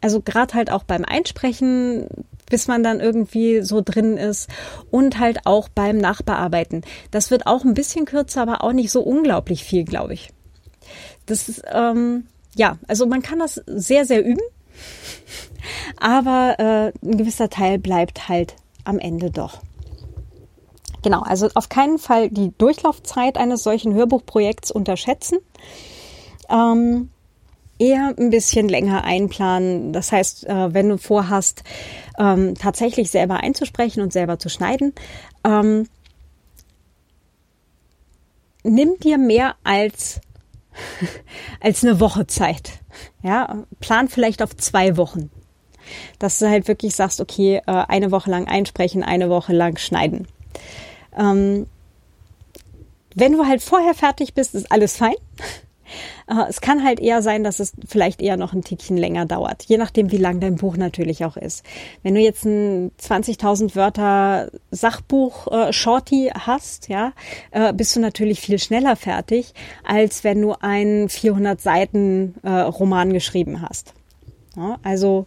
Also 0.00 0.20
gerade 0.20 0.54
halt 0.54 0.70
auch 0.70 0.84
beim 0.84 1.04
Einsprechen, 1.04 2.06
bis 2.50 2.68
man 2.68 2.82
dann 2.82 3.00
irgendwie 3.00 3.62
so 3.62 3.80
drin 3.82 4.18
ist 4.18 4.50
und 4.90 5.18
halt 5.18 5.46
auch 5.46 5.68
beim 5.68 5.96
Nachbearbeiten. 5.96 6.82
Das 7.10 7.30
wird 7.30 7.46
auch 7.46 7.64
ein 7.64 7.74
bisschen 7.74 8.04
kürzer, 8.04 8.42
aber 8.42 8.62
auch 8.62 8.72
nicht 8.72 8.90
so 8.90 9.00
unglaublich 9.00 9.64
viel, 9.64 9.84
glaube 9.84 10.12
ich. 10.12 10.30
Das 11.24 11.48
ist, 11.48 11.62
ähm, 11.72 12.26
ja, 12.56 12.78
also 12.88 13.06
man 13.06 13.22
kann 13.22 13.38
das 13.38 13.60
sehr, 13.66 14.04
sehr 14.04 14.24
üben, 14.24 14.42
aber 15.98 16.56
äh, 16.58 17.06
ein 17.06 17.18
gewisser 17.18 17.50
Teil 17.50 17.78
bleibt 17.78 18.28
halt 18.28 18.56
am 18.84 18.98
Ende 18.98 19.30
doch. 19.30 19.60
Genau, 21.02 21.20
also 21.20 21.48
auf 21.54 21.68
keinen 21.68 21.98
Fall 21.98 22.30
die 22.30 22.52
Durchlaufzeit 22.56 23.36
eines 23.36 23.62
solchen 23.62 23.92
Hörbuchprojekts 23.92 24.70
unterschätzen. 24.70 25.38
Ähm, 26.48 27.10
eher 27.78 28.14
ein 28.16 28.30
bisschen 28.30 28.68
länger 28.68 29.04
einplanen. 29.04 29.92
Das 29.92 30.12
heißt, 30.12 30.46
äh, 30.46 30.72
wenn 30.72 30.88
du 30.88 30.98
vorhast, 30.98 31.62
ähm, 32.18 32.54
tatsächlich 32.54 33.10
selber 33.10 33.38
einzusprechen 33.38 34.00
und 34.00 34.12
selber 34.12 34.38
zu 34.38 34.48
schneiden, 34.48 34.94
ähm, 35.44 35.88
nimm 38.62 38.98
dir 38.98 39.18
mehr 39.18 39.56
als 39.64 40.20
als 41.60 41.84
eine 41.84 42.00
Woche 42.00 42.26
Zeit. 42.26 42.80
Ja, 43.22 43.64
plan 43.80 44.08
vielleicht 44.08 44.42
auf 44.42 44.56
zwei 44.56 44.96
Wochen. 44.96 45.30
Dass 46.18 46.38
du 46.38 46.48
halt 46.48 46.66
wirklich 46.68 46.94
sagst, 46.94 47.20
okay, 47.20 47.60
äh, 47.66 47.84
eine 47.88 48.10
Woche 48.10 48.30
lang 48.30 48.46
einsprechen, 48.48 49.02
eine 49.02 49.28
Woche 49.28 49.52
lang 49.52 49.76
schneiden. 49.78 50.26
Ähm, 51.16 51.66
wenn 53.14 53.32
du 53.32 53.46
halt 53.46 53.62
vorher 53.62 53.94
fertig 53.94 54.34
bist, 54.34 54.54
ist 54.54 54.72
alles 54.72 54.96
fein. 54.96 55.14
Es 56.48 56.60
kann 56.60 56.84
halt 56.84 57.00
eher 57.00 57.22
sein, 57.22 57.44
dass 57.44 57.60
es 57.60 57.72
vielleicht 57.86 58.22
eher 58.22 58.36
noch 58.36 58.52
ein 58.52 58.62
Tickchen 58.62 58.96
länger 58.96 59.26
dauert, 59.26 59.64
je 59.64 59.76
nachdem, 59.76 60.10
wie 60.10 60.16
lang 60.16 60.40
dein 60.40 60.56
Buch 60.56 60.76
natürlich 60.76 61.24
auch 61.24 61.36
ist. 61.36 61.64
Wenn 62.02 62.14
du 62.14 62.20
jetzt 62.20 62.44
ein 62.44 62.90
20.000 63.00 63.76
Wörter 63.76 64.50
Sachbuch 64.70 65.48
äh, 65.52 65.72
Shorty 65.72 66.30
hast, 66.34 66.88
ja, 66.88 67.12
äh, 67.50 67.72
bist 67.72 67.96
du 67.96 68.00
natürlich 68.00 68.40
viel 68.40 68.58
schneller 68.58 68.96
fertig, 68.96 69.54
als 69.84 70.24
wenn 70.24 70.40
du 70.40 70.52
einen 70.52 71.08
400 71.08 71.60
Seiten 71.60 72.34
äh, 72.42 72.50
Roman 72.50 73.12
geschrieben 73.12 73.62
hast. 73.62 73.94
Ja, 74.56 74.78
also 74.82 75.26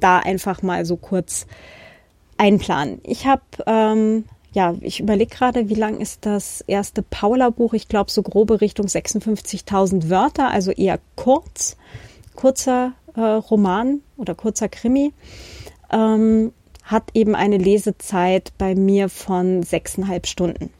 da 0.00 0.18
einfach 0.18 0.62
mal 0.62 0.84
so 0.84 0.96
kurz 0.96 1.46
einplanen. 2.36 3.00
Ich 3.04 3.26
habe 3.26 3.42
ähm, 3.66 4.24
ja, 4.52 4.74
ich 4.80 5.00
überlege 5.00 5.34
gerade, 5.34 5.68
wie 5.68 5.74
lang 5.74 5.98
ist 5.98 6.26
das 6.26 6.62
erste 6.66 7.02
Paula-Buch? 7.02 7.72
Ich 7.72 7.88
glaube, 7.88 8.10
so 8.10 8.22
grobe 8.22 8.60
Richtung 8.60 8.86
56.000 8.86 10.10
Wörter, 10.10 10.50
also 10.50 10.70
eher 10.70 10.98
kurz, 11.16 11.76
kurzer 12.34 12.92
äh, 13.14 13.20
Roman 13.20 14.00
oder 14.16 14.34
kurzer 14.34 14.68
Krimi. 14.68 15.12
Ähm, 15.90 16.52
hat 16.84 17.10
eben 17.14 17.34
eine 17.34 17.56
Lesezeit 17.56 18.52
bei 18.58 18.74
mir 18.74 19.08
von 19.08 19.62
sechseinhalb 19.62 20.26
Stunden. 20.26 20.70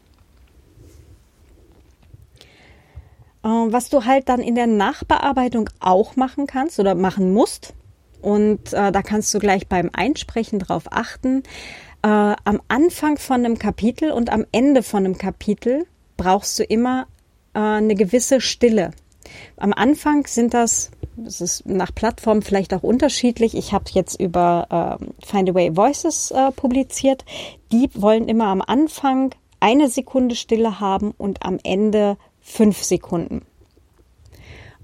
Äh, 3.43 3.49
was 3.49 3.89
du 3.89 4.05
halt 4.05 4.29
dann 4.29 4.41
in 4.41 4.55
der 4.55 4.67
Nachbearbeitung 4.67 5.71
auch 5.81 6.17
machen 6.17 6.47
kannst 6.47 6.79
oder 6.79 6.95
machen 6.95 7.33
musst, 7.33 7.75
und 8.21 8.73
äh, 8.73 8.93
da 8.93 9.03
kannst 9.03 9.35
du 9.35 9.41
gleich 9.41 9.67
beim 9.67 9.91
Einsprechen 9.93 10.61
drauf 10.61 10.85
achten, 10.91 11.43
äh, 12.03 12.09
am 12.09 12.61
Anfang 12.69 13.19
von 13.19 13.45
einem 13.45 13.59
Kapitel 13.59 14.11
und 14.11 14.31
am 14.31 14.47
Ende 14.53 14.83
von 14.83 15.05
einem 15.05 15.19
Kapitel 15.19 15.87
brauchst 16.17 16.59
du 16.59 16.65
immer 16.65 17.07
äh, 17.55 17.59
eine 17.59 17.95
gewisse 17.95 18.41
Stille. 18.41 18.93
Am 19.57 19.73
Anfang 19.73 20.27
sind 20.27 20.53
das, 20.53 20.91
das 21.17 21.41
ist 21.41 21.67
nach 21.67 21.95
Plattform 21.95 22.43
vielleicht 22.43 22.75
auch 22.75 22.83
unterschiedlich. 22.83 23.57
Ich 23.57 23.73
habe 23.73 23.85
jetzt 23.93 24.21
über 24.21 24.99
äh, 25.01 25.27
Find 25.27 25.51
a 25.51 25.55
Way 25.55 25.77
Voices 25.77 26.31
äh, 26.33 26.51
publiziert. 26.53 27.25
Die 27.71 27.89
wollen 27.95 28.29
immer 28.29 28.47
am 28.47 28.63
Anfang 28.63 29.35
eine 29.61 29.89
Sekunde 29.89 30.35
Stille 30.35 30.81
haben 30.81 31.13
und 31.17 31.45
am 31.45 31.59
Ende 31.63 32.17
fünf 32.41 32.83
Sekunden. 32.83 33.43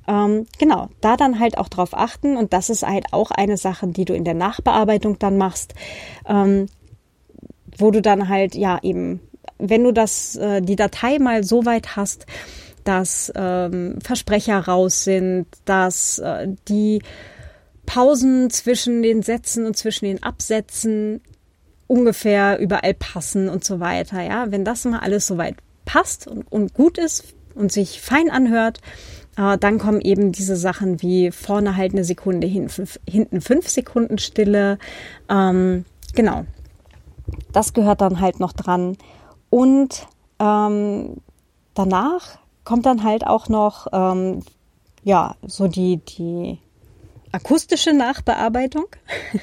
Ähm, 0.06 0.46
genau, 0.58 0.88
da 1.00 1.16
dann 1.16 1.38
halt 1.38 1.58
auch 1.58 1.68
drauf 1.68 1.90
achten 1.92 2.36
und 2.36 2.52
das 2.52 2.70
ist 2.70 2.86
halt 2.86 3.12
auch 3.12 3.30
eine 3.30 3.56
Sache, 3.56 3.88
die 3.88 4.06
du 4.06 4.14
in 4.14 4.24
der 4.24 4.34
Nachbearbeitung 4.34 5.18
dann 5.18 5.36
machst. 5.36 5.74
Wo 7.78 7.90
du 7.90 8.02
dann 8.02 8.28
halt 8.28 8.54
ja 8.54 8.78
eben, 8.82 9.20
wenn 9.58 9.84
du 9.84 9.92
das 9.92 10.36
äh, 10.36 10.60
die 10.60 10.76
Datei 10.76 11.18
mal 11.18 11.44
so 11.44 11.64
weit 11.64 11.96
hast, 11.96 12.26
dass 12.84 13.32
ähm, 13.36 13.98
Versprecher 14.02 14.58
raus 14.58 15.04
sind, 15.04 15.46
dass 15.64 16.18
äh, 16.18 16.48
die 16.68 17.02
Pausen 17.86 18.50
zwischen 18.50 19.02
den 19.02 19.22
Sätzen 19.22 19.66
und 19.66 19.76
zwischen 19.76 20.04
den 20.04 20.22
Absätzen 20.22 21.20
ungefähr 21.86 22.58
überall 22.58 22.94
passen 22.94 23.48
und 23.48 23.64
so 23.64 23.80
weiter. 23.80 24.22
Ja, 24.22 24.50
wenn 24.50 24.64
das 24.64 24.84
mal 24.84 25.00
alles 25.00 25.26
soweit 25.26 25.56
passt 25.84 26.26
und, 26.26 26.50
und 26.52 26.74
gut 26.74 26.98
ist 26.98 27.34
und 27.54 27.72
sich 27.72 28.00
fein 28.00 28.30
anhört, 28.30 28.80
äh, 29.36 29.56
dann 29.58 29.78
kommen 29.78 30.00
eben 30.00 30.32
diese 30.32 30.56
Sachen 30.56 31.00
wie 31.02 31.30
vorne 31.30 31.76
halt 31.76 31.92
eine 31.92 32.04
Sekunde, 32.04 32.46
hin, 32.46 32.68
fünf, 32.68 33.00
hinten 33.08 33.40
fünf 33.40 33.68
Sekunden 33.68 34.18
Stille. 34.18 34.78
Ähm, 35.30 35.84
genau, 36.14 36.44
das 37.52 37.72
gehört 37.72 38.00
dann 38.00 38.20
halt 38.20 38.40
noch 38.40 38.52
dran. 38.52 38.96
Und 39.50 40.06
ähm, 40.38 41.16
danach 41.74 42.38
kommt 42.64 42.86
dann 42.86 43.02
halt 43.02 43.26
auch 43.26 43.48
noch, 43.48 43.86
ähm, 43.92 44.42
ja, 45.04 45.36
so 45.46 45.68
die, 45.68 45.98
die 45.98 46.58
akustische 47.32 47.92
Nachbearbeitung. 47.92 48.86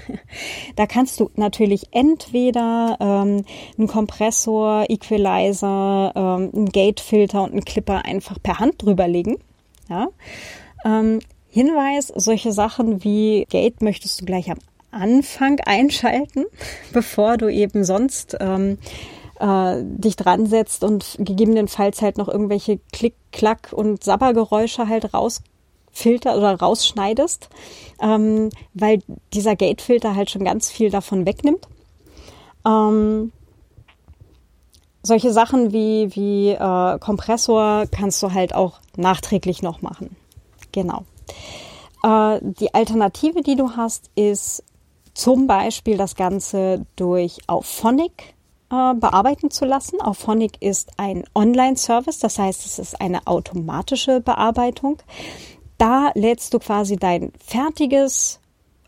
da 0.76 0.86
kannst 0.86 1.20
du 1.20 1.30
natürlich 1.36 1.88
entweder 1.92 2.98
ähm, 3.00 3.46
einen 3.78 3.88
Kompressor, 3.88 4.86
Equalizer, 4.90 6.12
ähm, 6.16 6.52
einen 6.54 6.70
Gate-Filter 6.70 7.44
und 7.44 7.52
einen 7.52 7.66
Clipper 7.66 8.06
einfach 8.06 8.42
per 8.42 8.60
Hand 8.60 8.82
drüberlegen. 8.82 9.38
Ja. 9.90 10.08
Ähm, 10.84 11.20
Hinweis, 11.50 12.08
solche 12.14 12.52
Sachen 12.52 13.04
wie 13.04 13.46
Gate 13.50 13.82
möchtest 13.82 14.20
du 14.20 14.26
gleich 14.26 14.52
am 14.52 14.58
Anfang 14.96 15.60
einschalten, 15.60 16.46
bevor 16.94 17.38
du 17.38 17.50
eben 17.50 17.84
sonst 17.84 18.38
ähm, 18.40 18.78
äh, 19.40 19.84
dich 19.84 20.16
dran 20.16 20.48
setzt 20.48 20.84
und 20.84 21.18
gegebenenfalls 21.20 22.02
halt 22.02 22.18
noch 22.18 22.28
irgendwelche 22.28 22.80
Klick, 22.92 23.16
Klack 23.32 23.74
und 23.74 24.04
Sabbergeräusche 24.04 24.88
halt 24.88 25.14
rausfilter 25.14 26.38
oder 26.38 26.56
rausschneidest, 26.60 27.50
ähm, 28.02 28.50
weil 28.74 29.00
dieser 29.34 29.56
Gate-Filter 29.56 30.16
halt 30.16 30.30
schon 30.30 30.44
ganz 30.44 30.72
viel 30.72 30.90
davon 30.90 31.26
wegnimmt. 31.26 31.68
Ähm, 32.66 33.32
solche 35.04 35.32
Sachen 35.32 35.72
wie, 35.72 36.16
wie 36.16 36.52
äh, 36.52 37.00
Kompressor 37.00 37.86
kannst 37.92 38.24
du 38.24 38.34
halt 38.34 38.56
auch 38.56 38.80
nachträglich 38.98 39.62
noch 39.62 39.82
machen. 39.82 40.16
Genau. 40.72 41.04
Äh, 42.04 42.40
die 42.42 42.74
Alternative, 42.74 43.42
die 43.42 43.56
du 43.56 43.72
hast, 43.72 44.10
ist 44.16 44.64
zum 45.16 45.48
Beispiel 45.48 45.98
das 45.98 46.16
Ganze 46.16 46.86
durch 46.96 47.40
Auphonic 47.48 48.36
äh, 48.70 48.94
bearbeiten 48.94 49.50
zu 49.50 49.66
lassen. 49.66 50.00
Auphonic 50.02 50.62
ist 50.62 50.92
ein 50.98 51.24
Online-Service, 51.34 52.20
das 52.20 52.38
heißt, 52.38 52.66
es 52.66 52.78
ist 52.78 53.02
eine 53.02 53.26
automatische 53.26 54.22
Bearbeitung. 54.22 54.98
Da 55.78 56.12
lädst 56.14 56.54
du 56.54 56.60
quasi 56.60 56.98
dein 56.98 57.32
fertiges 57.44 58.40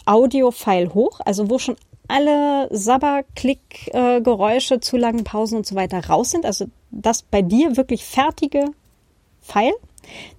Audio-File 0.05 0.93
hoch, 0.93 1.19
also 1.25 1.49
wo 1.49 1.57
schon 1.57 1.75
alle 2.07 2.69
Sabber, 2.71 3.23
Klick, 3.35 3.93
äh, 3.93 4.21
Geräusche, 4.21 4.79
zu 4.79 4.97
langen 4.97 5.23
Pausen 5.23 5.57
und 5.57 5.65
so 5.65 5.75
weiter 5.75 6.05
raus 6.07 6.31
sind. 6.31 6.45
Also 6.45 6.65
das 6.91 7.21
bei 7.21 7.41
dir 7.41 7.75
wirklich 7.75 8.05
fertige 8.05 8.65
File 9.41 9.75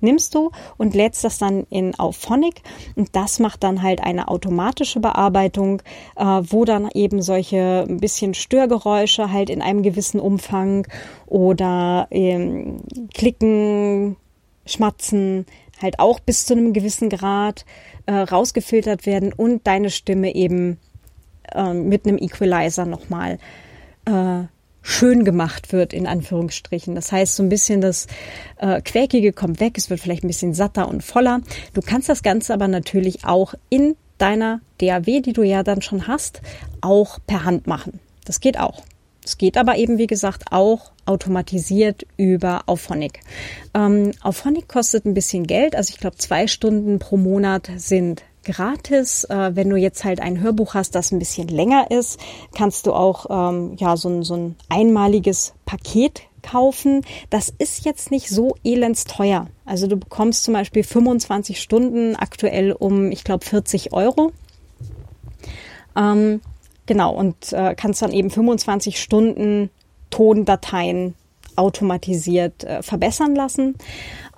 nimmst 0.00 0.34
du 0.34 0.50
und 0.76 0.94
lädst 0.94 1.24
das 1.24 1.38
dann 1.38 1.66
in 1.70 1.98
Auphonic 1.98 2.62
und 2.96 3.14
das 3.14 3.38
macht 3.38 3.62
dann 3.64 3.82
halt 3.82 4.02
eine 4.02 4.28
automatische 4.28 5.00
Bearbeitung, 5.00 5.82
äh, 6.16 6.24
wo 6.24 6.64
dann 6.64 6.88
eben 6.94 7.22
solche 7.22 7.84
ein 7.88 7.98
bisschen 7.98 8.34
Störgeräusche 8.34 9.32
halt 9.32 9.50
in 9.50 9.62
einem 9.62 9.82
gewissen 9.82 10.20
Umfang 10.20 10.86
oder 11.26 12.08
ähm, 12.10 12.82
Klicken, 13.14 14.16
Schmatzen 14.66 15.46
halt 15.80 15.98
auch 15.98 16.20
bis 16.20 16.46
zu 16.46 16.54
einem 16.54 16.72
gewissen 16.72 17.08
Grad 17.08 17.64
äh, 18.06 18.12
rausgefiltert 18.12 19.06
werden 19.06 19.32
und 19.32 19.66
deine 19.66 19.90
Stimme 19.90 20.34
eben 20.34 20.78
äh, 21.54 21.72
mit 21.72 22.06
einem 22.06 22.18
Equalizer 22.18 22.84
nochmal 22.84 23.38
äh, 24.04 24.44
schön 24.82 25.24
gemacht 25.24 25.72
wird, 25.72 25.92
in 25.92 26.06
Anführungsstrichen. 26.06 26.94
Das 26.94 27.12
heißt, 27.12 27.36
so 27.36 27.42
ein 27.42 27.48
bisschen 27.48 27.80
das 27.80 28.06
äh, 28.58 28.80
Quäkige 28.80 29.32
kommt 29.32 29.60
weg, 29.60 29.76
es 29.76 29.90
wird 29.90 30.00
vielleicht 30.00 30.24
ein 30.24 30.28
bisschen 30.28 30.54
satter 30.54 30.88
und 30.88 31.02
voller. 31.02 31.40
Du 31.74 31.80
kannst 31.80 32.08
das 32.08 32.22
Ganze 32.22 32.54
aber 32.54 32.68
natürlich 32.68 33.24
auch 33.24 33.54
in 33.68 33.96
deiner 34.18 34.60
DAW, 34.78 35.20
die 35.20 35.32
du 35.32 35.42
ja 35.42 35.62
dann 35.62 35.82
schon 35.82 36.06
hast, 36.06 36.40
auch 36.80 37.18
per 37.26 37.44
Hand 37.44 37.66
machen. 37.66 38.00
Das 38.24 38.40
geht 38.40 38.58
auch. 38.58 38.82
Es 39.24 39.36
geht 39.36 39.58
aber 39.58 39.76
eben, 39.76 39.98
wie 39.98 40.06
gesagt, 40.06 40.44
auch 40.52 40.90
automatisiert 41.04 42.06
über 42.16 42.62
Auphonic. 42.66 43.20
Ähm, 43.74 44.12
Auphonic 44.22 44.68
kostet 44.68 45.04
ein 45.04 45.14
bisschen 45.14 45.46
Geld, 45.46 45.76
also 45.76 45.92
ich 45.92 46.00
glaube 46.00 46.16
zwei 46.16 46.46
Stunden 46.46 46.98
pro 46.98 47.16
Monat 47.16 47.70
sind 47.76 48.22
gratis. 48.48 49.24
Äh, 49.24 49.50
wenn 49.54 49.68
du 49.68 49.76
jetzt 49.76 50.04
halt 50.04 50.20
ein 50.20 50.40
Hörbuch 50.40 50.74
hast, 50.74 50.94
das 50.94 51.12
ein 51.12 51.18
bisschen 51.18 51.48
länger 51.48 51.90
ist, 51.90 52.18
kannst 52.56 52.86
du 52.86 52.92
auch 52.92 53.26
ähm, 53.30 53.76
ja 53.78 53.96
so 53.96 54.08
ein, 54.08 54.22
so 54.22 54.34
ein 54.34 54.56
einmaliges 54.68 55.54
Paket 55.66 56.22
kaufen. 56.42 57.02
Das 57.30 57.52
ist 57.58 57.84
jetzt 57.84 58.10
nicht 58.10 58.28
so 58.28 58.56
elends 58.64 59.04
teuer. 59.04 59.48
Also 59.64 59.86
du 59.86 59.96
bekommst 59.96 60.44
zum 60.44 60.54
Beispiel 60.54 60.82
25 60.82 61.60
Stunden 61.60 62.16
aktuell 62.16 62.72
um, 62.72 63.10
ich 63.12 63.24
glaube, 63.24 63.44
40 63.44 63.92
Euro. 63.92 64.32
Ähm, 65.96 66.40
genau, 66.86 67.14
und 67.14 67.52
äh, 67.52 67.74
kannst 67.74 68.02
dann 68.02 68.12
eben 68.12 68.30
25 68.30 69.00
Stunden 69.00 69.70
Tondateien 70.10 71.14
automatisiert 71.58 72.64
äh, 72.64 72.82
verbessern 72.82 73.34
lassen. 73.34 73.74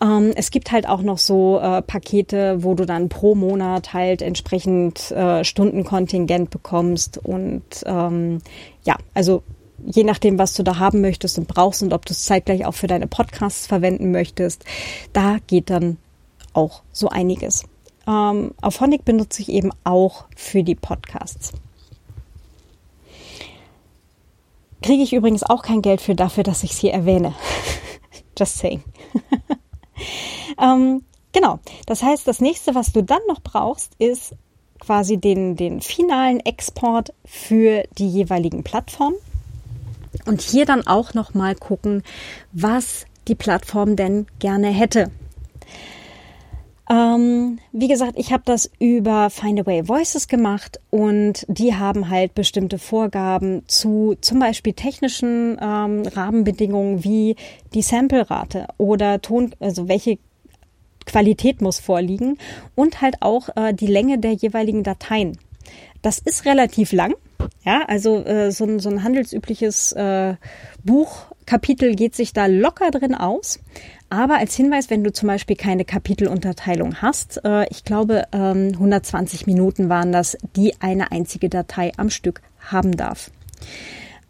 Ähm, 0.02 0.32
es 0.34 0.50
gibt 0.50 0.72
halt 0.72 0.88
auch 0.88 1.02
noch 1.02 1.18
so 1.18 1.58
äh, 1.60 1.82
Pakete, 1.82 2.64
wo 2.64 2.74
du 2.74 2.86
dann 2.86 3.08
pro 3.08 3.34
Monat 3.34 3.92
halt 3.92 4.22
entsprechend 4.22 5.10
äh, 5.10 5.44
Stundenkontingent 5.44 6.50
bekommst 6.50 7.18
und 7.18 7.62
ähm, 7.86 8.38
ja, 8.84 8.96
also 9.14 9.42
je 9.84 10.04
nachdem, 10.04 10.38
was 10.38 10.54
du 10.54 10.62
da 10.62 10.78
haben 10.78 11.00
möchtest 11.00 11.38
und 11.38 11.48
brauchst 11.48 11.82
und 11.82 11.92
ob 11.92 12.06
du 12.06 12.12
es 12.12 12.24
zeitgleich 12.24 12.64
auch 12.66 12.74
für 12.74 12.86
deine 12.86 13.06
Podcasts 13.06 13.66
verwenden 13.66 14.10
möchtest, 14.10 14.64
da 15.12 15.38
geht 15.46 15.70
dann 15.70 15.98
auch 16.52 16.82
so 16.92 17.08
einiges. 17.08 17.64
Ähm, 18.06 18.52
auf 18.60 18.80
Honig 18.80 19.04
benutze 19.04 19.42
ich 19.42 19.50
eben 19.50 19.70
auch 19.84 20.24
für 20.36 20.62
die 20.62 20.74
Podcasts. 20.74 21.52
Kriege 24.83 25.03
ich 25.03 25.12
übrigens 25.12 25.43
auch 25.43 25.62
kein 25.62 25.83
Geld 25.83 26.01
für 26.01 26.14
dafür, 26.14 26.43
dass 26.43 26.62
ich 26.62 26.72
es 26.72 26.78
hier 26.78 26.93
erwähne. 26.93 27.35
Just 28.39 28.59
saying. 28.59 28.83
ähm, 30.61 31.05
genau. 31.33 31.59
Das 31.87 32.03
heißt, 32.03 32.26
das 32.26 32.41
nächste, 32.41 32.74
was 32.74 32.93
du 32.93 33.03
dann 33.03 33.20
noch 33.28 33.41
brauchst, 33.43 33.93
ist 33.99 34.35
quasi 34.78 35.18
den, 35.18 35.57
den 35.57 35.81
finalen 35.81 36.41
Export 36.41 37.12
für 37.24 37.85
die 37.99 38.09
jeweiligen 38.09 38.64
Plattformen. 38.64 39.16
Und 40.26 40.41
hier 40.41 40.64
dann 40.64 40.87
auch 40.87 41.14
noch 41.14 41.35
mal 41.35 41.55
gucken, 41.55 42.03
was 42.53 43.05
die 43.28 43.35
Plattform 43.35 43.97
denn 43.97 44.26
gerne 44.39 44.68
hätte. 44.68 45.11
Ähm, 46.91 47.61
wie 47.70 47.86
gesagt, 47.86 48.14
ich 48.16 48.32
habe 48.32 48.43
das 48.45 48.68
über 48.80 49.30
Findaway 49.30 49.86
Voices 49.86 50.26
gemacht 50.26 50.80
und 50.91 51.47
die 51.47 51.74
haben 51.76 52.11
halt 52.11 52.34
bestimmte 52.34 52.78
Vorgaben 52.78 53.62
zu 53.68 54.16
zum 54.20 54.41
Beispiel 54.41 54.72
technischen 54.72 55.57
ähm, 55.62 56.03
Rahmenbedingungen 56.05 57.05
wie 57.05 57.36
die 57.74 57.82
Samplerate 57.82 58.66
oder 58.76 59.20
Ton, 59.22 59.55
also 59.61 59.86
welche 59.86 60.18
Qualität 61.07 61.62
muss 61.62 61.78
vorliegen 61.78 62.38
und 62.74 63.01
halt 63.01 63.16
auch 63.20 63.51
äh, 63.55 63.72
die 63.72 63.86
Länge 63.86 64.18
der 64.18 64.32
jeweiligen 64.32 64.82
Dateien. 64.82 65.38
Das 66.03 66.18
ist 66.18 66.45
relativ 66.45 66.93
lang. 66.93 67.14
Ja, 67.64 67.84
also 67.86 68.24
äh, 68.24 68.51
so, 68.51 68.64
ein, 68.64 68.80
so 68.80 68.91
ein 68.91 69.05
handelsübliches 69.05 69.93
äh, 69.93 70.34
Buchkapitel 70.82 71.95
geht 71.95 72.16
sich 72.16 72.32
da 72.32 72.47
locker 72.47 72.91
drin 72.91 73.14
aus. 73.14 73.61
Aber 74.11 74.38
als 74.38 74.56
Hinweis, 74.56 74.90
wenn 74.90 75.04
du 75.04 75.12
zum 75.12 75.28
Beispiel 75.28 75.54
keine 75.54 75.84
Kapitelunterteilung 75.84 76.96
hast, 77.00 77.40
äh, 77.44 77.66
ich 77.70 77.84
glaube 77.84 78.24
ähm, 78.32 78.72
120 78.72 79.46
Minuten 79.46 79.88
waren 79.88 80.11
das, 80.11 80.36
die 80.56 80.74
eine 80.80 81.12
einzige 81.12 81.48
Datei 81.48 81.92
am 81.96 82.11
Stück 82.11 82.42
haben 82.58 82.96
darf. 82.96 83.30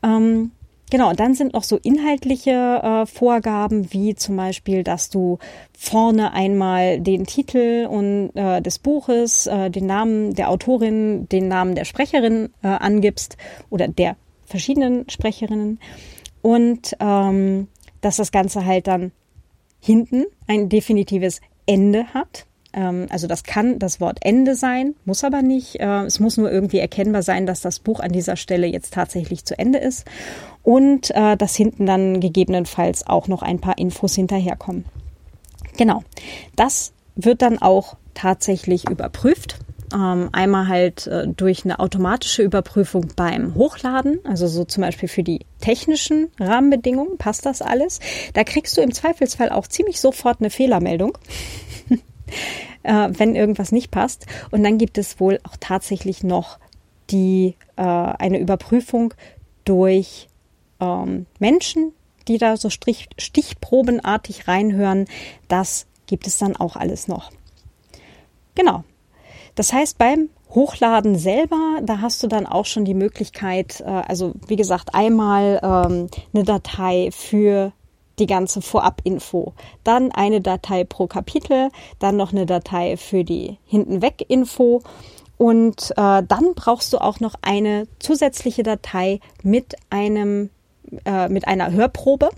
Ähm, 0.05 0.53
Genau, 0.93 1.12
dann 1.12 1.35
sind 1.35 1.53
noch 1.53 1.62
so 1.62 1.76
inhaltliche 1.76 2.51
äh, 2.51 3.07
Vorgaben, 3.07 3.93
wie 3.93 4.16
zum 4.16 4.37
Beispiel, 4.37 4.83
dass 4.83 5.09
du 5.09 5.39
vorne 5.78 6.33
einmal 6.33 7.01
den 7.01 7.26
Titel 7.26 7.87
äh, 8.35 8.61
des 8.61 8.81
Buches, 8.81 9.45
den 9.45 9.87
Namen 9.87 10.35
der 10.35 10.51
Autorin, 10.51 11.28
den 11.28 11.47
Namen 11.47 11.76
der 11.76 11.85
Sprecherin 11.85 12.49
angibst 12.62 13.37
oder 13.70 13.87
der 13.87 14.16
verschiedenen 14.47 15.09
Sprecherinnen 15.09 15.78
und 16.43 16.97
ähm, 16.99 17.68
dass 18.01 18.16
das 18.16 18.33
Ganze 18.33 18.66
halt 18.66 18.89
dann 18.89 19.12
hinten 19.81 20.24
ein 20.47 20.68
definitives 20.68 21.41
Ende 21.66 22.12
hat. 22.14 22.47
Ähm, 22.72 23.07
also 23.11 23.26
das 23.26 23.45
kann 23.45 23.78
das 23.78 24.01
Wort 24.01 24.18
Ende 24.22 24.55
sein, 24.55 24.95
muss 25.05 25.24
aber 25.24 25.43
nicht. 25.43 25.81
Äh, 25.81 26.05
es 26.05 26.20
muss 26.20 26.37
nur 26.37 26.51
irgendwie 26.51 26.78
erkennbar 26.78 27.22
sein, 27.22 27.47
dass 27.47 27.61
das 27.61 27.81
Buch 27.81 28.01
an 28.01 28.12
dieser 28.12 28.37
Stelle 28.37 28.66
jetzt 28.66 28.95
tatsächlich 28.95 29.45
zu 29.45 29.59
Ende 29.59 29.78
ist 29.78 30.05
und 30.62 31.11
äh, 31.12 31.37
dass 31.37 31.57
hinten 31.57 31.87
dann 31.87 32.20
gegebenenfalls 32.20 33.07
auch 33.07 33.28
noch 33.28 33.43
ein 33.43 33.61
paar 33.61 33.78
Infos 33.78 34.14
hinterherkommen. 34.14 34.85
Genau, 35.76 36.03
das 36.57 36.93
wird 37.16 37.43
dann 37.43 37.59
auch 37.59 37.97
tatsächlich 38.14 38.89
überprüft. 38.89 39.59
Ähm, 39.93 40.28
einmal 40.32 40.68
halt 40.68 41.07
äh, 41.09 41.26
durch 41.26 41.64
eine 41.64 41.80
automatische 41.80 42.43
Überprüfung 42.43 43.09
beim 43.16 43.55
Hochladen, 43.57 44.20
also 44.24 44.47
so 44.47 44.64
zum 44.64 44.82
Beispiel 44.82 45.09
für 45.09 45.24
die 45.24 45.41
technischen 45.61 46.28
Rahmenbedingungen, 46.38 47.18
passt 47.18 47.45
das 47.45 47.61
alles. 47.61 47.99
Da 48.34 48.45
kriegst 48.45 48.76
du 48.76 48.82
im 48.82 48.93
Zweifelsfall 48.93 49.51
auch 49.51 49.66
ziemlich 49.66 50.01
sofort 50.01 50.41
eine 50.41 50.51
Fehlermeldung. 50.51 51.18
äh, 52.82 53.09
wenn 53.11 53.34
irgendwas 53.34 53.72
nicht 53.72 53.91
passt. 53.91 54.26
Und 54.51 54.62
dann 54.62 54.78
gibt 54.78 54.99
es 54.99 55.20
wohl 55.20 55.38
auch 55.45 55.57
tatsächlich 55.59 56.22
noch 56.22 56.59
die 57.11 57.57
äh, 57.76 57.82
eine 57.82 58.38
Überprüfung 58.38 59.14
durch 59.64 60.28
ähm, 60.80 61.26
Menschen, 61.38 61.93
die 62.28 62.38
da 62.38 62.57
so 62.57 62.70
Strich, 62.70 63.09
stichprobenartig 63.18 64.49
reinhören. 64.49 65.07
Das 65.49 65.86
gibt 66.07 66.26
es 66.26 66.38
dann 66.38 66.57
auch 66.57 66.76
alles 66.76 67.09
noch. 67.09 67.30
Genau. 68.55 68.84
Das 69.55 69.73
heißt, 69.73 69.99
beim 69.99 70.31
Hochladen 70.51 71.17
selber, 71.17 71.79
da 71.83 72.01
hast 72.01 72.23
du 72.23 72.27
dann 72.27 72.47
auch 72.47 72.67
schon 72.67 72.85
die 72.85 72.95
Möglichkeit, 72.95 73.81
äh, 73.81 73.85
also 73.85 74.33
wie 74.47 74.57
gesagt, 74.57 74.95
einmal 74.95 75.61
ähm, 75.63 76.09
eine 76.33 76.45
Datei 76.45 77.11
für 77.13 77.73
die 78.19 78.27
ganze 78.27 78.61
Vorab-Info. 78.61 79.55
Dann 79.85 80.13
eine 80.13 80.41
Datei 80.41 80.85
pro 80.85 81.07
Kapitel, 81.07 81.71
dann 81.99 82.17
noch 82.17 82.33
eine 82.33 82.47
Datei 82.47 82.97
für 82.97 83.25
die 83.25 83.59
Hintenweg-Info. 83.65 84.83
Und 85.39 85.93
äh, 85.93 86.23
dann 86.23 86.55
brauchst 86.55 86.93
du 86.93 86.99
auch 86.99 87.21
noch 87.21 87.35
eine 87.41 87.89
zusätzliche 87.99 88.63
Datei 88.63 89.21
mit 89.43 89.75
einem 89.89 90.51
äh, 91.05 91.29
mit 91.29 91.47
einer 91.47 91.73
Hörprobe. 91.73 92.31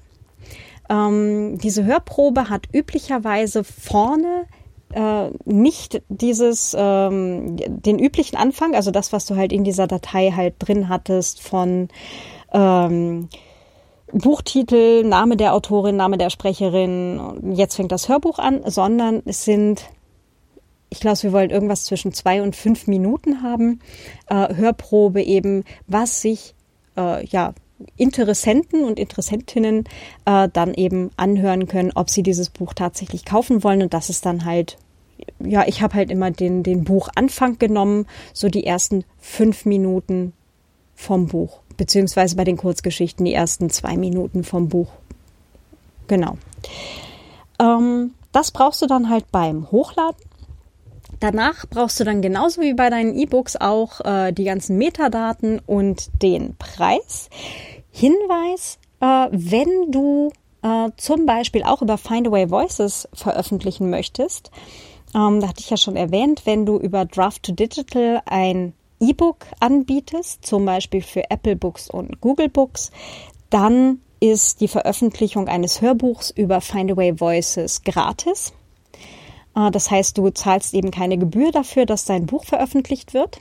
Ähm, 0.89 1.59
diese 1.59 1.85
Hörprobe 1.85 2.49
hat 2.49 2.69
üblicherweise 2.73 3.65
vorne 3.65 4.45
äh, 4.93 5.31
nicht 5.45 6.03
dieses 6.09 6.77
ähm, 6.79 7.57
den 7.57 7.99
üblichen 7.99 8.37
Anfang, 8.37 8.75
also 8.75 8.91
das, 8.91 9.13
was 9.13 9.27
du 9.27 9.37
halt 9.37 9.53
in 9.53 9.65
dieser 9.65 9.87
Datei 9.87 10.33
halt 10.35 10.55
drin 10.59 10.89
hattest 10.89 11.43
von 11.43 11.89
ähm, 12.53 13.29
Buchtitel, 14.13 15.05
Name 15.05 15.37
der 15.37 15.55
Autorin, 15.55 15.97
Name 15.97 16.19
der 16.19 16.31
Sprecherin, 16.31 17.55
jetzt 17.55 17.77
fängt 17.77 17.93
das 17.93 18.09
Hörbuch 18.09 18.39
an, 18.39 18.63
sondern 18.67 19.23
es 19.25 19.45
sind, 19.45 19.89
ich 20.91 21.01
glaube, 21.01 21.23
wir 21.23 21.33
wollen 21.33 21.51
irgendwas 21.51 21.87
zwischen 21.87 22.13
zwei 22.13 22.43
und 22.43 22.55
fünf 22.55 22.87
Minuten 22.87 23.43
haben, 23.43 23.81
äh, 24.29 24.55
Hörprobe 24.55 25.23
eben, 25.23 25.65
was 25.87 26.21
sich 26.21 26.55
äh, 26.97 27.25
ja 27.27 27.55
Interessenten 27.97 28.85
und 28.85 28.99
Interessentinnen 28.99 29.85
äh, 30.25 30.49
dann 30.53 30.75
eben 30.75 31.11
anhören 31.17 31.67
können, 31.67 31.93
ob 31.95 32.11
sie 32.11 32.23
dieses 32.23 32.51
Buch 32.51 32.75
tatsächlich 32.75 33.25
kaufen 33.25 33.65
wollen 33.65 33.83
und 33.83 33.95
das 33.95 34.11
ist 34.11 34.27
dann 34.27 34.45
halt 34.45 34.79
ja, 35.39 35.65
ich 35.69 35.83
habe 35.83 35.95
halt 35.95 36.11
immer 36.11 36.33
den, 36.33 36.65
den 36.65 36.83
Buchanfang 36.83 37.57
genommen, 37.59 38.07
so 38.33 38.49
die 38.49 38.67
ersten 38.67 39.05
fünf 39.21 39.67
Minuten 39.67 40.33
vom 40.97 41.29
Buch 41.29 41.63
beziehungsweise 41.77 42.37
bei 42.37 42.45
den 42.45 42.57
Kurzgeschichten 42.57 43.25
die 43.25 43.35
ersten 43.35 43.71
zwei 43.71 43.97
Minuten 43.97 44.45
vom 44.45 44.69
Buch. 44.69 44.89
Genau. 46.07 46.37
Ähm, 47.61 48.13
das 48.33 48.51
brauchst 48.51 48.83
du 48.83 48.87
dann 48.87 49.09
halt 49.09 49.31
beim 49.33 49.71
Hochladen. 49.71 50.23
Danach 51.21 51.67
brauchst 51.69 52.01
du 52.01 52.05
dann 52.05 52.23
genauso 52.23 52.61
wie 52.61 52.75
bei 52.75 52.91
deinen 52.91 53.17
E-Books 53.17 53.57
auch 53.57 54.01
äh, 54.01 54.33
die 54.33 54.45
ganzen 54.45 54.77
Metadaten 54.79 55.61
und 55.61 56.23
den 56.23 56.57
Preis. 56.57 57.29
Hinweis, 57.93 58.79
äh, 59.01 59.29
wenn 59.31 59.93
du 59.93 60.33
äh, 60.63 60.91
zum 60.97 61.27
Beispiel 61.27 61.63
auch 61.63 61.83
über 61.83 61.99
Findaway 61.99 62.51
Voices 62.51 63.09
veröffentlichen 63.13 63.91
möchtest, 63.91 64.51
ähm, 65.15 65.41
da 65.41 65.49
hatte 65.49 65.61
ich 65.61 65.71
ja 65.71 65.77
schon 65.77 65.97
erwähnt, 65.97 66.43
wenn 66.45 66.65
du 66.65 66.79
über 66.79 67.05
Draft 67.05 67.43
to 67.43 67.53
Digital 67.53 68.23
ein 68.25 68.73
E-Book 68.99 69.47
anbietest, 69.61 70.45
zum 70.47 70.65
Beispiel 70.65 71.03
für 71.03 71.31
Apple 71.31 71.57
Books 71.57 71.91
und 71.91 72.21
Google 72.21 72.49
Books, 72.49 72.91
dann 73.51 74.01
ist 74.21 74.61
die 74.61 74.69
Veröffentlichung 74.69 75.49
eines 75.49 75.83
Hörbuchs 75.83 76.31
über 76.31 76.61
Findaway 76.61 77.19
Voices 77.21 77.83
gratis. 77.83 78.55
Äh, 79.55 79.71
das 79.71 79.91
heißt, 79.91 80.17
du 80.17 80.31
zahlst 80.31 80.73
eben 80.75 80.91
keine 80.91 81.19
Gebühr 81.19 81.53
dafür, 81.53 81.85
dass 81.85 82.07
dein 82.07 82.27
Buch 82.27 82.45
veröffentlicht 82.45 83.13
wird. 83.13 83.41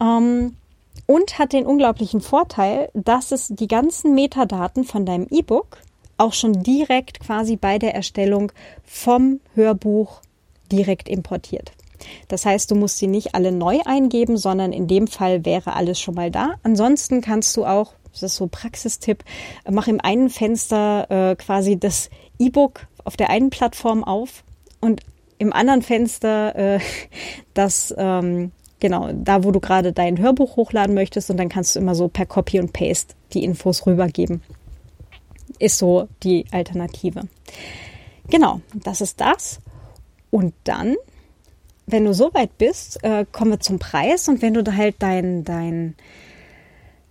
Ähm, 0.00 0.56
und 1.08 1.38
hat 1.38 1.54
den 1.54 1.64
unglaublichen 1.64 2.20
Vorteil, 2.20 2.90
dass 2.92 3.32
es 3.32 3.48
die 3.48 3.66
ganzen 3.66 4.14
Metadaten 4.14 4.84
von 4.84 5.06
deinem 5.06 5.26
E-Book 5.30 5.78
auch 6.18 6.34
schon 6.34 6.62
direkt 6.62 7.20
quasi 7.20 7.56
bei 7.56 7.78
der 7.78 7.94
Erstellung 7.94 8.52
vom 8.84 9.40
Hörbuch 9.54 10.20
direkt 10.70 11.08
importiert. 11.08 11.72
Das 12.28 12.44
heißt, 12.44 12.70
du 12.70 12.74
musst 12.74 12.98
sie 12.98 13.06
nicht 13.06 13.34
alle 13.34 13.52
neu 13.52 13.78
eingeben, 13.86 14.36
sondern 14.36 14.70
in 14.72 14.86
dem 14.86 15.06
Fall 15.06 15.46
wäre 15.46 15.74
alles 15.74 15.98
schon 15.98 16.14
mal 16.14 16.30
da. 16.30 16.56
Ansonsten 16.62 17.22
kannst 17.22 17.56
du 17.56 17.64
auch, 17.64 17.94
das 18.12 18.22
ist 18.22 18.36
so 18.36 18.46
Praxistipp, 18.46 19.24
mach 19.68 19.88
im 19.88 20.02
einen 20.02 20.28
Fenster 20.28 21.10
äh, 21.10 21.36
quasi 21.36 21.78
das 21.78 22.10
E-Book 22.38 22.86
auf 23.04 23.16
der 23.16 23.30
einen 23.30 23.48
Plattform 23.48 24.04
auf 24.04 24.44
und 24.80 25.00
im 25.38 25.54
anderen 25.54 25.80
Fenster 25.80 26.54
äh, 26.54 26.80
das 27.54 27.94
ähm, 27.96 28.52
genau 28.80 29.10
da, 29.12 29.44
wo 29.44 29.50
du 29.50 29.60
gerade 29.60 29.92
dein 29.92 30.18
Hörbuch 30.18 30.56
hochladen 30.56 30.94
möchtest 30.94 31.30
und 31.30 31.36
dann 31.36 31.48
kannst 31.48 31.74
du 31.74 31.80
immer 31.80 31.94
so 31.94 32.08
per 32.08 32.26
Copy 32.26 32.60
und 32.60 32.72
Paste 32.72 33.14
die 33.32 33.44
Infos 33.44 33.86
rübergeben. 33.86 34.42
Ist 35.58 35.78
so 35.78 36.08
die 36.22 36.46
Alternative. 36.52 37.22
Genau, 38.30 38.60
das 38.74 39.00
ist 39.00 39.20
das. 39.20 39.60
Und 40.30 40.54
dann 40.64 40.96
wenn 41.90 42.04
du 42.04 42.14
so 42.14 42.32
weit 42.34 42.56
bist, 42.58 43.02
äh, 43.02 43.24
kommen 43.30 43.52
wir 43.52 43.60
zum 43.60 43.78
Preis 43.78 44.28
und 44.28 44.42
wenn 44.42 44.54
du 44.54 44.62
da 44.62 44.72
halt 44.74 44.96
dein, 44.98 45.44
dein, 45.44 45.94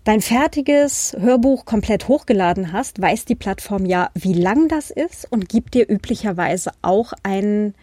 dein 0.03 0.22
fertiges 0.22 1.15
Hörbuch 1.19 1.65
komplett 1.65 2.07
hochgeladen 2.07 2.72
hast, 2.72 3.02
weiß 3.02 3.26
die 3.26 3.35
Plattform 3.35 3.85
ja, 3.85 4.10
wie 4.14 4.34
lang 4.34 4.68
das 4.68 4.91
ist 4.91 5.30
und 5.31 5.49
gibt 5.49 5.73
dir 5.73 5.89
üblicherweise 5.89 6.72
auch 6.81 7.14
ein, 7.23 7.73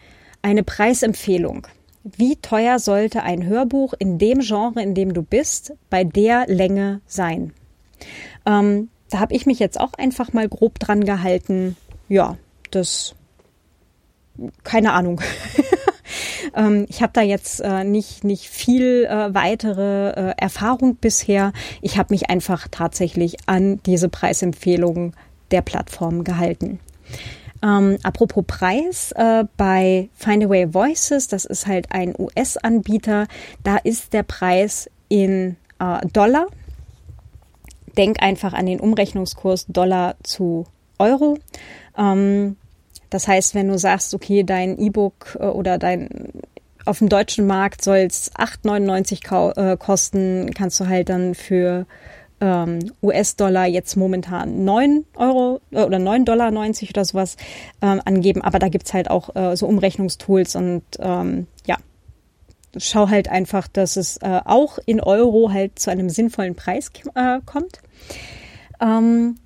eine 0.41 0.63
Preisempfehlung. 0.63 1.67
Wie 2.05 2.35
teuer 2.35 2.77
sollte 2.77 3.23
ein 3.23 3.45
Hörbuch 3.47 3.95
in 3.97 4.19
dem 4.19 4.39
Genre, 4.41 4.81
in 4.81 4.93
dem 4.93 5.15
du 5.15 5.23
bist, 5.23 5.73
bei 5.89 6.03
der 6.03 6.45
Länge 6.45 7.01
sein? 7.07 7.51
Ähm, 8.45 8.89
da 9.09 9.19
habe 9.19 9.33
ich 9.33 9.47
mich 9.47 9.57
jetzt 9.57 9.79
auch 9.79 9.93
einfach 9.95 10.31
mal 10.31 10.47
grob 10.47 10.77
dran 10.77 11.03
gehalten. 11.03 11.75
Ja, 12.07 12.37
das 12.69 13.15
keine 14.63 14.93
Ahnung. 14.93 15.21
Ähm, 16.53 16.85
ich 16.87 17.01
habe 17.01 17.11
da 17.13 17.21
jetzt 17.21 17.59
äh, 17.59 17.83
nicht, 17.83 18.23
nicht 18.23 18.47
viel 18.47 19.05
äh, 19.05 19.33
weitere 19.33 20.11
äh, 20.11 20.33
Erfahrung 20.37 20.95
bisher. 20.95 21.51
Ich 21.81 21.97
habe 21.97 22.13
mich 22.13 22.29
einfach 22.29 22.67
tatsächlich 22.69 23.35
an 23.47 23.81
diese 23.85 24.07
Preisempfehlungen 24.07 25.15
der 25.51 25.61
Plattform 25.61 26.23
gehalten. 26.23 26.79
Ähm, 27.65 27.97
apropos 28.03 28.43
Preis, 28.45 29.11
äh, 29.13 29.45
bei 29.57 30.09
Findaway 30.13 30.71
Voices, 30.71 31.27
das 31.27 31.45
ist 31.45 31.65
halt 31.65 31.91
ein 31.91 32.13
US-Anbieter, 32.17 33.27
da 33.63 33.77
ist 33.77 34.13
der 34.13 34.21
Preis 34.21 34.89
in 35.09 35.55
äh, 35.79 36.05
Dollar. 36.13 36.45
Denk 37.97 38.21
einfach 38.21 38.53
an 38.53 38.67
den 38.67 38.79
Umrechnungskurs 38.79 39.65
Dollar 39.67 40.15
zu 40.21 40.67
Euro. 40.99 41.39
Ähm, 41.97 42.57
das 43.09 43.27
heißt, 43.27 43.55
wenn 43.55 43.69
du 43.69 43.79
sagst, 43.79 44.13
okay, 44.13 44.43
dein 44.43 44.77
E-Book 44.77 45.37
äh, 45.39 45.45
oder 45.45 45.79
dein 45.79 46.33
auf 46.85 46.99
dem 46.99 47.09
deutschen 47.09 47.47
Markt 47.47 47.83
soll 47.83 47.97
es 47.97 48.31
8,99 48.35 49.73
äh, 49.73 49.77
kosten, 49.77 50.51
kannst 50.53 50.79
du 50.79 50.87
halt 50.87 51.09
dann 51.09 51.33
für 51.33 51.87
ähm, 52.41 52.91
US-Dollar 53.01 53.65
jetzt 53.65 53.95
momentan 53.95 54.65
9 54.65 55.05
Euro 55.15 55.61
äh, 55.71 55.83
oder 55.83 55.97
9,90 55.97 56.25
Dollar 56.25 56.51
oder 56.51 57.05
sowas 57.05 57.37
ähm, 57.81 58.01
angeben. 58.05 58.41
Aber 58.41 58.59
da 58.59 58.69
gibt 58.69 58.85
es 58.87 58.93
halt 58.93 59.09
auch 59.09 59.35
äh, 59.35 59.55
so 59.55 59.67
Umrechnungstools 59.67 60.55
und 60.55 60.83
ähm, 60.99 61.47
ja, 61.65 61.77
schau 62.77 63.09
halt 63.09 63.29
einfach, 63.29 63.67
dass 63.67 63.95
es 63.95 64.17
äh, 64.17 64.41
auch 64.43 64.77
in 64.85 64.99
Euro 64.99 65.51
halt 65.51 65.79
zu 65.79 65.91
einem 65.91 66.09
sinnvollen 66.09 66.55
Preis 66.55 66.91
äh, 67.15 67.39
kommt. 67.45 67.81
Ähm, 68.81 69.37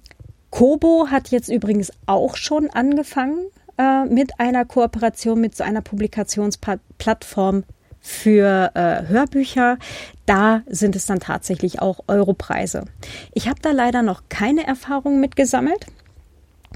Kobo 0.49 1.07
hat 1.09 1.29
jetzt 1.29 1.49
übrigens 1.49 1.91
auch 2.07 2.35
schon 2.35 2.69
angefangen 2.71 3.45
äh, 3.77 4.05
mit 4.05 4.39
einer 4.39 4.65
Kooperation 4.65 5.39
mit 5.39 5.55
so 5.55 5.63
einer 5.63 5.81
Publikationsplattform 5.81 7.63
für 7.99 8.71
äh, 8.75 9.07
Hörbücher. 9.07 9.77
Da 10.25 10.61
sind 10.67 10.95
es 10.95 11.05
dann 11.05 11.19
tatsächlich 11.19 11.81
auch 11.81 11.99
Europreise. 12.07 12.85
Ich 13.33 13.47
habe 13.47 13.59
da 13.61 13.71
leider 13.71 14.01
noch 14.01 14.23
keine 14.29 14.65
Erfahrung 14.65 15.19
mit 15.19 15.35
gesammelt. 15.35 15.87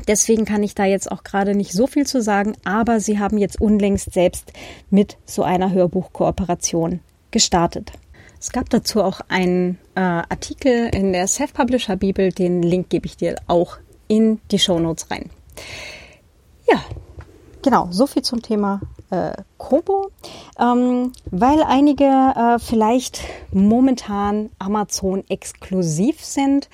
Deswegen 0.07 0.45
kann 0.45 0.63
ich 0.63 0.75
da 0.75 0.85
jetzt 0.85 1.11
auch 1.11 1.23
gerade 1.23 1.55
nicht 1.55 1.71
so 1.71 1.87
viel 1.87 2.05
zu 2.05 2.21
sagen, 2.21 2.55
aber 2.65 2.99
sie 2.99 3.19
haben 3.19 3.37
jetzt 3.37 3.61
unlängst 3.61 4.11
selbst 4.11 4.51
mit 4.89 5.17
so 5.25 5.43
einer 5.43 5.71
Hörbuchkooperation 5.71 6.99
gestartet. 7.31 7.91
Es 8.39 8.51
gab 8.51 8.69
dazu 8.69 9.01
auch 9.01 9.21
einen 9.29 9.77
äh, 9.95 10.01
Artikel 10.01 10.89
in 10.93 11.13
der 11.13 11.27
Self-Publisher 11.27 11.95
Bibel, 11.95 12.31
den 12.31 12.61
Link 12.61 12.89
gebe 12.89 13.05
ich 13.05 13.15
dir 13.15 13.35
auch 13.47 13.77
in 14.09 14.41
die 14.51 14.59
Show 14.59 14.79
Notes 14.79 15.09
rein. 15.09 15.29
Ja, 16.69 16.83
genau, 17.63 17.87
so 17.89 18.05
viel 18.05 18.21
zum 18.21 18.41
Thema 18.41 18.81
äh, 19.09 19.33
Kobo. 19.57 20.11
Ähm, 20.59 21.13
weil 21.31 21.63
einige 21.63 22.05
äh, 22.05 22.59
vielleicht 22.59 23.21
momentan 23.51 24.49
Amazon 24.59 25.23
exklusiv 25.29 26.23
sind. 26.23 26.69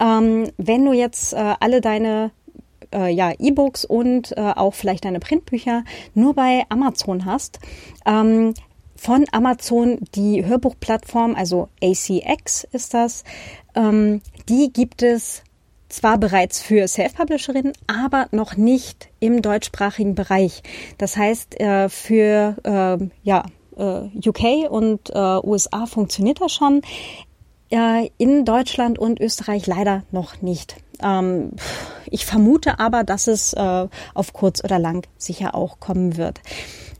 Ähm, 0.00 0.50
wenn 0.58 0.84
du 0.84 0.92
jetzt 0.92 1.32
äh, 1.32 1.54
alle 1.60 1.80
deine 1.80 2.32
äh, 2.92 3.12
ja, 3.12 3.32
E-Books 3.38 3.84
und 3.84 4.36
äh, 4.36 4.52
auch 4.54 4.74
vielleicht 4.74 5.04
deine 5.04 5.20
Printbücher 5.20 5.84
nur 6.14 6.34
bei 6.34 6.64
Amazon 6.68 7.24
hast, 7.24 7.58
ähm, 8.04 8.54
von 8.96 9.24
Amazon 9.32 9.98
die 10.14 10.44
Hörbuchplattform, 10.44 11.34
also 11.34 11.68
ACX 11.82 12.64
ist 12.72 12.94
das. 12.94 13.24
Ähm, 13.74 14.22
die 14.48 14.72
gibt 14.72 15.02
es 15.02 15.42
zwar 15.94 16.18
bereits 16.18 16.60
für 16.60 16.88
Self-Publisherinnen, 16.88 17.72
aber 17.86 18.26
noch 18.32 18.56
nicht 18.56 19.08
im 19.20 19.42
deutschsprachigen 19.42 20.14
Bereich. 20.14 20.62
Das 20.98 21.16
heißt, 21.16 21.60
äh, 21.60 21.88
für 21.88 22.56
äh, 22.64 23.08
ja, 23.22 23.44
äh, 23.76 24.28
UK 24.28 24.70
und 24.70 25.10
äh, 25.10 25.38
USA 25.44 25.86
funktioniert 25.86 26.40
das 26.40 26.52
schon. 26.52 26.82
In 28.18 28.44
Deutschland 28.44 29.00
und 29.00 29.18
Österreich 29.18 29.66
leider 29.66 30.04
noch 30.12 30.42
nicht. 30.42 30.76
Ähm, 31.02 31.52
ich 32.06 32.24
vermute 32.24 32.78
aber, 32.78 33.02
dass 33.02 33.26
es 33.26 33.52
auf 33.56 34.32
kurz 34.32 34.62
oder 34.62 34.78
lang 34.78 35.08
sicher 35.18 35.56
auch 35.56 35.80
kommen 35.80 36.16
wird. 36.16 36.40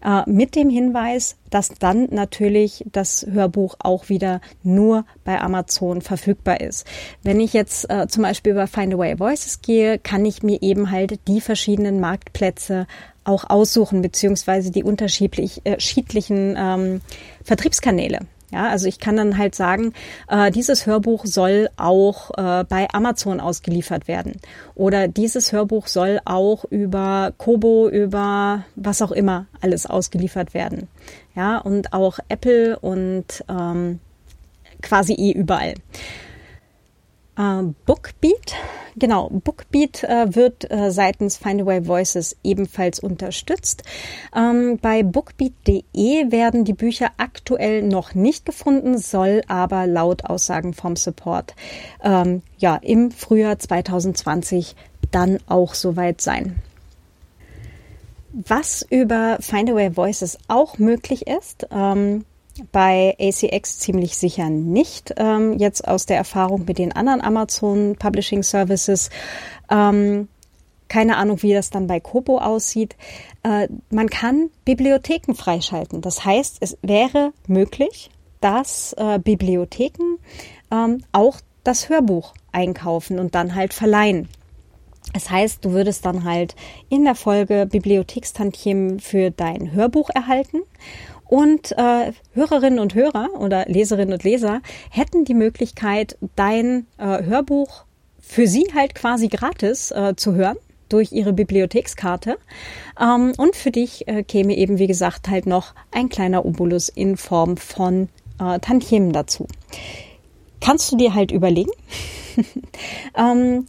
Äh, 0.05 0.23
mit 0.27 0.55
dem 0.55 0.69
Hinweis, 0.69 1.37
dass 1.51 1.71
dann 1.71 2.09
natürlich 2.11 2.85
das 2.93 3.27
Hörbuch 3.31 3.77
auch 3.79 4.09
wieder 4.09 4.41
nur 4.63 5.05
bei 5.25 5.41
Amazon 5.41 6.03
verfügbar 6.03 6.61
ist. 6.61 6.87
Wenn 7.23 7.41
ich 7.41 7.53
jetzt 7.53 7.89
äh, 7.91 8.07
zum 8.09 8.23
Beispiel 8.23 8.53
über 8.53 8.67
Find 8.67 8.95
Away 8.95 9.19
Voices 9.19 9.63
gehe, 9.63 9.99
kann 9.99 10.27
ich 10.27 10.43
mir 10.43 10.61
eben 10.63 10.91
halt 10.91 11.19
die 11.27 11.41
verschiedenen 11.41 12.01
Marktplätze 12.01 12.87
auch 13.25 13.49
aussuchen, 13.49 14.03
beziehungsweise 14.03 14.71
die 14.71 14.85
unterschiedlich, 14.85 15.63
äh, 15.65 15.73
unterschiedlichen 15.73 16.57
ähm, 16.59 17.01
Vertriebskanäle. 17.43 18.21
Ja, 18.53 18.69
also 18.69 18.87
ich 18.87 19.01
kann 19.01 19.17
dann 19.17 19.37
halt 19.37 19.55
sagen, 19.55 19.93
äh, 20.29 20.51
dieses 20.51 20.87
Hörbuch 20.87 21.25
soll 21.27 21.69
auch 21.77 22.31
äh, 22.37 22.65
bei 22.65 22.89
Amazon 22.93 23.41
ausgeliefert 23.41 24.07
werden. 24.07 24.35
Oder 24.75 25.09
dieses 25.09 25.53
Hörbuch 25.53 25.89
soll 25.89 26.21
auch 26.25 26.65
über 26.65 27.33
Kobo, 27.37 27.89
über 27.89 28.65
was 28.77 29.03
auch 29.03 29.13
immer 29.13 29.47
alles 29.61 29.87
ausgeliefert 29.87 30.55
werden. 30.55 30.89
Ja, 31.35 31.59
und 31.59 31.93
auch 31.93 32.19
Apple 32.29 32.79
und 32.79 33.45
ähm, 33.49 33.99
quasi 34.83 35.15
eh 35.15 35.33
überall. 35.33 35.75
Äh, 37.37 37.63
Bookbeat, 37.87 38.55
genau, 38.97 39.29
Bookbeat 39.31 40.05
äh, 40.05 40.35
wird 40.35 40.71
äh, 40.71 40.91
seitens 40.91 41.37
Findaway 41.37 41.87
Voices 41.87 42.37
ebenfalls 42.45 43.01
unterstützt. 43.01 43.83
Ähm, 44.35 44.79
bei 44.81 45.03
bookbeat.de 45.03 46.31
werden 46.31 46.65
die 46.65 46.75
Bücher 46.75 47.11
aktuell 47.17 47.83
noch 47.83 48.15
nicht 48.15 48.47
gefunden, 48.47 48.99
soll 48.99 49.43
aber 49.49 49.87
laut 49.87 50.25
Aussagen 50.25 50.75
vom 50.75 50.97
Support 50.97 51.55
ähm, 52.03 52.43
ja 52.59 52.77
im 52.77 53.11
Frühjahr 53.11 53.59
2020 53.59 54.77
dann 55.11 55.39
auch 55.49 55.75
soweit 55.75 56.21
sein. 56.21 56.63
Was 58.33 58.85
über 58.91 59.39
Findaway 59.41 59.97
Voices 59.97 60.39
auch 60.49 60.79
möglich 60.79 61.27
ist, 61.29 61.69
ähm, 61.71 62.25
bei 62.73 63.17
ACX 63.19 63.79
ziemlich 63.79 64.17
sicher 64.17 64.51
nicht. 64.51 65.15
Ähm, 65.17 65.59
jetzt 65.59 65.87
aus 65.87 66.07
der 66.07 66.17
Erfahrung 66.17 66.65
mit 66.67 66.79
den 66.79 66.93
anderen 66.93 67.21
Amazon 67.21 67.97
Publishing 67.99 68.43
Services. 68.43 69.11
Ähm, 69.71 70.29
keine 70.89 71.17
Ahnung, 71.17 71.43
wie 71.43 71.53
das 71.53 71.71
dann 71.71 71.87
bei 71.87 72.01
Kobo 72.01 72.39
aussieht. 72.39 72.97
Äh, 73.43 73.69
man 73.91 74.09
kann 74.09 74.51
Bibliotheken 74.65 75.35
freischalten. 75.35 76.01
Das 76.01 76.25
heißt, 76.25 76.59
es 76.61 76.79
wäre 76.83 77.33
möglich, 77.47 78.11
dass 78.41 78.93
äh, 78.99 79.19
Bibliotheken 79.19 80.19
ähm, 80.71 81.03
auch 81.13 81.39
das 81.65 81.89
Hörbuch 81.89 82.35
einkaufen 82.53 83.19
und 83.19 83.35
dann 83.35 83.55
halt 83.55 83.75
verleihen. 83.75 84.29
Das 85.13 85.31
heißt, 85.31 85.65
du 85.65 85.73
würdest 85.73 86.05
dann 86.07 86.25
halt 86.25 86.55
in 86.89 87.05
der 87.05 87.15
Folge 87.15 87.67
Bibliothekstantiemen 87.71 89.01
für 89.01 89.31
dein 89.31 89.73
Hörbuch 89.73 90.11
erhalten 90.15 90.63
Und 91.35 91.73
äh, 91.73 92.13
Hörerinnen 92.35 92.79
und 92.79 92.95
Hörer 92.95 93.31
oder 93.37 93.65
Leserinnen 93.67 94.13
und 94.13 94.23
Leser 94.23 94.61
hätten 94.89 95.25
die 95.25 95.35
Möglichkeit, 95.35 96.17
dein 96.37 96.87
äh, 96.97 97.25
Hörbuch 97.25 97.87
für 98.21 98.47
sie 98.47 98.69
halt 98.73 98.95
quasi 98.95 99.27
gratis 99.27 99.91
äh, 99.91 100.15
zu 100.15 100.35
hören 100.35 100.57
durch 100.89 101.11
ihre 101.11 101.33
Bibliothekskarte. 101.33 102.39
Ähm, 103.01 103.33
und 103.37 103.57
für 103.57 103.73
dich 103.73 104.07
äh, 104.07 104.23
käme 104.23 104.57
eben, 104.57 104.79
wie 104.79 104.87
gesagt, 104.87 105.29
halt 105.29 105.47
noch 105.47 105.75
ein 105.91 106.09
kleiner 106.09 106.45
Obolus 106.45 106.89
in 106.89 107.17
Form 107.17 107.57
von 107.57 108.11
äh, 108.41 108.61
Tantiemen 108.61 109.13
dazu. 109.13 109.49
Kannst 110.61 110.93
du 110.93 110.97
dir 110.97 111.15
halt 111.15 111.33
überlegen. 111.33 111.73
ähm, 113.17 113.67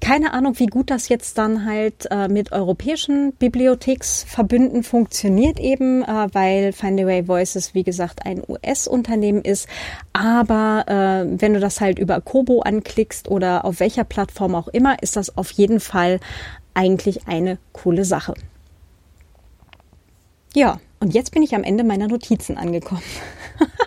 keine 0.00 0.32
Ahnung, 0.32 0.58
wie 0.58 0.66
gut 0.66 0.90
das 0.90 1.08
jetzt 1.08 1.38
dann 1.38 1.64
halt 1.64 2.06
äh, 2.10 2.28
mit 2.28 2.52
europäischen 2.52 3.32
Bibliotheksverbünden 3.32 4.82
funktioniert 4.82 5.58
eben, 5.58 6.02
äh, 6.02 6.28
weil 6.32 6.72
Findaway 6.72 7.26
Voices, 7.26 7.74
wie 7.74 7.82
gesagt, 7.82 8.24
ein 8.24 8.42
US-Unternehmen 8.46 9.42
ist. 9.42 9.68
Aber 10.12 10.84
äh, 10.86 11.40
wenn 11.40 11.54
du 11.54 11.60
das 11.60 11.80
halt 11.80 11.98
über 11.98 12.20
Kobo 12.20 12.60
anklickst 12.60 13.28
oder 13.28 13.64
auf 13.64 13.80
welcher 13.80 14.04
Plattform 14.04 14.54
auch 14.54 14.68
immer, 14.68 15.02
ist 15.02 15.16
das 15.16 15.36
auf 15.36 15.50
jeden 15.50 15.80
Fall 15.80 16.20
eigentlich 16.74 17.26
eine 17.26 17.58
coole 17.72 18.04
Sache. 18.04 18.34
Ja, 20.54 20.80
und 21.00 21.14
jetzt 21.14 21.32
bin 21.32 21.42
ich 21.42 21.54
am 21.54 21.64
Ende 21.64 21.84
meiner 21.84 22.08
Notizen 22.08 22.56
angekommen. 22.56 23.02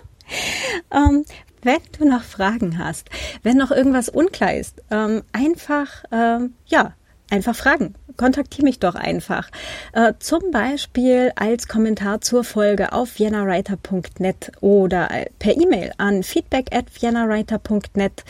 ähm, 0.92 1.26
wenn 1.64 1.80
du 1.98 2.08
noch 2.08 2.24
Fragen 2.24 2.78
hast, 2.78 3.10
wenn 3.44 3.58
noch 3.58 3.72
irgendwas 3.72 4.10
unklar 4.10 4.54
ist, 4.56 4.82
ähm, 4.92 5.24
einfach, 5.32 6.04
ähm, 6.12 6.54
ja, 6.66 6.94
einfach 7.30 7.56
fragen. 7.56 7.96
Kontaktiere 8.18 8.66
mich 8.66 8.80
doch 8.80 8.96
einfach. 8.96 9.50
Äh, 9.94 10.14
zum 10.20 10.52
Beispiel 10.52 11.32
als 11.36 11.68
Kommentar 11.68 12.22
zur 12.22 12.44
Folge 12.44 12.94
auf 12.94 13.18
viennawriter.net 13.18 14.52
oder 14.62 15.10
äh, 15.12 15.26
per 15.40 15.56
E-Mail 15.56 15.94
an 15.98 16.24
feedback 16.24 16.76
at 16.76 16.86
viennawriter.net 16.92 18.24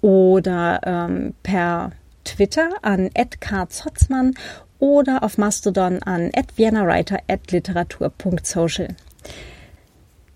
oder 0.00 0.80
ähm, 0.84 1.34
per 1.42 1.92
Twitter 2.24 2.70
an 2.82 3.10
@karzotzmann 3.40 4.34
oder 4.78 5.22
auf 5.22 5.38
Mastodon 5.38 6.02
an 6.02 6.30
@viennawriter@literatur.social. 6.54 8.88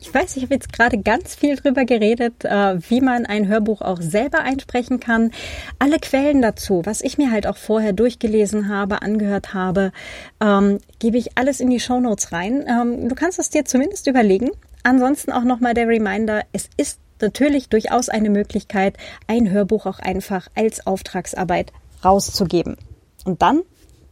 Ich 0.02 0.14
weiß, 0.14 0.36
ich 0.36 0.44
habe 0.44 0.54
jetzt 0.54 0.72
gerade 0.72 0.96
ganz 0.96 1.34
viel 1.34 1.56
drüber 1.56 1.84
geredet, 1.84 2.46
äh, 2.46 2.78
wie 2.88 3.02
man 3.02 3.26
ein 3.26 3.48
Hörbuch 3.48 3.82
auch 3.82 4.00
selber 4.00 4.40
einsprechen 4.40 4.98
kann. 4.98 5.30
Alle 5.78 5.98
Quellen 5.98 6.40
dazu, 6.40 6.80
was 6.86 7.02
ich 7.02 7.18
mir 7.18 7.30
halt 7.30 7.46
auch 7.46 7.58
vorher 7.58 7.92
durchgelesen 7.92 8.70
habe, 8.70 9.02
angehört 9.02 9.52
habe, 9.52 9.92
ähm, 10.40 10.78
gebe 11.00 11.18
ich 11.18 11.36
alles 11.36 11.60
in 11.60 11.68
die 11.68 11.80
Show 11.80 12.00
Notes 12.00 12.32
rein. 12.32 12.64
Ähm, 12.66 13.10
du 13.10 13.14
kannst 13.14 13.38
es 13.38 13.50
dir 13.50 13.66
zumindest 13.66 14.06
überlegen. 14.06 14.50
Ansonsten 14.84 15.32
auch 15.32 15.44
nochmal 15.44 15.74
der 15.74 15.86
Reminder, 15.86 16.44
es 16.52 16.70
ist 16.78 16.98
natürlich 17.20 17.68
durchaus 17.68 18.08
eine 18.08 18.30
Möglichkeit, 18.30 18.96
ein 19.26 19.50
Hörbuch 19.50 19.84
auch 19.84 19.98
einfach 19.98 20.48
als 20.54 20.86
Auftragsarbeit 20.86 21.74
rauszugeben. 22.02 22.78
Und 23.26 23.42
dann 23.42 23.60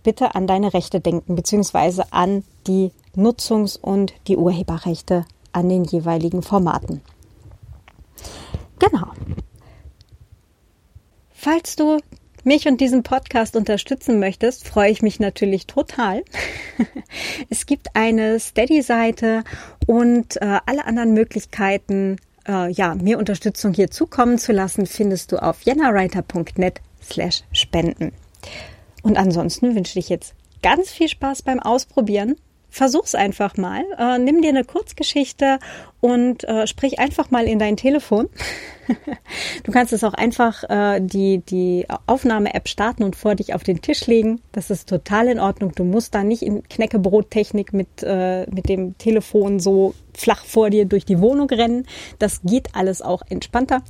bitte 0.02 0.34
an 0.34 0.46
deine 0.46 0.74
Rechte 0.74 1.00
denken, 1.00 1.34
beziehungsweise 1.34 2.12
an 2.12 2.44
die 2.66 2.92
Nutzungs- 3.16 3.78
und 3.78 4.12
die 4.26 4.36
Urheberrechte 4.36 5.24
an 5.58 5.68
den 5.68 5.84
jeweiligen 5.84 6.42
Formaten. 6.42 7.00
Genau. 8.78 9.08
Falls 11.30 11.76
du 11.76 11.98
mich 12.44 12.68
und 12.68 12.80
diesen 12.80 13.02
Podcast 13.02 13.56
unterstützen 13.56 14.20
möchtest, 14.20 14.66
freue 14.66 14.90
ich 14.90 15.02
mich 15.02 15.18
natürlich 15.20 15.66
total. 15.66 16.22
es 17.50 17.66
gibt 17.66 17.88
eine 17.94 18.38
Steady-Seite 18.38 19.42
und 19.86 20.40
äh, 20.40 20.60
alle 20.64 20.86
anderen 20.86 21.12
Möglichkeiten, 21.12 22.16
äh, 22.46 22.70
ja, 22.70 22.94
mir 22.94 23.18
Unterstützung 23.18 23.74
hier 23.74 23.90
zukommen 23.90 24.38
zu 24.38 24.52
lassen, 24.52 24.86
findest 24.86 25.32
du 25.32 25.42
auf 25.42 25.62
jennawriter.net 25.62 26.80
slash 27.02 27.42
spenden. 27.52 28.12
Und 29.02 29.18
ansonsten 29.18 29.74
wünsche 29.74 29.98
ich 29.98 30.08
jetzt 30.08 30.34
ganz 30.62 30.90
viel 30.90 31.08
Spaß 31.08 31.42
beim 31.42 31.60
Ausprobieren 31.60 32.36
versuch's 32.70 33.14
einfach 33.14 33.56
mal. 33.56 33.84
Äh, 33.98 34.18
nimm 34.18 34.42
dir 34.42 34.50
eine 34.50 34.64
Kurzgeschichte 34.64 35.58
und 36.00 36.44
äh, 36.44 36.66
sprich 36.66 36.98
einfach 36.98 37.30
mal 37.30 37.46
in 37.46 37.58
dein 37.58 37.76
Telefon. 37.76 38.28
du 39.64 39.72
kannst 39.72 39.92
es 39.92 40.04
auch 40.04 40.14
einfach 40.14 40.64
äh, 40.68 41.00
die, 41.00 41.38
die 41.38 41.86
Aufnahme-App 42.06 42.68
starten 42.68 43.02
und 43.02 43.16
vor 43.16 43.34
dich 43.34 43.54
auf 43.54 43.62
den 43.62 43.82
Tisch 43.82 44.06
legen. 44.06 44.40
Das 44.52 44.70
ist 44.70 44.88
total 44.88 45.28
in 45.28 45.40
Ordnung. 45.40 45.72
Du 45.74 45.84
musst 45.84 46.14
da 46.14 46.22
nicht 46.22 46.42
in 46.42 46.62
Knäckebrot-Technik 46.62 47.72
mit, 47.72 47.88
äh, 48.02 48.46
mit 48.50 48.68
dem 48.68 48.96
Telefon 48.98 49.60
so 49.60 49.94
flach 50.14 50.44
vor 50.44 50.70
dir 50.70 50.84
durch 50.84 51.04
die 51.04 51.20
Wohnung 51.20 51.48
rennen. 51.48 51.86
Das 52.18 52.42
geht 52.42 52.74
alles 52.74 53.02
auch 53.02 53.22
entspannter. 53.28 53.82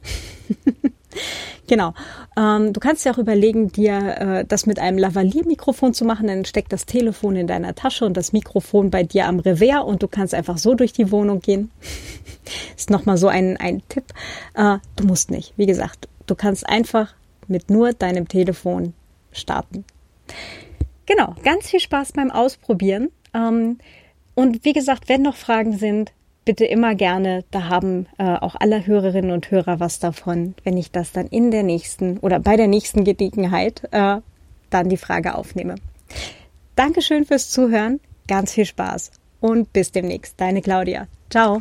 Genau. 1.66 1.92
Ähm, 2.36 2.72
du 2.72 2.80
kannst 2.80 3.04
ja 3.04 3.12
auch 3.12 3.18
überlegen, 3.18 3.70
dir 3.70 4.16
äh, 4.18 4.44
das 4.44 4.66
mit 4.66 4.78
einem 4.78 4.98
Lavalier-Mikrofon 4.98 5.92
zu 5.94 6.04
machen. 6.04 6.26
Dann 6.26 6.44
steckt 6.44 6.72
das 6.72 6.86
Telefon 6.86 7.36
in 7.36 7.46
deiner 7.46 7.74
Tasche 7.74 8.06
und 8.06 8.16
das 8.16 8.32
Mikrofon 8.32 8.90
bei 8.90 9.02
dir 9.02 9.26
am 9.26 9.38
Revers 9.38 9.84
und 9.84 10.02
du 10.02 10.08
kannst 10.08 10.34
einfach 10.34 10.58
so 10.58 10.74
durch 10.74 10.92
die 10.92 11.10
Wohnung 11.12 11.40
gehen. 11.40 11.70
Ist 12.76 12.90
nochmal 12.90 13.18
so 13.18 13.28
ein, 13.28 13.56
ein 13.58 13.82
Tipp. 13.88 14.04
Äh, 14.54 14.78
du 14.96 15.04
musst 15.04 15.30
nicht. 15.30 15.52
Wie 15.56 15.66
gesagt, 15.66 16.08
du 16.26 16.34
kannst 16.34 16.66
einfach 16.66 17.14
mit 17.46 17.70
nur 17.70 17.92
deinem 17.92 18.28
Telefon 18.28 18.94
starten. 19.32 19.84
Genau. 21.06 21.34
Ganz 21.42 21.68
viel 21.68 21.80
Spaß 21.80 22.12
beim 22.12 22.30
Ausprobieren. 22.30 23.10
Ähm, 23.34 23.78
und 24.34 24.64
wie 24.64 24.72
gesagt, 24.72 25.08
wenn 25.08 25.22
noch 25.22 25.36
Fragen 25.36 25.76
sind, 25.76 26.12
bitte 26.48 26.64
immer 26.64 26.94
gerne, 26.94 27.44
da 27.50 27.68
haben 27.68 28.06
äh, 28.16 28.24
auch 28.24 28.56
alle 28.58 28.86
Hörerinnen 28.86 29.32
und 29.32 29.50
Hörer 29.50 29.80
was 29.80 29.98
davon, 29.98 30.54
wenn 30.64 30.78
ich 30.78 30.90
das 30.90 31.12
dann 31.12 31.26
in 31.26 31.50
der 31.50 31.62
nächsten 31.62 32.16
oder 32.20 32.40
bei 32.40 32.56
der 32.56 32.68
nächsten 32.68 33.04
Gelegenheit 33.04 33.82
äh, 33.90 34.22
dann 34.70 34.88
die 34.88 34.96
Frage 34.96 35.34
aufnehme. 35.34 35.74
Dankeschön 36.74 37.26
fürs 37.26 37.50
Zuhören, 37.50 38.00
ganz 38.28 38.54
viel 38.54 38.64
Spaß 38.64 39.10
und 39.40 39.74
bis 39.74 39.92
demnächst. 39.92 40.40
Deine 40.40 40.62
Claudia. 40.62 41.06
Ciao. 41.28 41.60